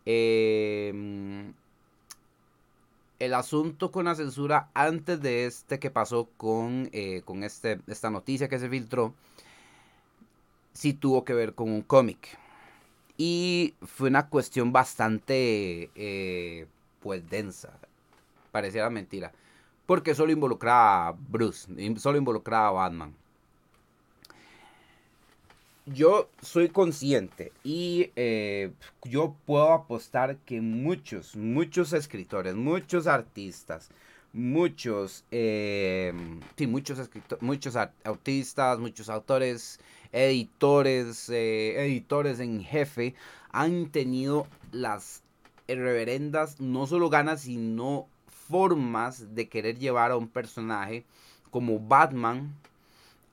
Em, 0.07 1.53
el 3.19 3.35
asunto 3.35 3.91
con 3.93 4.07
la 4.07 4.15
censura 4.15 4.71
antes 4.75 5.21
de 5.21 5.47
este 5.47 5.79
que 5.79 5.91
pasó 5.91 6.29
con, 6.37 6.89
eh, 6.93 7.23
con 7.25 7.45
este, 7.45 7.81
esta 7.87 8.11
noticia 8.11 8.49
que 8.49 8.59
se 8.59 8.69
filtró, 8.69 9.15
sí 10.73 10.95
tuvo 10.95 11.25
que 11.25 11.35
ver 11.35 11.55
con 11.55 11.71
un 11.71 11.83
cómic. 11.83 12.39
Y 13.19 13.75
fue 13.83 14.09
una 14.09 14.29
cuestión 14.31 14.73
bastante, 14.73 15.91
eh, 15.95 16.67
pues, 17.01 17.29
densa. 17.29 17.79
Pareciera 18.53 18.89
mentira. 18.91 19.33
Porque 19.87 20.15
solo 20.15 20.33
involucraba 20.33 21.09
a 21.09 21.13
Bruce, 21.13 21.69
solo 21.99 22.19
involucraba 22.19 22.69
a 22.69 22.71
Batman 22.73 23.15
yo 25.87 26.29
soy 26.43 26.69
consciente 26.69 27.53
y 27.65 28.11
eh, 28.17 28.73
yo 29.05 29.35
puedo 29.47 29.73
apostar 29.73 30.37
que 30.39 30.61
muchos, 30.61 31.37
muchos 31.37 31.93
escritores, 31.93 32.55
muchos 32.55 33.07
artistas, 33.07 33.91
muchos, 34.33 35.25
eh, 35.31 36.13
sí, 36.57 36.67
muchos 36.67 36.99
escritores, 36.99 37.43
muchos 37.43 37.77
artistas, 37.77 38.79
muchos 38.79 39.09
autores, 39.09 39.81
editores, 40.13 41.29
eh, 41.31 41.85
editores 41.85 42.41
en 42.41 42.63
jefe 42.63 43.15
han 43.51 43.91
tenido 43.91 44.47
las 44.73 45.23
reverendas, 45.67 46.61
no 46.61 46.87
solo 46.87 47.11
ganas, 47.11 47.43
sino 47.43 48.09
formas 48.27 49.35
de 49.35 49.49
querer 49.49 49.79
llevar 49.79 50.11
a 50.11 50.17
un 50.17 50.29
personaje 50.29 51.05
como 51.51 51.79
Batman 51.79 52.55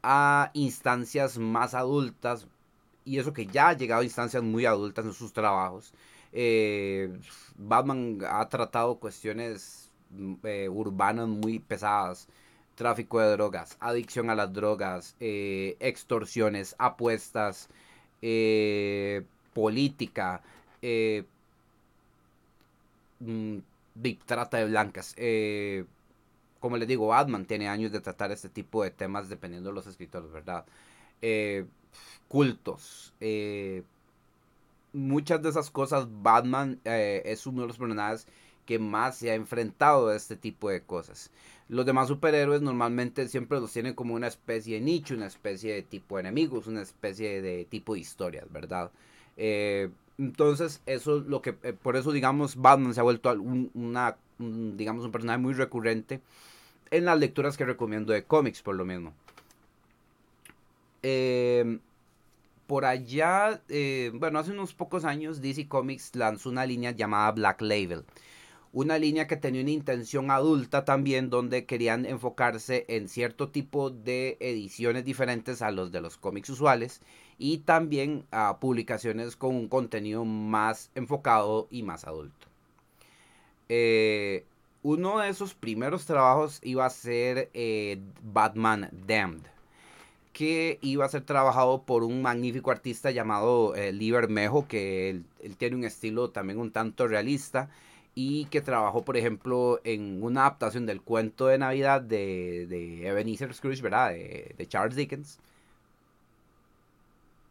a 0.09 0.51
instancias 0.53 1.37
más 1.37 1.73
adultas, 1.73 2.47
y 3.03 3.19
eso 3.19 3.33
que 3.33 3.45
ya 3.45 3.69
ha 3.69 3.73
llegado 3.73 4.01
a 4.01 4.05
instancias 4.05 4.41
muy 4.41 4.65
adultas 4.65 5.05
en 5.05 5.13
sus 5.13 5.33
trabajos. 5.33 5.93
Eh, 6.31 7.09
Batman 7.57 8.19
ha 8.29 8.47
tratado 8.47 8.99
cuestiones 8.99 9.91
mm, 10.11 10.35
eh, 10.43 10.69
urbanas 10.69 11.27
muy 11.27 11.59
pesadas, 11.59 12.27
tráfico 12.75 13.19
de 13.19 13.31
drogas, 13.31 13.75
adicción 13.81 14.29
a 14.29 14.35
las 14.35 14.53
drogas, 14.53 15.15
eh, 15.19 15.75
extorsiones, 15.81 16.75
apuestas, 16.79 17.67
política, 19.53 20.41
mm, 23.19 23.57
trata 24.25 24.57
de 24.57 24.65
blancas, 24.65 25.15
como 26.67 26.75
les 26.75 26.89
digo, 26.89 27.07
Batman 27.07 27.45
tiene 27.45 27.69
años 27.69 27.93
de 27.93 28.01
tratar 28.01 28.29
este 28.33 28.49
tipo 28.49 28.83
de 28.83 28.91
temas 28.91 29.29
dependiendo 29.29 29.69
de 29.69 29.75
los 29.75 29.87
escritores, 29.87 30.29
¿verdad? 30.33 30.65
Eh, 31.21 31.65
cultos. 32.27 33.13
Eh, 33.21 33.83
muchas 34.91 35.41
de 35.41 35.47
esas 35.47 35.71
cosas, 35.71 36.09
Batman 36.21 36.77
eh, 36.83 37.21
es 37.23 37.47
uno 37.47 37.61
de 37.61 37.69
los 37.69 37.77
personajes 37.77 38.27
que 38.65 38.79
más 38.79 39.15
se 39.15 39.31
ha 39.31 39.35
enfrentado 39.35 40.09
a 40.09 40.17
este 40.17 40.35
tipo 40.35 40.69
de 40.69 40.81
cosas. 40.81 41.31
Los 41.69 41.85
demás 41.85 42.09
superhéroes 42.09 42.61
normalmente 42.61 43.29
siempre 43.29 43.61
los 43.61 43.71
tienen 43.71 43.93
como 43.93 44.15
una 44.15 44.27
especie 44.27 44.75
de 44.75 44.81
nicho, 44.81 45.15
una 45.15 45.27
especie 45.27 45.73
de 45.73 45.83
tipo 45.83 46.17
de 46.17 46.23
enemigos, 46.23 46.67
una 46.67 46.81
especie 46.81 47.41
de 47.41 47.63
tipo 47.63 47.93
de 47.93 48.01
historias, 48.01 48.51
¿verdad? 48.51 48.91
Entonces, 50.17 50.81
eso 50.85 51.19
lo 51.21 51.41
que, 51.41 51.53
por 51.53 51.95
eso 51.95 52.11
digamos, 52.11 52.57
Batman 52.57 52.93
se 52.93 52.99
ha 52.99 53.03
vuelto 53.03 53.31
un, 53.31 53.71
una, 53.73 54.17
digamos, 54.37 55.05
un 55.05 55.13
personaje 55.13 55.39
muy 55.39 55.53
recurrente 55.53 56.19
en 56.91 57.05
las 57.05 57.19
lecturas 57.19 57.57
que 57.57 57.65
recomiendo 57.65 58.13
de 58.13 58.23
cómics, 58.23 58.61
por 58.61 58.75
lo 58.75 58.85
mismo. 58.85 59.13
Eh, 61.03 61.79
por 62.65 62.85
allá, 62.85 63.61
bueno, 64.13 64.39
hace 64.39 64.51
unos 64.51 64.73
pocos 64.73 65.05
años 65.05 65.41
DC 65.41 65.67
Comics 65.67 66.15
lanzó 66.15 66.49
una 66.49 66.65
línea 66.65 66.91
llamada 66.91 67.31
Black 67.31 67.61
Label 67.61 68.03
una 68.73 68.99
línea 68.99 69.27
que 69.27 69.37
tenía 69.37 69.61
una 69.61 69.71
intención 69.71 70.29
adulta 70.29 70.85
también 70.85 71.31
donde 71.31 71.65
querían 71.65 72.05
enfocarse 72.05 72.85
en 72.89 73.09
cierto 73.09 73.49
tipo 73.49 73.89
de 73.89 74.37
ediciones 74.39 75.03
diferentes 75.05 75.63
a 75.63 75.71
los 75.71 75.91
de 75.91 75.99
los 75.99 76.17
cómics 76.17 76.49
usuales 76.49 77.01
y 77.39 77.59
también 77.59 78.25
a 78.31 78.59
publicaciones 78.59 79.35
con 79.35 79.55
un 79.55 79.67
contenido 79.67 80.25
más 80.25 80.91
enfocado 80.95 81.67
y 81.71 81.83
más 81.83 82.05
adulto. 82.05 82.47
Eh, 83.69 84.45
uno 84.87 85.19
de 85.19 85.27
esos 85.27 85.53
primeros 85.53 86.05
trabajos 86.05 86.61
iba 86.63 86.85
a 86.85 86.89
ser 86.89 87.49
eh, 87.53 87.99
Batman 88.23 88.89
Damned, 89.05 89.41
que 90.31 90.79
iba 90.81 91.03
a 91.03 91.09
ser 91.09 91.23
trabajado 91.23 91.81
por 91.83 92.03
un 92.03 92.21
magnífico 92.21 92.71
artista 92.71 93.11
llamado 93.11 93.75
eh, 93.75 93.91
Liber 93.91 94.29
Mejo, 94.29 94.65
que 94.65 95.09
él, 95.09 95.25
tiene 95.57 95.75
un 95.75 95.83
estilo 95.83 96.29
también 96.29 96.57
un 96.57 96.71
tanto 96.71 97.05
realista 97.05 97.69
y 98.15 98.45
que 98.45 98.61
trabajó, 98.61 99.03
por 99.03 99.17
ejemplo, 99.17 99.81
en 99.83 100.23
una 100.23 100.41
adaptación 100.41 100.85
del 100.85 101.01
cuento 101.01 101.47
de 101.47 101.57
Navidad 101.57 101.99
de, 102.01 102.65
de 102.67 103.07
Ebenezer 103.07 103.53
Scrooge, 103.53 103.81
¿verdad? 103.81 104.11
De, 104.11 104.67
Charles 104.69 104.95
Dickens. 104.95 105.37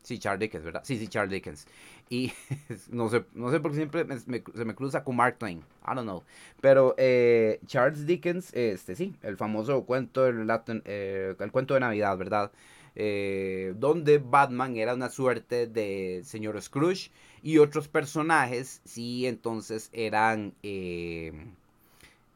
Sí, 0.06 0.20
Charles 0.20 0.38
Dickens, 0.38 0.64
¿verdad? 0.64 0.82
Sí, 0.84 0.98
sí, 0.98 1.08
Charles 1.08 1.32
Dickens. 1.32 1.66
Y 2.08 2.32
no 2.92 3.08
sé, 3.08 3.24
no 3.34 3.50
sé 3.50 3.58
por 3.58 3.72
qué 3.72 3.78
siempre 3.78 4.06
se 4.20 4.64
me 4.64 4.74
cruza 4.76 5.02
con 5.02 5.16
Mark 5.16 5.36
Twain. 5.36 5.58
I 5.58 5.94
don't 5.96 6.02
know. 6.02 6.22
Pero 6.60 6.94
eh, 6.96 7.58
Charles 7.66 8.06
Dickens, 8.06 8.54
este 8.54 8.94
sí, 8.94 9.16
el 9.22 9.36
famoso 9.36 9.84
cuento, 9.84 10.28
el, 10.28 10.48
eh, 10.84 11.34
el 11.36 11.50
cuento 11.50 11.74
de 11.74 11.80
Navidad, 11.80 12.16
¿verdad? 12.16 12.52
Eh, 12.94 13.74
donde 13.78 14.18
Batman 14.18 14.76
era 14.76 14.94
una 14.94 15.08
suerte 15.08 15.66
de 15.66 16.22
señor 16.24 16.62
Scrooge 16.62 17.10
y 17.42 17.58
otros 17.58 17.88
personajes 17.88 18.80
sí 18.84 19.26
entonces 19.26 19.90
eran 19.92 20.54
eh, 20.62 21.32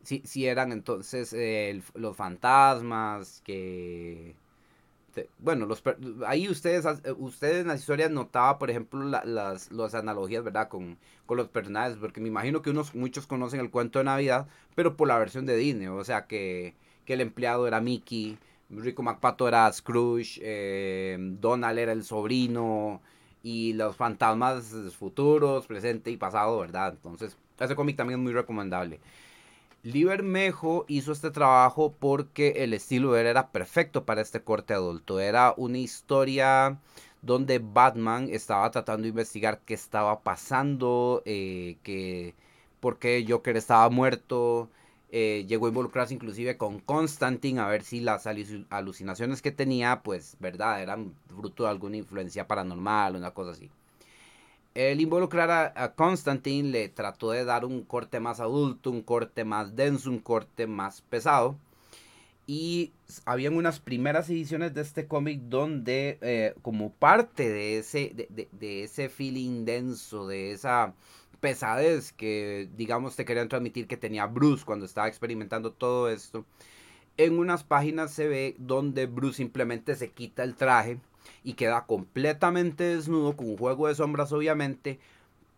sí, 0.03 0.47
eran 0.47 0.73
entonces 0.73 1.35
los 1.95 2.17
fantasmas 2.17 3.43
que 3.45 4.35
bueno 5.39 5.67
los 5.67 5.83
ahí 6.27 6.49
ustedes 6.49 6.85
ustedes 7.19 7.63
en 7.63 7.69
las 7.69 7.81
historias 7.81 8.11
notaba 8.11 8.59
por 8.59 8.71
ejemplo 8.71 9.03
las, 9.03 9.71
las 9.71 9.95
analogías 9.95 10.45
verdad 10.45 10.69
con, 10.69 10.99
con 11.27 11.37
los 11.37 11.49
personajes 11.49 11.97
porque 11.99 12.21
me 12.21 12.29
imagino 12.29 12.63
que 12.63 12.71
unos 12.71 12.95
muchos 12.95 13.27
conocen 13.27 13.61
el 13.61 13.71
cuento 13.71 13.99
de 13.99 14.05
navidad 14.05 14.47
pero 14.75 14.97
por 14.97 15.09
la 15.09 15.19
versión 15.19 15.47
de 15.47 15.57
Disney 15.57 15.89
o 15.89 16.05
sea 16.05 16.27
que, 16.27 16.75
que 17.05 17.15
el 17.15 17.21
empleado 17.21 17.67
era 17.67 17.81
Mickey 17.81 18.39
Rico 18.71 19.03
McPato 19.03 19.49
era 19.49 19.71
Scrooge, 19.73 20.41
eh, 20.43 21.17
Donald 21.19 21.79
era 21.79 21.93
el 21.93 22.05
sobrino 22.05 23.01
y 23.43 23.73
los 23.73 23.97
fantasmas 23.97 24.73
futuros, 24.99 25.67
presente 25.67 26.11
y 26.11 26.17
pasado, 26.17 26.61
¿verdad? 26.61 26.93
Entonces, 26.93 27.37
ese 27.59 27.75
cómic 27.75 27.97
también 27.97 28.21
es 28.21 28.23
muy 28.23 28.33
recomendable. 28.33 29.01
Libermejo 29.83 30.85
hizo 30.89 31.13
este 31.13 31.31
trabajo 31.31 31.95
porque 31.99 32.65
el 32.65 32.75
estilo 32.75 33.13
de 33.13 33.23
él 33.23 33.27
era 33.29 33.51
perfecto 33.51 34.05
para 34.05 34.21
este 34.21 34.43
corte 34.43 34.75
adulto. 34.75 35.21
Era 35.21 35.55
una 35.57 35.79
historia 35.79 36.79
donde 37.23 37.59
Batman 37.61 38.29
estaba 38.31 38.71
tratando 38.71 39.03
de 39.05 39.09
investigar 39.11 39.61
qué 39.65 39.75
estaba 39.75 40.21
pasando, 40.21 41.23
eh, 41.25 41.79
que 41.83 42.35
por 42.81 42.99
qué 42.99 43.25
Joker 43.29 43.57
estaba 43.57 43.89
muerto, 43.91 44.71
eh, 45.11 45.45
llegó 45.49 45.67
a 45.67 45.71
involucrarse 45.71 46.15
inclusive 46.15 46.57
con 46.57 46.81
Constantine 46.81 47.61
a 47.61 47.69
ver 47.69 47.83
si 47.83 48.01
las 48.01 48.27
alucinaciones 48.71 49.43
que 49.43 49.53
tenía, 49.53 50.03
pues, 50.03 50.37
¿verdad? 50.41 50.83
Eran 50.83 51.15
fruto 51.29 51.65
de 51.65 51.71
alguna 51.71 51.97
influencia 51.97 52.47
paranormal, 52.47 53.17
una 53.17 53.33
cosa 53.33 53.53
así. 53.53 53.71
El 54.75 55.01
involucrar 55.01 55.51
a, 55.75 55.95
Constantine 55.95 56.71
le 56.71 56.89
trató 56.89 57.33
de 57.33 57.45
dar 57.45 57.65
un 57.65 57.83
corte 57.83 58.21
más 58.21 58.39
adulto, 58.41 58.91
un 58.91 59.03
corte 59.03 59.45
más 59.45 59.75
denso, 59.75 60.11
un 60.11 60.21
corte 60.21 60.67
más 60.67 61.01
pesado. 61.03 61.57
Y 62.47 62.93
habían 63.25 63.57
unas 63.57 63.81
primeras 63.81 64.29
ediciones 64.31 64.75
de 64.75 64.83
este 64.83 65.07
cómic 65.07 65.41
donde, 65.43 66.19
eh, 66.21 66.55
como 66.63 66.93
parte 66.93 67.49
de 67.49 67.79
ese, 67.79 68.29
de 68.29 68.83
ese 68.85 69.09
feeling 69.09 69.65
denso, 69.65 70.27
de 70.27 70.53
esa 70.53 70.95
pesadez 71.41 72.13
que, 72.13 72.69
digamos, 72.77 73.17
te 73.17 73.25
querían 73.25 73.49
transmitir 73.49 73.87
que 73.87 73.97
tenía 73.97 74.27
Bruce 74.27 74.65
cuando 74.65 74.87
estaba 74.87 75.09
experimentando 75.09 75.73
todo 75.73 76.09
esto. 76.11 76.45
En 77.17 77.39
unas 77.39 77.65
páginas 77.65 78.13
se 78.13 78.29
ve 78.29 78.57
donde 78.59 79.07
Bruce 79.07 79.39
simplemente 79.39 79.95
se 79.97 80.11
quita 80.11 80.43
el 80.45 80.55
traje 80.55 80.99
y 81.43 81.55
queda 81.55 81.87
completamente 81.87 82.85
desnudo 82.85 83.37
con 83.37 83.51
un 83.51 83.57
juego 83.57 83.89
de 83.89 83.95
sombras 83.95 84.33
obviamente, 84.33 84.99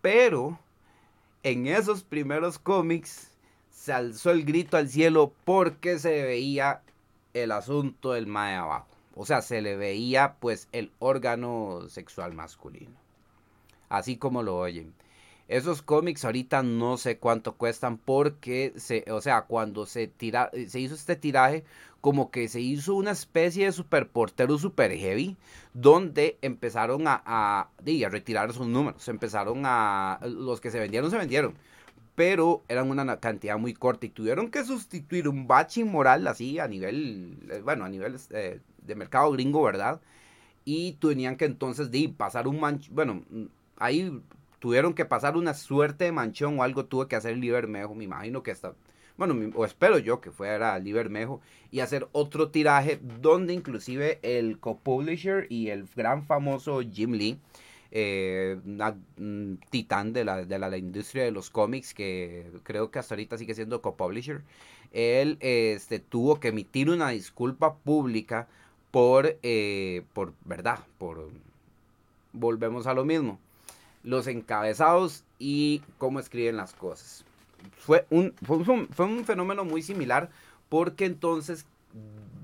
pero 0.00 0.58
en 1.42 1.66
esos 1.66 2.02
primeros 2.02 2.58
cómics 2.58 3.30
se 3.70 3.92
alzó 3.92 4.30
el 4.30 4.44
grito 4.44 4.76
al 4.76 4.88
cielo 4.88 5.32
porque 5.44 5.98
se 5.98 6.22
veía 6.22 6.82
el 7.34 7.50
asunto 7.50 8.12
del 8.12 8.26
mae 8.26 8.54
abajo. 8.54 8.86
O 9.14 9.26
sea, 9.26 9.42
se 9.42 9.60
le 9.60 9.76
veía 9.76 10.36
pues 10.40 10.68
el 10.72 10.92
órgano 10.98 11.82
sexual 11.88 12.32
masculino. 12.32 12.96
Así 13.88 14.16
como 14.16 14.42
lo 14.42 14.56
oyen. 14.56 14.94
Esos 15.48 15.82
cómics 15.82 16.24
ahorita 16.24 16.62
no 16.62 16.96
sé 16.96 17.18
cuánto 17.18 17.56
cuestan 17.56 17.98
porque 17.98 18.72
se, 18.76 19.04
o 19.10 19.20
sea, 19.20 19.42
cuando 19.42 19.84
se 19.84 20.10
se 20.18 20.80
hizo 20.80 20.94
este 20.94 21.16
tiraje, 21.16 21.64
como 22.03 22.32
que 22.32 22.48
se 22.48 22.61
hizo 22.61 22.96
una 22.96 23.12
especie 23.12 23.66
de 23.66 23.72
super 23.72 24.09
portero 24.09 24.59
super 24.59 24.90
heavy, 24.90 25.36
donde 25.72 26.36
empezaron 26.42 27.05
a, 27.07 27.68
retirar 28.11 28.50
esos 28.50 28.66
números, 28.66 29.07
empezaron 29.09 29.62
a, 29.64 30.18
los 30.24 30.61
que 30.61 30.72
se 30.72 30.80
vendieron 30.80 31.12
se 31.12 31.16
vendieron, 31.16 31.55
pero 32.16 32.64
eran 32.68 32.90
una 32.90 33.20
cantidad 33.20 33.57
muy 33.57 33.72
corta 33.72 34.07
y 34.07 34.09
tuvieron 34.11 34.50
que 34.50 34.64
sustituir 34.64 35.28
un 35.28 35.46
batch 35.46 35.78
moral 35.84 36.26
así 36.26 36.59
a 36.59 36.66
nivel, 36.66 37.38
eh, 37.48 37.61
bueno, 37.62 37.84
a 37.84 37.88
nivel 37.88 38.16
eh, 38.30 38.61
de 38.84 38.94
mercado 38.96 39.30
gringo, 39.30 39.62
¿verdad? 39.62 40.00
Y 40.64 40.94
tenían 40.94 41.36
que 41.36 41.44
entonces 41.44 41.92
de 41.92 42.12
pasar 42.16 42.48
un 42.48 42.59
mancho, 42.59 42.90
bueno, 42.92 43.22
ahí 43.76 44.20
tuvieron 44.59 44.94
que 44.94 45.05
pasar 45.05 45.36
una 45.36 45.55
suerte 45.55 46.07
de 46.07 46.12
manchón 46.12 46.59
o 46.59 46.64
algo 46.64 46.84
tuvo 46.84 47.07
que 47.07 47.14
hacer 47.14 47.36
Libermejo, 47.36 47.94
me 47.94 48.05
imagino 48.05 48.42
que 48.42 48.50
está, 48.50 48.74
bueno, 49.16 49.34
o 49.54 49.64
espero 49.64 49.98
yo 49.98 50.20
que 50.20 50.30
fuera 50.30 50.78
Libermejo 50.78 51.40
y 51.70 51.80
hacer 51.80 52.08
otro 52.12 52.50
tiraje 52.50 53.00
donde 53.20 53.52
inclusive 53.52 54.18
el 54.22 54.58
co-publisher 54.58 55.46
y 55.48 55.68
el 55.68 55.86
gran 55.94 56.24
famoso 56.24 56.80
Jim 56.80 57.12
Lee, 57.12 57.38
eh, 57.90 58.58
titán 59.70 60.12
de 60.12 60.24
la, 60.24 60.44
de 60.44 60.58
la, 60.58 60.76
industria 60.78 61.24
de 61.24 61.30
los 61.30 61.50
cómics 61.50 61.92
que 61.92 62.50
creo 62.62 62.90
que 62.90 62.98
hasta 62.98 63.14
ahorita 63.14 63.36
sigue 63.36 63.54
siendo 63.54 63.82
co-publisher, 63.82 64.42
él 64.92 65.36
este, 65.40 65.98
tuvo 65.98 66.40
que 66.40 66.48
emitir 66.48 66.88
una 66.90 67.10
disculpa 67.10 67.76
pública 67.76 68.48
por, 68.90 69.38
eh, 69.42 70.02
por 70.14 70.32
verdad, 70.44 70.80
por, 70.98 71.30
volvemos 72.32 72.86
a 72.86 72.94
lo 72.94 73.04
mismo 73.04 73.38
los 74.02 74.26
encabezados 74.26 75.24
y 75.38 75.82
cómo 75.98 76.20
escriben 76.20 76.56
las 76.56 76.72
cosas. 76.74 77.24
Fue 77.76 78.06
un, 78.10 78.34
fue 78.44 79.06
un, 79.06 79.24
fenómeno 79.24 79.64
muy 79.64 79.82
similar 79.82 80.30
porque 80.68 81.04
entonces 81.04 81.66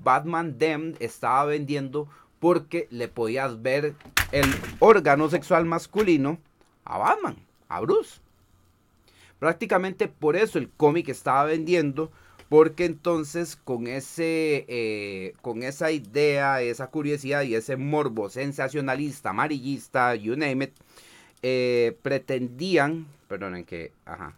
Batman 0.03 0.57
Dem 0.57 0.95
estaba 0.99 1.45
vendiendo 1.45 2.07
porque 2.39 2.87
le 2.89 3.07
podías 3.07 3.61
ver 3.61 3.95
el 4.31 4.45
órgano 4.79 5.29
sexual 5.29 5.65
masculino 5.65 6.37
a 6.85 6.97
Batman, 6.97 7.35
a 7.67 7.81
Bruce. 7.81 8.19
Prácticamente 9.39 10.07
por 10.07 10.35
eso 10.35 10.57
el 10.59 10.69
cómic 10.69 11.09
estaba 11.09 11.45
vendiendo, 11.45 12.11
porque 12.49 12.85
entonces 12.85 13.55
con, 13.55 13.87
ese, 13.87 14.65
eh, 14.67 15.33
con 15.41 15.63
esa 15.63 15.91
idea, 15.91 16.61
esa 16.61 16.87
curiosidad 16.87 17.43
y 17.43 17.55
ese 17.55 17.77
morbo 17.77 18.29
sensacionalista, 18.29 19.29
amarillista, 19.29 20.15
you 20.15 20.35
name 20.35 20.65
it, 20.65 20.71
eh, 21.41 21.95
pretendían, 22.01 23.05
perdonen 23.27 23.63
que, 23.63 23.93
ajá, 24.05 24.33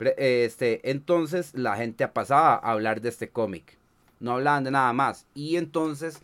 Este, 0.00 0.90
entonces 0.90 1.52
la 1.54 1.76
gente 1.76 2.06
pasaba 2.08 2.54
a 2.54 2.72
hablar 2.72 3.00
de 3.00 3.10
este 3.10 3.28
cómic. 3.28 3.78
No 4.18 4.32
hablaban 4.32 4.64
de 4.64 4.70
nada 4.70 4.92
más. 4.92 5.26
Y 5.34 5.56
entonces 5.56 6.20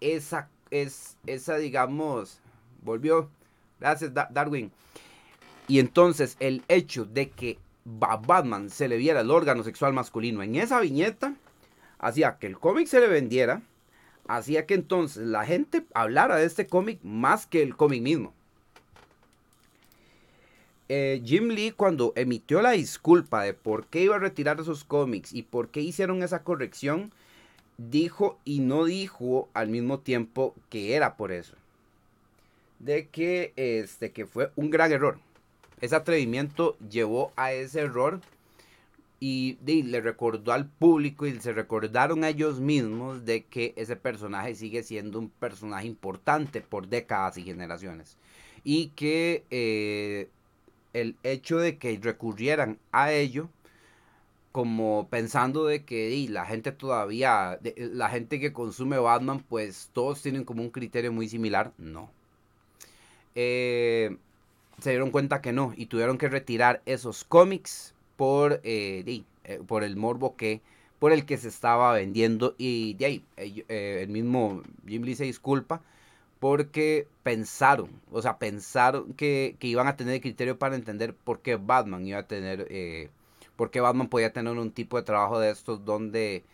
esa, 0.00 0.48
es, 0.70 1.16
esa 1.26 1.56
digamos, 1.56 2.40
volvió. 2.82 3.30
Gracias, 3.78 4.12
Darwin. 4.12 4.72
Y 5.68 5.78
entonces 5.78 6.36
el 6.40 6.62
hecho 6.68 7.04
de 7.04 7.30
que 7.30 7.58
Batman 7.84 8.70
se 8.70 8.88
le 8.88 8.96
viera 8.96 9.20
el 9.20 9.30
órgano 9.30 9.62
sexual 9.62 9.92
masculino 9.92 10.42
en 10.42 10.56
esa 10.56 10.80
viñeta, 10.80 11.34
hacía 11.98 12.38
que 12.38 12.46
el 12.46 12.58
cómic 12.58 12.86
se 12.88 13.00
le 13.00 13.06
vendiera, 13.06 13.62
hacía 14.26 14.66
que 14.66 14.74
entonces 14.74 15.26
la 15.26 15.44
gente 15.44 15.84
hablara 15.94 16.36
de 16.36 16.44
este 16.44 16.66
cómic 16.66 16.98
más 17.02 17.46
que 17.46 17.62
el 17.62 17.76
cómic 17.76 18.02
mismo. 18.02 18.34
Eh, 20.92 21.22
Jim 21.24 21.50
Lee 21.50 21.70
cuando 21.70 22.12
emitió 22.16 22.60
la 22.62 22.72
disculpa 22.72 23.44
de 23.44 23.54
por 23.54 23.86
qué 23.86 24.02
iba 24.02 24.16
a 24.16 24.18
retirar 24.18 24.58
esos 24.58 24.82
cómics 24.82 25.32
y 25.32 25.42
por 25.42 25.68
qué 25.68 25.80
hicieron 25.80 26.24
esa 26.24 26.42
corrección, 26.42 27.12
dijo 27.78 28.40
y 28.44 28.58
no 28.58 28.84
dijo 28.86 29.48
al 29.54 29.68
mismo 29.68 30.00
tiempo 30.00 30.52
que 30.68 30.96
era 30.96 31.16
por 31.16 31.30
eso. 31.30 31.54
De 32.80 33.06
que, 33.06 33.52
este, 33.54 34.10
que 34.10 34.26
fue 34.26 34.50
un 34.56 34.70
gran 34.70 34.90
error. 34.90 35.20
Ese 35.80 35.94
atrevimiento 35.94 36.76
llevó 36.78 37.32
a 37.36 37.52
ese 37.52 37.82
error 37.82 38.20
y, 39.20 39.58
le 39.64 40.00
recordó 40.00 40.52
al 40.52 40.66
público 40.66 41.24
y 41.24 41.38
se 41.38 41.52
recordaron 41.52 42.24
a 42.24 42.30
ellos 42.30 42.58
mismos 42.58 43.24
de 43.24 43.44
que 43.44 43.74
ese 43.76 43.94
personaje 43.94 44.56
sigue 44.56 44.82
siendo 44.82 45.20
un 45.20 45.30
personaje 45.30 45.86
importante 45.86 46.60
por 46.62 46.88
décadas 46.88 47.38
y 47.38 47.44
generaciones. 47.44 48.16
Y 48.64 48.88
que 48.88 49.44
eh, 49.50 50.28
el 50.92 51.16
hecho 51.22 51.58
de 51.58 51.78
que 51.78 51.98
recurrieran 52.02 52.78
a 52.92 53.12
ello 53.12 53.48
como 54.52 55.06
pensando 55.08 55.64
de 55.66 55.84
que 55.84 56.26
la 56.28 56.44
gente 56.44 56.72
todavía, 56.72 57.60
la 57.76 58.08
gente 58.10 58.40
que 58.40 58.52
consume 58.52 58.98
Batman, 58.98 59.44
pues 59.48 59.90
todos 59.92 60.20
tienen 60.22 60.44
como 60.44 60.62
un 60.62 60.70
criterio 60.70 61.12
muy 61.12 61.28
similar, 61.28 61.72
no. 61.78 62.10
Eh, 63.36 64.16
se 64.80 64.90
dieron 64.90 65.10
cuenta 65.10 65.40
que 65.40 65.52
no 65.52 65.72
y 65.76 65.86
tuvieron 65.86 66.18
que 66.18 66.28
retirar 66.28 66.82
esos 66.86 67.24
cómics 67.24 67.94
por, 68.16 68.60
eh, 68.64 69.22
eh, 69.44 69.60
por 69.66 69.84
el 69.84 69.96
morbo 69.96 70.36
que 70.36 70.60
por 70.98 71.12
el 71.12 71.24
que 71.24 71.38
se 71.38 71.48
estaba 71.48 71.92
vendiendo 71.94 72.54
y 72.58 72.94
de 72.94 73.06
ahí 73.06 73.24
eh, 73.36 74.00
el 74.02 74.08
mismo 74.08 74.62
Jim 74.86 75.02
Lee 75.02 75.14
se 75.14 75.24
disculpa 75.24 75.80
porque 76.40 77.06
pensaron, 77.22 77.90
o 78.12 78.22
sea, 78.22 78.38
pensaron 78.38 79.14
que, 79.14 79.56
iban 79.60 79.86
a 79.88 79.96
tener 79.96 80.14
el 80.14 80.20
criterio 80.22 80.58
para 80.58 80.76
entender 80.76 81.14
por 81.14 81.40
qué 81.40 81.56
Batman 81.56 82.06
iba 82.06 82.18
a 82.20 82.26
tener, 82.26 83.10
por 83.56 83.70
qué 83.70 83.80
Batman 83.80 84.08
podía 84.08 84.32
tener 84.32 84.54
un 84.58 84.72
tipo 84.72 84.96
de 84.96 85.04
trabajo 85.04 85.38
de 85.38 85.50
estos 85.50 85.84
donde, 85.84 86.44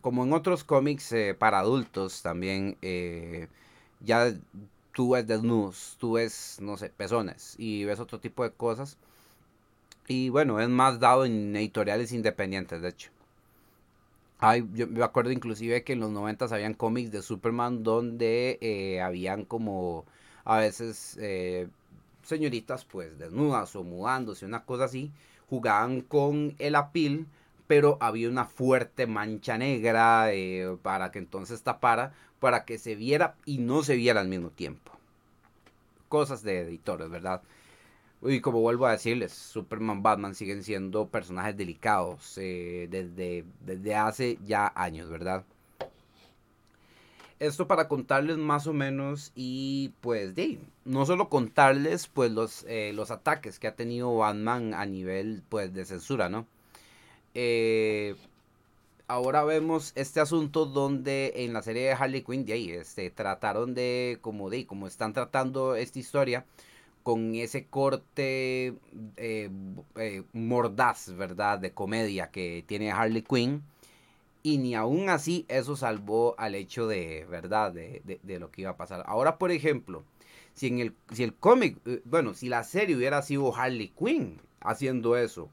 como 0.00 0.24
en 0.24 0.32
otros 0.32 0.64
cómics 0.64 1.14
para 1.38 1.60
adultos 1.60 2.22
también, 2.22 2.76
ya 4.00 4.34
tú 4.92 5.10
ves 5.10 5.26
desnudos, 5.26 5.96
tú 6.00 6.14
ves, 6.14 6.58
no 6.60 6.76
sé, 6.76 6.90
pezones 6.90 7.54
y 7.58 7.84
ves 7.84 8.00
otro 8.00 8.20
tipo 8.20 8.42
de 8.44 8.52
cosas 8.52 8.98
y 10.10 10.28
bueno, 10.28 10.60
es 10.60 10.68
más 10.68 10.98
dado 10.98 11.24
en 11.24 11.54
editoriales 11.54 12.12
independientes, 12.12 12.82
de 12.82 12.88
hecho. 12.88 13.10
Ay, 14.40 14.66
yo 14.72 14.86
me 14.86 15.04
acuerdo 15.04 15.32
inclusive 15.32 15.84
que 15.84 15.92
en 15.92 16.00
los 16.00 16.10
90 16.10 16.46
habían 16.46 16.72
cómics 16.74 17.12
de 17.12 17.20
Superman 17.22 17.82
donde 17.82 18.58
eh, 18.62 19.00
habían 19.02 19.44
como 19.44 20.06
a 20.44 20.56
veces 20.58 21.18
eh, 21.20 21.68
señoritas 22.22 22.86
pues 22.86 23.18
desnudas 23.18 23.76
o 23.76 23.84
mudándose, 23.84 24.46
una 24.46 24.64
cosa 24.64 24.84
así, 24.84 25.12
jugaban 25.50 26.00
con 26.00 26.54
el 26.58 26.74
apil, 26.74 27.26
pero 27.66 27.98
había 28.00 28.30
una 28.30 28.46
fuerte 28.46 29.06
mancha 29.06 29.58
negra 29.58 30.32
eh, 30.32 30.76
para 30.82 31.10
que 31.12 31.18
entonces 31.18 31.62
tapara, 31.62 32.14
para 32.40 32.64
que 32.64 32.78
se 32.78 32.94
viera 32.94 33.36
y 33.44 33.58
no 33.58 33.82
se 33.82 33.96
viera 33.96 34.20
al 34.20 34.28
mismo 34.28 34.48
tiempo. 34.50 34.92
Cosas 36.08 36.42
de 36.42 36.60
editores, 36.60 37.10
¿verdad? 37.10 37.42
Y 38.22 38.40
como 38.40 38.60
vuelvo 38.60 38.86
a 38.86 38.92
decirles, 38.92 39.32
Superman, 39.32 40.02
Batman 40.02 40.34
siguen 40.34 40.62
siendo 40.62 41.08
personajes 41.08 41.56
delicados 41.56 42.36
eh, 42.36 42.86
desde, 42.90 43.44
desde 43.64 43.94
hace 43.94 44.38
ya 44.44 44.70
años, 44.74 45.08
¿verdad? 45.08 45.44
Esto 47.38 47.66
para 47.66 47.88
contarles 47.88 48.36
más 48.36 48.66
o 48.66 48.74
menos 48.74 49.32
y 49.34 49.94
pues 50.02 50.34
de, 50.34 50.58
no 50.84 51.06
solo 51.06 51.30
contarles 51.30 52.06
pues 52.08 52.30
los, 52.30 52.66
eh, 52.68 52.92
los 52.94 53.10
ataques 53.10 53.58
que 53.58 53.66
ha 53.66 53.74
tenido 53.74 54.14
Batman 54.14 54.74
a 54.74 54.84
nivel 54.84 55.42
pues 55.48 55.72
de 55.72 55.86
censura, 55.86 56.28
¿no? 56.28 56.46
Eh, 57.32 58.16
ahora 59.06 59.44
vemos 59.44 59.92
este 59.94 60.20
asunto 60.20 60.66
donde 60.66 61.32
en 61.36 61.54
la 61.54 61.62
serie 61.62 61.84
de 61.84 61.92
Harley 61.92 62.22
Quinn 62.22 62.44
ahí 62.52 62.70
este, 62.72 63.08
trataron 63.08 63.72
de 63.72 64.18
como 64.20 64.50
de 64.50 64.66
como 64.66 64.86
están 64.86 65.14
tratando 65.14 65.76
esta 65.76 65.98
historia 65.98 66.44
con 67.02 67.34
ese 67.34 67.66
corte 67.66 68.74
eh, 69.16 69.50
eh, 69.96 70.22
mordaz, 70.32 71.14
¿verdad? 71.16 71.58
De 71.58 71.72
comedia 71.72 72.30
que 72.30 72.64
tiene 72.66 72.92
Harley 72.92 73.22
Quinn. 73.22 73.62
Y 74.42 74.58
ni 74.58 74.74
aún 74.74 75.10
así 75.10 75.44
eso 75.48 75.76
salvó 75.76 76.34
al 76.38 76.54
hecho 76.54 76.86
de, 76.86 77.26
¿verdad? 77.30 77.72
De, 77.72 78.38
lo 78.38 78.50
que 78.50 78.62
iba 78.62 78.70
a 78.70 78.76
pasar. 78.76 79.04
Ahora, 79.06 79.38
por 79.38 79.50
ejemplo, 79.50 80.02
si, 80.54 80.68
en 80.68 80.80
el, 80.80 80.94
si 81.12 81.24
el 81.24 81.34
cómic, 81.34 81.78
eh, 81.86 82.00
bueno, 82.04 82.34
si 82.34 82.48
la 82.48 82.64
serie 82.64 82.96
hubiera 82.96 83.22
sido 83.22 83.54
Harley 83.54 83.88
Quinn 83.88 84.40
haciendo 84.60 85.16
eso, 85.16 85.50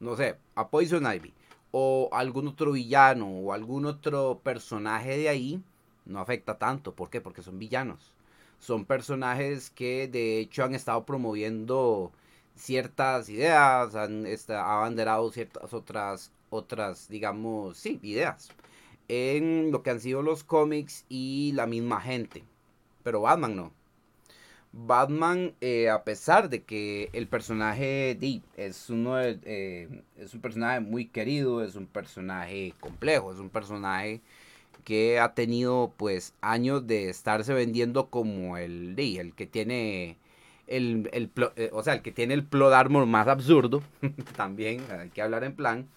no 0.00 0.16
sé, 0.16 0.36
a 0.56 0.68
Poison 0.68 1.04
Ivy, 1.12 1.32
o 1.70 2.08
algún 2.12 2.48
otro 2.48 2.72
villano, 2.72 3.28
o 3.28 3.52
algún 3.52 3.86
otro 3.86 4.40
personaje 4.42 5.16
de 5.16 5.28
ahí, 5.28 5.62
no 6.04 6.20
afecta 6.20 6.58
tanto. 6.58 6.92
¿Por 6.94 7.10
qué? 7.10 7.20
Porque 7.20 7.42
son 7.42 7.58
villanos 7.58 8.14
son 8.58 8.84
personajes 8.84 9.70
que 9.70 10.08
de 10.08 10.38
hecho 10.40 10.64
han 10.64 10.74
estado 10.74 11.04
promoviendo 11.04 12.12
ciertas 12.56 13.28
ideas, 13.28 13.94
han 13.94 14.26
abanderado 14.48 15.30
ciertas 15.32 15.72
otras, 15.74 16.32
otras, 16.50 17.08
digamos, 17.08 17.76
sí, 17.76 17.98
ideas 18.02 18.50
en 19.08 19.70
lo 19.70 19.82
que 19.82 19.90
han 19.90 20.00
sido 20.00 20.22
los 20.22 20.44
cómics 20.44 21.04
y 21.08 21.52
la 21.54 21.66
misma 21.66 22.00
gente. 22.00 22.44
Pero 23.02 23.22
Batman 23.22 23.56
no. 23.56 23.72
Batman, 24.72 25.54
eh, 25.60 25.88
a 25.88 26.02
pesar 26.02 26.48
de 26.50 26.64
que 26.64 27.08
el 27.12 27.28
personaje 27.28 28.16
de, 28.18 28.42
es, 28.56 28.90
uno 28.90 29.20
eh, 29.20 30.02
es 30.16 30.34
un 30.34 30.40
personaje 30.40 30.80
muy 30.80 31.06
querido, 31.06 31.62
es 31.62 31.76
un 31.76 31.86
personaje 31.86 32.74
complejo, 32.80 33.32
es 33.32 33.38
un 33.38 33.50
personaje 33.50 34.20
que 34.84 35.18
ha 35.18 35.34
tenido 35.34 35.92
pues 35.96 36.34
años 36.40 36.86
de 36.86 37.08
estarse 37.08 37.54
vendiendo 37.54 38.08
como 38.10 38.56
el, 38.56 38.94
el 38.98 39.34
que 39.34 39.46
tiene 39.46 40.16
el, 40.66 41.08
el 41.12 41.30
eh, 41.56 41.70
o 41.72 41.82
sea, 41.82 41.94
el 41.94 42.02
que 42.02 42.12
tiene 42.12 42.34
el 42.34 42.44
plot 42.44 42.72
armor 42.72 43.06
más 43.06 43.28
absurdo, 43.28 43.82
también 44.36 44.82
hay 44.90 45.10
que 45.10 45.22
hablar 45.22 45.44
en 45.44 45.54
plan, 45.54 45.88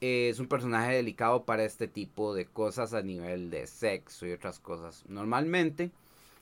eh, 0.00 0.28
es 0.30 0.38
un 0.40 0.48
personaje 0.48 0.94
delicado 0.94 1.44
para 1.44 1.64
este 1.64 1.88
tipo 1.88 2.34
de 2.34 2.46
cosas 2.46 2.94
a 2.94 3.02
nivel 3.02 3.50
de 3.50 3.66
sexo 3.66 4.26
y 4.26 4.32
otras 4.32 4.58
cosas. 4.58 5.04
Normalmente 5.08 5.90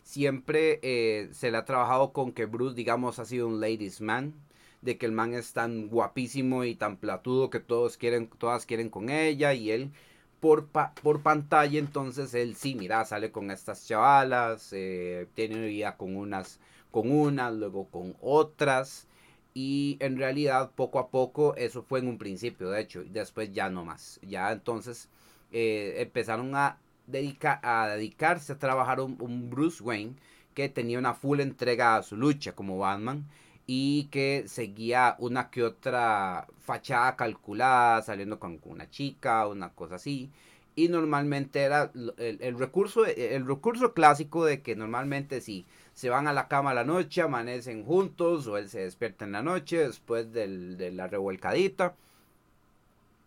siempre 0.02 0.80
eh, 0.82 1.28
se 1.32 1.50
le 1.50 1.58
ha 1.58 1.64
trabajado 1.64 2.12
con 2.12 2.32
que 2.32 2.46
Bruce, 2.46 2.74
digamos, 2.74 3.18
ha 3.18 3.24
sido 3.24 3.46
un 3.48 3.60
ladies 3.60 4.00
man, 4.00 4.34
de 4.80 4.98
que 4.98 5.06
el 5.06 5.12
man 5.12 5.32
es 5.34 5.52
tan 5.52 5.88
guapísimo 5.88 6.64
y 6.64 6.74
tan 6.74 6.96
platudo 6.96 7.50
que 7.50 7.60
todos 7.60 7.96
quieren, 7.96 8.28
todas 8.38 8.66
quieren 8.66 8.90
con 8.90 9.10
ella 9.10 9.54
y 9.54 9.70
él 9.70 9.92
por, 10.42 10.66
por 10.66 11.22
pantalla, 11.22 11.78
entonces 11.78 12.34
él 12.34 12.56
sí, 12.56 12.74
mira, 12.74 13.04
sale 13.04 13.30
con 13.30 13.52
estas 13.52 13.86
chavalas, 13.86 14.72
eh, 14.72 15.28
tiene 15.34 15.64
vida 15.68 15.96
con 15.96 16.16
unas, 16.16 16.58
con 16.90 17.12
unas, 17.12 17.54
luego 17.54 17.86
con 17.88 18.16
otras. 18.20 19.06
Y 19.54 19.98
en 20.00 20.18
realidad, 20.18 20.72
poco 20.74 20.98
a 20.98 21.10
poco, 21.10 21.54
eso 21.54 21.84
fue 21.84 22.00
en 22.00 22.08
un 22.08 22.18
principio, 22.18 22.70
de 22.70 22.80
hecho, 22.80 23.02
y 23.02 23.10
después 23.10 23.52
ya 23.52 23.70
no 23.70 23.84
más. 23.84 24.18
Ya 24.22 24.50
entonces 24.50 25.08
eh, 25.52 25.94
empezaron 25.98 26.56
a, 26.56 26.78
a 27.62 27.86
dedicarse 27.90 28.52
a 28.54 28.58
trabajar 28.58 29.00
un 29.00 29.48
Bruce 29.48 29.80
Wayne 29.80 30.16
que 30.54 30.68
tenía 30.68 30.98
una 30.98 31.14
full 31.14 31.38
entrega 31.38 31.96
a 31.96 32.02
su 32.02 32.16
lucha 32.16 32.52
como 32.52 32.78
Batman 32.78 33.26
y 33.74 34.04
que 34.10 34.44
seguía 34.48 35.16
una 35.18 35.48
que 35.48 35.62
otra 35.62 36.46
fachada 36.60 37.16
calculada, 37.16 38.02
saliendo 38.02 38.38
con 38.38 38.60
una 38.64 38.90
chica, 38.90 39.46
una 39.46 39.70
cosa 39.70 39.94
así. 39.94 40.30
Y 40.76 40.88
normalmente 40.88 41.60
era 41.60 41.90
el, 42.18 42.58
recurso, 42.58 43.06
el 43.06 43.46
recurso 43.46 43.94
clásico 43.94 44.44
de 44.44 44.60
que 44.60 44.76
normalmente 44.76 45.40
si 45.40 45.64
se 45.94 46.10
van 46.10 46.28
a 46.28 46.34
la 46.34 46.48
cama 46.48 46.72
a 46.72 46.74
la 46.74 46.84
noche, 46.84 47.22
amanecen 47.22 47.82
juntos 47.86 48.46
o 48.46 48.58
él 48.58 48.68
se 48.68 48.80
despierta 48.80 49.24
en 49.24 49.32
la 49.32 49.42
noche 49.42 49.78
después 49.78 50.30
de 50.34 50.92
la 50.92 51.06
revuelcadita. 51.08 51.94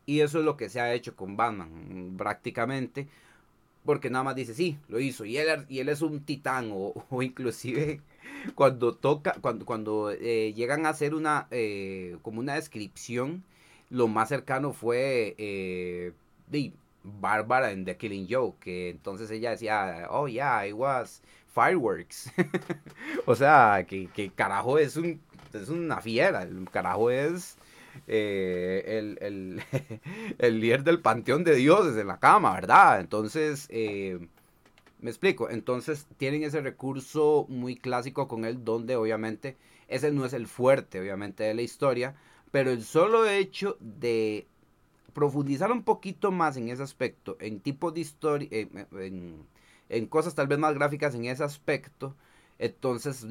Y 0.06 0.20
eso 0.20 0.38
es 0.40 0.46
lo 0.46 0.58
que 0.58 0.70
se 0.70 0.80
ha 0.80 0.94
hecho 0.94 1.16
con 1.16 1.36
Batman 1.38 2.14
prácticamente. 2.20 3.08
Porque 3.84 4.12
nada 4.12 4.26
más 4.26 4.36
dice, 4.36 4.54
sí, 4.54 4.78
lo 4.90 5.00
hizo. 5.00 5.26
Y 5.26 5.38
él, 5.38 5.66
y 5.70 5.80
él 5.80 5.90
es 5.90 6.04
un 6.04 6.24
titán 6.24 6.70
o, 6.72 6.94
o 7.10 7.24
inclusive 7.24 8.02
cuando 8.56 8.96
toca, 8.96 9.36
cuando, 9.42 9.66
cuando 9.66 10.12
eh, 10.12 10.54
llegan 10.54 10.86
a 10.86 10.90
hacer 10.90 11.16
una, 11.16 11.48
eh, 11.52 12.18
como 12.22 12.40
una 12.40 12.56
descripción, 12.56 13.44
lo 13.90 14.08
más 14.08 14.30
cercano 14.30 14.74
fue 14.74 15.36
eh, 15.38 16.14
Bárbara 17.04 17.72
en 17.72 17.86
The 17.86 17.98
Killing 17.98 18.28
Joke, 18.30 18.60
que 18.60 18.90
entonces 18.90 19.30
ella 19.32 19.52
decía, 19.52 20.08
oh 20.10 20.28
yeah, 20.28 20.66
it 20.66 20.74
was 20.74 21.22
fireworks. 21.54 22.32
o 23.26 23.36
sea, 23.36 23.86
que, 23.88 24.08
que, 24.08 24.32
carajo 24.32 24.78
es 24.80 24.98
un 24.98 25.22
es 25.54 25.70
una 25.70 26.02
fiera, 26.02 26.44
el 26.44 26.68
carajo 26.70 27.10
es 27.10 27.58
eh, 28.08 28.84
el, 29.22 29.62
el, 30.40 30.60
líder 30.60 30.84
del 30.84 31.00
panteón 31.00 31.44
de 31.44 31.56
dioses 31.56 31.96
en 31.98 32.08
la 32.08 32.20
cama, 32.20 32.54
¿verdad? 32.54 33.00
Entonces, 33.00 33.70
me 35.00 35.10
explico, 35.10 35.50
entonces 35.50 36.08
tienen 36.18 36.44
ese 36.44 36.62
recurso 36.62 37.46
muy 37.50 37.76
clásico 37.76 38.28
con 38.28 38.46
él, 38.46 38.64
donde 38.64 38.96
obviamente 38.96 39.58
ese 39.88 40.12
no 40.12 40.26
es 40.26 40.34
el 40.34 40.48
fuerte, 40.48 41.00
obviamente, 41.00 41.44
de 41.44 41.54
la 41.54 41.62
historia, 41.62 42.16
pero 42.52 42.72
el 42.72 42.84
solo 42.84 43.28
hecho 43.28 43.78
de 43.80 44.48
profundizar 45.14 45.72
un 45.72 45.84
poquito 45.84 46.32
más 46.32 46.58
en 46.58 46.70
ese 46.70 46.84
aspecto, 46.84 47.38
en 47.40 47.60
tipos 47.60 47.94
de 47.94 48.02
historia, 48.02 48.50
en, 48.52 49.46
en, 49.90 50.08
cosas 50.08 50.36
tal 50.36 50.48
vez 50.48 50.60
más 50.60 50.74
gráficas 50.74 51.16
en 51.16 51.26
ese 51.26 51.44
aspecto, 51.44 52.16
entonces 52.60 53.26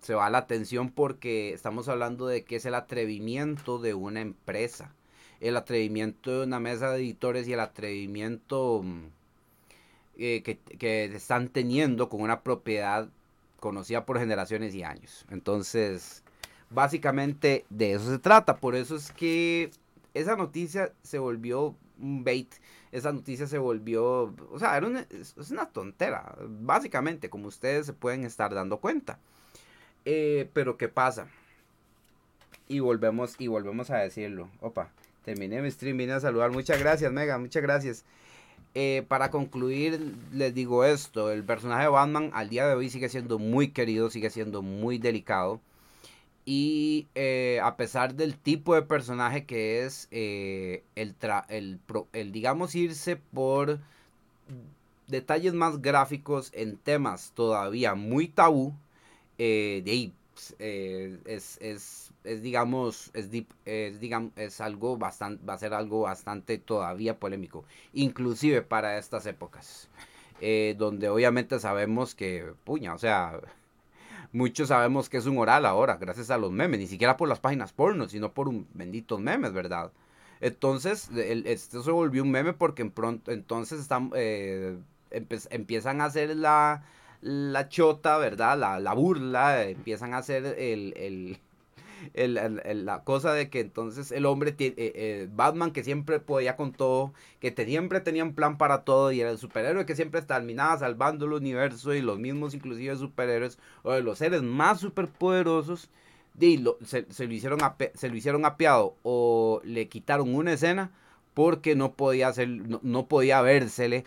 se 0.00 0.14
va 0.14 0.30
la 0.30 0.38
atención 0.38 0.90
porque 0.90 1.52
estamos 1.52 1.88
hablando 1.88 2.26
de 2.26 2.44
que 2.44 2.56
es 2.56 2.66
el 2.66 2.74
atrevimiento 2.74 3.78
de 3.78 3.94
una 3.94 4.20
empresa, 4.20 4.94
el 5.40 5.56
atrevimiento 5.56 6.40
de 6.40 6.46
una 6.46 6.60
mesa 6.60 6.90
de 6.90 6.98
editores 6.98 7.48
y 7.48 7.52
el 7.52 7.60
atrevimiento 7.60 8.82
mm, 8.82 9.19
eh, 10.22 10.42
que, 10.42 11.04
están 11.06 11.48
teniendo 11.48 12.10
con 12.10 12.20
una 12.20 12.42
propiedad 12.42 13.08
conocida 13.58 14.04
por 14.04 14.18
generaciones 14.18 14.74
y 14.74 14.82
años. 14.82 15.24
Entonces, 15.30 16.22
básicamente 16.68 17.64
de 17.70 17.94
eso 17.94 18.10
se 18.10 18.18
trata. 18.18 18.58
Por 18.58 18.74
eso 18.74 18.96
es 18.96 19.12
que 19.12 19.70
esa 20.12 20.36
noticia 20.36 20.92
se 21.02 21.18
volvió 21.18 21.74
un 21.98 22.22
bait. 22.22 22.52
Esa 22.92 23.12
noticia 23.12 23.46
se 23.46 23.56
volvió, 23.56 24.34
o 24.52 24.58
sea, 24.58 24.76
era 24.76 24.88
una, 24.88 25.06
es 25.10 25.50
una 25.50 25.70
tontera, 25.70 26.36
básicamente, 26.46 27.30
como 27.30 27.48
ustedes 27.48 27.86
se 27.86 27.94
pueden 27.94 28.24
estar 28.24 28.52
dando 28.52 28.76
cuenta. 28.76 29.18
Eh, 30.04 30.50
pero 30.52 30.76
¿qué 30.76 30.88
pasa? 30.88 31.28
Y 32.68 32.80
volvemos, 32.80 33.36
y 33.38 33.46
volvemos 33.46 33.88
a 33.88 33.96
decirlo. 33.98 34.50
Opa, 34.60 34.90
terminé 35.24 35.62
mi 35.62 35.70
stream, 35.70 35.96
vine 35.96 36.12
a 36.12 36.20
saludar. 36.20 36.50
Muchas 36.50 36.78
gracias, 36.78 37.10
Mega, 37.10 37.38
muchas 37.38 37.62
gracias. 37.62 38.04
Eh, 38.74 39.04
para 39.08 39.30
concluir, 39.30 40.14
les 40.32 40.54
digo 40.54 40.84
esto, 40.84 41.32
el 41.32 41.44
personaje 41.44 41.82
de 41.84 41.88
Batman 41.88 42.30
al 42.34 42.48
día 42.50 42.68
de 42.68 42.74
hoy 42.74 42.88
sigue 42.88 43.08
siendo 43.08 43.38
muy 43.40 43.68
querido, 43.72 44.10
sigue 44.10 44.30
siendo 44.30 44.62
muy 44.62 44.98
delicado. 44.98 45.60
Y 46.44 47.08
eh, 47.14 47.60
a 47.62 47.76
pesar 47.76 48.14
del 48.14 48.36
tipo 48.38 48.74
de 48.74 48.82
personaje 48.82 49.44
que 49.44 49.84
es, 49.84 50.08
eh, 50.10 50.84
el, 50.94 51.14
el, 51.48 52.32
digamos, 52.32 52.74
irse 52.74 53.16
por 53.16 53.80
detalles 55.08 55.54
más 55.54 55.82
gráficos 55.82 56.50
en 56.54 56.76
temas 56.76 57.32
todavía 57.34 57.94
muy 57.94 58.28
tabú, 58.28 58.74
de 59.38 60.12
pues, 60.40 60.54
es, 61.26 61.58
es, 61.60 62.12
es, 62.24 62.42
digamos, 62.42 63.10
es, 63.14 63.28
es, 63.64 64.00
es 64.36 64.60
algo 64.60 64.96
bastante, 64.96 65.44
va 65.44 65.54
a 65.54 65.58
ser 65.58 65.74
algo 65.74 66.02
bastante 66.02 66.58
todavía 66.58 67.18
polémico, 67.18 67.64
inclusive 67.92 68.62
para 68.62 68.98
estas 68.98 69.26
épocas, 69.26 69.88
donde 70.76 71.08
obviamente 71.08 71.58
sabemos 71.58 72.14
que, 72.14 72.52
puña, 72.64 72.94
o 72.94 72.98
sea, 72.98 73.40
muchos 74.32 74.68
sabemos 74.68 75.08
que 75.08 75.18
es 75.18 75.26
un 75.26 75.38
oral 75.38 75.66
ahora, 75.66 75.96
gracias 75.96 76.30
a 76.30 76.38
los 76.38 76.52
memes, 76.52 76.80
ni 76.80 76.86
siquiera 76.86 77.16
por 77.16 77.28
las 77.28 77.40
páginas 77.40 77.72
porno, 77.72 78.08
sino 78.08 78.32
por 78.32 78.48
un 78.48 78.66
bendito 78.74 79.18
memes, 79.18 79.52
¿verdad? 79.52 79.92
Entonces, 80.40 81.10
esto 81.44 81.82
se 81.82 81.90
volvió 81.90 82.22
un 82.22 82.30
meme 82.30 82.54
porque 82.54 82.82
en 82.82 82.90
pronto, 82.90 83.30
entonces 83.30 83.80
están, 83.80 84.10
eh, 84.14 84.78
empiezan 85.10 86.00
a 86.00 86.06
hacer 86.06 86.34
la, 86.34 86.82
la 87.20 87.68
chota, 87.68 88.18
¿verdad? 88.18 88.58
La, 88.58 88.80
la 88.80 88.94
burla, 88.94 89.64
empiezan 89.64 90.14
a 90.14 90.18
hacer 90.18 90.44
el 90.58 91.38
el, 92.14 92.84
la 92.84 93.04
cosa 93.04 93.32
de 93.32 93.50
que 93.50 93.60
entonces 93.60 94.12
el 94.12 94.26
hombre, 94.26 94.54
eh, 94.58 94.74
eh, 94.76 95.28
Batman 95.32 95.72
que 95.72 95.84
siempre 95.84 96.20
podía 96.20 96.56
con 96.56 96.72
todo, 96.72 97.12
que 97.40 97.52
siempre 97.64 98.00
tenía 98.00 98.24
un 98.24 98.34
plan 98.34 98.58
para 98.58 98.82
todo 98.82 99.12
y 99.12 99.20
era 99.20 99.30
el 99.30 99.38
superhéroe 99.38 99.86
que 99.86 99.96
siempre 99.96 100.22
terminaba 100.22 100.78
salvando 100.78 101.26
el 101.26 101.32
universo 101.32 101.94
y 101.94 102.00
los 102.00 102.18
mismos 102.18 102.54
inclusive 102.54 102.96
superhéroes 102.96 103.58
o 103.82 103.92
de 103.92 104.02
los 104.02 104.18
seres 104.18 104.42
más 104.42 104.80
superpoderosos, 104.80 105.88
se, 106.38 107.06
se, 107.10 107.26
lo 107.26 107.32
hicieron 107.34 107.60
se 107.94 108.08
lo 108.08 108.16
hicieron 108.16 108.44
apiado 108.44 108.96
o 109.02 109.60
le 109.64 109.88
quitaron 109.88 110.34
una 110.34 110.52
escena 110.52 110.90
porque 111.34 111.76
no 111.76 111.92
podía 111.92 112.28
hacer, 112.28 112.48
no, 112.48 113.06
podía 113.06 113.40
vérsele 113.40 114.04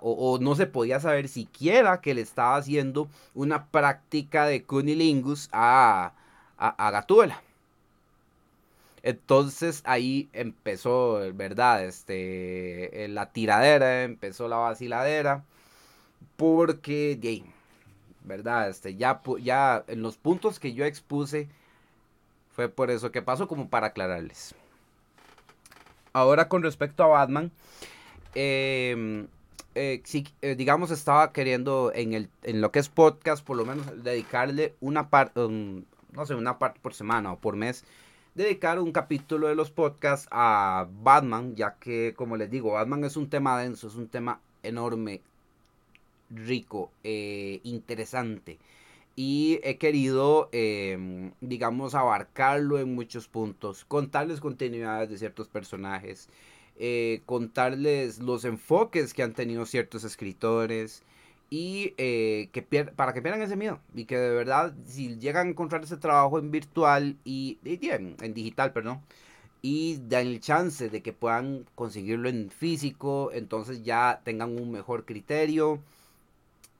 o, 0.00 0.38
no 0.40 0.54
se 0.54 0.66
podía 0.66 1.00
saber 1.00 1.28
siquiera 1.28 2.00
que 2.00 2.14
le 2.14 2.22
estaba 2.22 2.56
haciendo 2.56 3.08
una 3.34 3.66
práctica 3.66 4.46
de 4.46 4.64
cunilingus 4.64 5.48
a, 5.52 6.12
a, 6.56 6.90
Gatuela. 6.90 7.42
Entonces 9.02 9.82
ahí 9.84 10.28
empezó, 10.32 11.20
¿verdad? 11.34 11.84
Este, 11.84 13.06
la 13.08 13.32
tiradera, 13.32 14.04
empezó 14.04 14.48
la 14.48 14.56
vaciladera, 14.56 15.44
porque, 16.36 17.44
¿verdad? 18.24 18.68
Este, 18.68 18.96
ya, 18.96 19.20
ya 19.42 19.84
en 19.88 20.02
los 20.02 20.16
puntos 20.16 20.58
que 20.58 20.74
yo 20.74 20.84
expuse, 20.84 21.48
fue 22.52 22.68
por 22.68 22.90
eso 22.90 23.10
que 23.10 23.22
pasó, 23.22 23.48
como 23.48 23.68
para 23.68 23.88
aclararles. 23.88 24.54
Ahora 26.12 26.48
con 26.48 26.62
respecto 26.62 27.04
a 27.04 27.06
Batman, 27.06 27.52
em, 28.34 29.28
eh, 29.74 30.02
eh, 30.42 30.54
digamos, 30.56 30.90
estaba 30.90 31.32
queriendo 31.32 31.92
en, 31.94 32.12
el, 32.12 32.28
en 32.42 32.60
lo 32.60 32.72
que 32.72 32.78
es 32.78 32.88
podcast, 32.88 33.44
por 33.44 33.56
lo 33.56 33.64
menos 33.64 34.02
dedicarle 34.02 34.74
una 34.80 35.10
parte, 35.10 35.40
no 35.40 36.26
sé, 36.26 36.34
una 36.34 36.58
parte 36.58 36.80
por 36.80 36.94
semana 36.94 37.32
o 37.32 37.38
por 37.38 37.56
mes, 37.56 37.84
dedicar 38.34 38.78
un 38.80 38.92
capítulo 38.92 39.48
de 39.48 39.54
los 39.54 39.70
podcasts 39.70 40.28
a 40.30 40.88
Batman, 41.02 41.54
ya 41.56 41.76
que, 41.78 42.14
como 42.16 42.36
les 42.36 42.50
digo, 42.50 42.72
Batman 42.72 43.04
es 43.04 43.16
un 43.16 43.28
tema 43.28 43.58
denso, 43.60 43.88
es 43.88 43.94
un 43.94 44.08
tema 44.08 44.40
enorme, 44.62 45.20
rico, 46.30 46.90
eh, 47.04 47.60
interesante. 47.64 48.58
Y 49.16 49.60
he 49.64 49.76
querido, 49.76 50.48
em, 50.52 51.32
digamos, 51.40 51.94
abarcarlo 51.94 52.78
en 52.78 52.94
muchos 52.94 53.28
puntos, 53.28 53.84
contarles 53.84 54.40
continuidades 54.40 55.10
de 55.10 55.18
ciertos 55.18 55.48
personajes, 55.48 56.28
eh, 56.76 57.22
contarles 57.26 58.18
los 58.18 58.44
enfoques 58.44 59.14
que 59.14 59.22
han 59.22 59.34
tenido 59.34 59.66
ciertos 59.66 60.04
escritores, 60.04 61.02
y 61.50 61.94
eh, 61.98 62.48
que 62.52 62.62
para 62.62 63.12
que 63.12 63.20
pierdan 63.22 63.42
ese 63.42 63.56
miedo 63.56 63.80
y 63.92 64.04
que 64.04 64.16
de 64.16 64.30
verdad 64.30 64.72
si 64.86 65.16
llegan 65.18 65.48
a 65.48 65.50
encontrar 65.50 65.82
ese 65.82 65.96
trabajo 65.96 66.38
en 66.38 66.52
virtual 66.52 67.16
y, 67.24 67.58
en, 67.64 68.34
digital, 68.34 68.72
perdón, 68.72 69.00
y 69.60 69.98
dan 70.08 70.28
el 70.28 70.40
chance 70.40 70.88
de 70.88 71.02
que 71.02 71.12
puedan 71.12 71.66
conseguirlo 71.74 72.28
en 72.28 72.50
físico, 72.50 73.30
entonces 73.34 73.82
ya 73.82 74.20
tengan 74.24 74.58
un 74.60 74.70
mejor 74.70 75.04
criterio, 75.04 75.80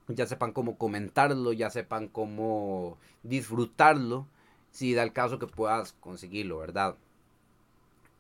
ya 0.08 0.26
sepan 0.26 0.52
cómo 0.52 0.78
comentarlo, 0.78 1.52
ya 1.52 1.70
sepan 1.70 2.08
cómo 2.08 2.96
disfrutarlo, 3.24 4.26
si 4.70 4.94
da 4.94 5.02
el 5.02 5.12
caso 5.12 5.38
que 5.40 5.46
puedas 5.48 5.94
conseguirlo, 6.00 6.58
¿verdad? 6.58 6.96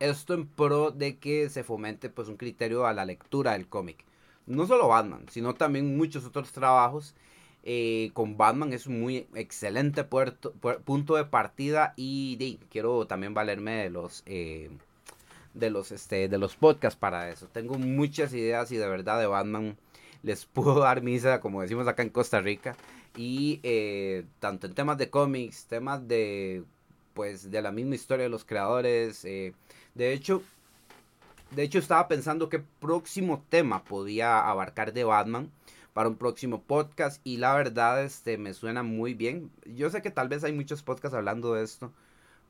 Esto 0.00 0.34
en 0.34 0.46
pro 0.48 0.90
de 0.90 1.18
que 1.18 1.48
se 1.48 1.62
fomente 1.62 2.10
pues 2.10 2.28
un 2.28 2.36
criterio 2.36 2.86
a 2.86 2.92
la 2.92 3.04
lectura 3.04 3.52
del 3.52 3.68
cómic 3.68 4.04
no 4.50 4.66
solo 4.66 4.88
Batman, 4.88 5.26
sino 5.30 5.54
también 5.54 5.96
muchos 5.96 6.24
otros 6.24 6.52
trabajos. 6.52 7.14
Eh, 7.62 8.10
con 8.14 8.36
Batman 8.38 8.72
es 8.72 8.86
un 8.86 9.00
muy 9.00 9.26
excelente 9.34 10.04
punto 10.04 11.14
de 11.14 11.24
partida 11.26 11.92
y 11.96 12.58
quiero 12.70 13.06
también 13.06 13.34
valerme 13.34 13.72
de 13.82 13.90
los 13.90 14.22
eh, 14.24 14.70
de 15.52 15.68
los 15.68 15.92
este 15.92 16.28
de 16.28 16.38
los 16.38 16.56
podcasts 16.56 16.98
para 16.98 17.30
eso. 17.30 17.48
Tengo 17.52 17.78
muchas 17.78 18.32
ideas 18.32 18.72
y 18.72 18.76
de 18.76 18.88
verdad 18.88 19.20
de 19.20 19.26
Batman 19.26 19.76
les 20.22 20.46
puedo 20.54 20.80
dar 20.80 21.02
misa 21.02 21.40
como 21.40 21.62
decimos 21.62 21.86
acá 21.86 22.02
en 22.02 22.10
Costa 22.10 22.40
Rica 22.40 22.76
y 23.16 23.60
eh, 23.62 24.24
tanto 24.40 24.66
en 24.66 24.74
temas 24.74 24.96
de 24.98 25.10
cómics, 25.10 25.66
temas 25.66 26.08
de 26.08 26.64
pues 27.14 27.50
de 27.50 27.60
la 27.62 27.72
misma 27.72 27.94
historia 27.94 28.24
de 28.24 28.30
los 28.30 28.44
creadores. 28.44 29.24
De 29.94 30.12
hecho 30.12 30.42
de 31.50 31.64
hecho, 31.64 31.80
estaba 31.80 32.06
pensando 32.06 32.48
qué 32.48 32.60
próximo 32.60 33.44
tema 33.48 33.82
podía 33.82 34.48
abarcar 34.48 34.92
de 34.92 35.02
Batman 35.02 35.50
para 35.92 36.08
un 36.08 36.14
próximo 36.14 36.62
podcast 36.62 37.20
y 37.24 37.38
la 37.38 37.54
verdad 37.54 38.04
este 38.04 38.38
me 38.38 38.54
suena 38.54 38.84
muy 38.84 39.14
bien. 39.14 39.50
Yo 39.64 39.90
sé 39.90 40.00
que 40.00 40.12
tal 40.12 40.28
vez 40.28 40.44
hay 40.44 40.52
muchos 40.52 40.82
podcasts 40.84 41.16
hablando 41.16 41.54
de 41.54 41.64
esto, 41.64 41.90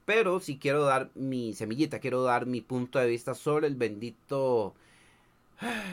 pero 0.04 0.38
si 0.40 0.58
quiero 0.58 0.84
dar 0.84 1.10
mi 1.14 1.54
semillita, 1.54 1.98
quiero 1.98 2.22
dar 2.22 2.44
mi 2.44 2.60
punto 2.60 2.98
de 2.98 3.06
vista 3.08 3.34
sobre 3.34 3.68
el 3.68 3.74
bendito 3.74 4.74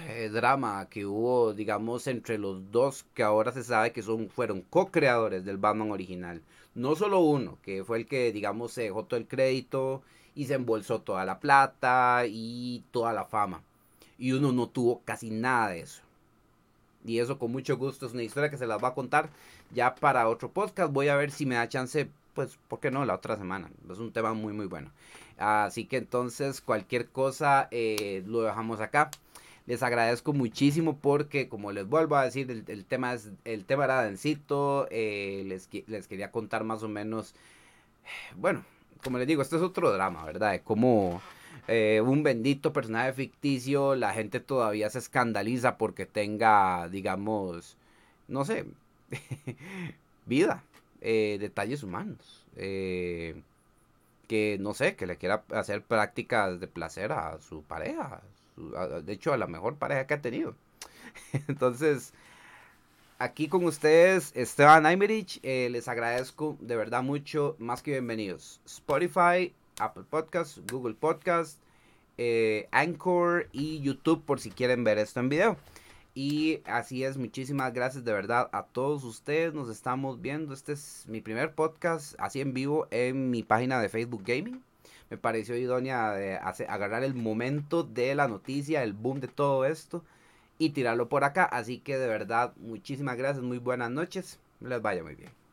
eh, 0.10 0.30
drama 0.30 0.88
que 0.90 1.06
hubo, 1.06 1.54
digamos, 1.54 2.08
entre 2.08 2.38
los 2.38 2.72
dos 2.74 3.06
que 3.14 3.24
ahora 3.24 3.54
se 3.54 3.64
sabe 3.64 3.94
que 3.94 4.04
son 4.04 4.30
fueron 4.30 4.62
co-creadores 4.70 5.46
del 5.46 5.58
Batman 5.58 5.92
original. 5.92 6.42
No 6.76 6.96
solo 6.98 7.22
uno, 7.22 7.58
que 7.64 7.86
fue 7.86 8.00
el 8.00 8.06
que, 8.06 8.34
digamos, 8.34 8.74
se 8.74 8.84
dejó 8.84 9.06
todo 9.06 9.18
el 9.18 9.28
crédito 9.28 10.04
y 10.38 10.46
se 10.46 10.54
embolsó 10.54 11.02
toda 11.02 11.26
la 11.26 11.40
plata 11.40 12.22
y 12.28 12.84
toda 12.92 13.12
la 13.12 13.26
fama. 13.26 13.64
Y 14.20 14.34
uno 14.34 14.52
no 14.52 14.70
tuvo 14.70 15.02
casi 15.04 15.32
nada 15.32 15.70
de 15.70 15.80
eso. 15.80 16.04
Y 17.04 17.18
eso 17.18 17.40
con 17.40 17.52
mucho 17.52 17.76
gusto 17.76 18.06
es 18.06 18.14
una 18.14 18.22
historia 18.22 18.52
que 18.52 18.58
se 18.58 18.68
las 18.68 18.82
va 18.82 18.90
a 18.90 18.94
contar 18.94 19.32
ya 19.74 19.96
para 19.96 20.30
otro 20.30 20.52
podcast. 20.52 20.94
Voy 20.94 21.08
a 21.08 21.16
ver 21.16 21.32
si 21.32 21.48
me 21.48 21.56
da 21.56 21.68
chance, 21.68 22.08
pues, 22.36 22.60
¿por 22.68 22.80
qué 22.80 22.92
no? 22.92 23.04
La 23.04 23.16
otra 23.16 23.36
semana. 23.36 23.72
Es 23.92 23.98
un 23.98 24.12
tema 24.12 24.34
muy, 24.36 24.54
muy 24.54 24.68
bueno. 24.68 24.92
Así 25.40 25.86
que 25.86 25.98
entonces 25.98 26.62
cualquier 26.62 27.08
cosa 27.08 27.68
eh, 27.72 28.24
lo 28.28 28.42
dejamos 28.44 28.80
acá. 28.80 29.10
Les 29.66 29.82
agradezco 29.82 30.34
muchísimo 30.34 31.00
porque, 31.00 31.50
como 31.50 31.72
les 31.72 31.88
vuelvo 31.88 32.16
a 32.16 32.24
decir, 32.26 32.64
el, 32.68 32.86
tema, 32.86 33.14
es, 33.14 33.32
el 33.44 33.66
tema 33.66 33.86
era 33.86 34.04
densito. 34.04 34.88
Eh, 34.92 35.44
les, 35.48 35.68
les 35.88 36.08
quería 36.08 36.32
contar 36.32 36.64
más 36.64 36.84
o 36.84 36.88
menos, 36.88 37.34
bueno, 38.36 38.64
como 39.04 39.18
les 39.18 39.28
digo, 39.28 39.42
este 39.42 39.56
es 39.58 39.62
otro 39.62 39.92
drama, 39.92 40.26
¿verdad? 40.26 40.52
De 40.52 40.62
cómo 40.62 41.22
eh, 41.68 42.02
un 42.02 42.24
bendito 42.24 42.74
personaje 42.74 43.14
ficticio, 43.14 43.96
la 43.96 44.14
gente 44.14 44.40
todavía 44.40 44.90
se 44.90 45.00
escandaliza 45.00 45.78
porque 45.78 46.06
tenga, 46.06 46.88
digamos, 46.90 47.78
no 48.28 48.46
sé, 48.46 48.66
vida, 50.26 50.64
eh, 51.02 51.38
detalles 51.40 51.84
humanos. 51.84 52.46
Eh, 52.56 53.42
que 54.28 54.58
no 54.60 54.74
sé, 54.74 54.96
que 54.96 55.08
le 55.08 55.18
quiera 55.18 55.44
hacer 55.52 55.84
prácticas 55.84 56.60
de 56.60 56.68
placer 56.68 57.12
a 57.12 57.40
su 57.40 57.64
pareja, 57.64 58.22
de 59.04 59.14
hecho 59.14 59.34
a 59.34 59.38
la 59.38 59.48
mejor 59.48 59.76
pareja 59.78 60.08
que 60.08 60.16
ha 60.16 60.22
tenido. 60.22 60.56
Entonces, 61.48 62.14
aquí 63.20 63.48
con 63.48 63.66
ustedes, 63.66 64.32
Esteban 64.36 64.86
Aymerich, 64.86 65.42
les 65.44 65.88
agradezco 65.88 66.58
de 66.60 66.76
verdad 66.76 67.04
mucho, 67.04 67.56
más 67.60 67.82
que 67.82 67.92
bienvenidos. 67.92 68.62
Spotify, 68.66 69.54
Apple 69.80 70.04
Podcast, 70.10 70.60
Google 70.72 70.94
Podcast, 70.94 71.60
eh, 72.18 72.68
Anchor 72.72 73.48
y 73.52 73.82
YouTube 73.82 74.24
por 74.24 74.40
si 74.40 74.52
quieren 74.52 74.84
ver 74.84 74.98
esto 74.98 75.20
en 75.20 75.30
video. 75.30 75.58
Y 76.14 76.62
así 76.66 77.04
es, 77.04 77.18
muchísimas 77.18 77.74
gracias 77.74 78.04
de 78.04 78.14
verdad 78.14 78.50
a 78.52 78.64
todos 78.64 79.04
ustedes. 79.04 79.54
Nos 79.54 79.70
estamos 79.70 80.20
viendo. 80.20 80.54
Este 80.54 80.74
es 80.74 81.06
mi 81.08 81.22
primer 81.22 81.54
podcast 81.54 82.16
así 82.18 82.42
en 82.42 82.54
vivo 82.54 82.88
en 82.90 83.30
mi 83.30 83.44
página 83.44 83.80
de 83.80 83.90
Facebook 83.90 84.24
Gaming. 84.26 84.64
Me 85.10 85.18
pareció 85.18 85.56
idónea 85.56 86.12
de 86.12 86.38
agarrar 86.38 87.04
el 87.04 87.14
momento 87.14 87.84
de 87.84 88.16
la 88.16 88.28
noticia, 88.28 88.84
el 88.84 88.94
boom 88.94 89.20
de 89.20 89.28
todo 89.28 89.66
esto 89.66 90.04
y 90.58 90.72
tirarlo 90.72 91.10
por 91.10 91.24
acá. 91.24 91.44
Así 91.46 91.80
que 91.80 91.98
de 91.98 92.08
verdad, 92.08 92.54
muchísimas 92.58 93.18
gracias, 93.18 93.44
muy 93.44 93.58
buenas 93.60 93.92
noches. 93.92 94.40
Les 94.60 94.82
vaya 94.82 95.04
muy 95.04 95.16
bien. 95.16 95.47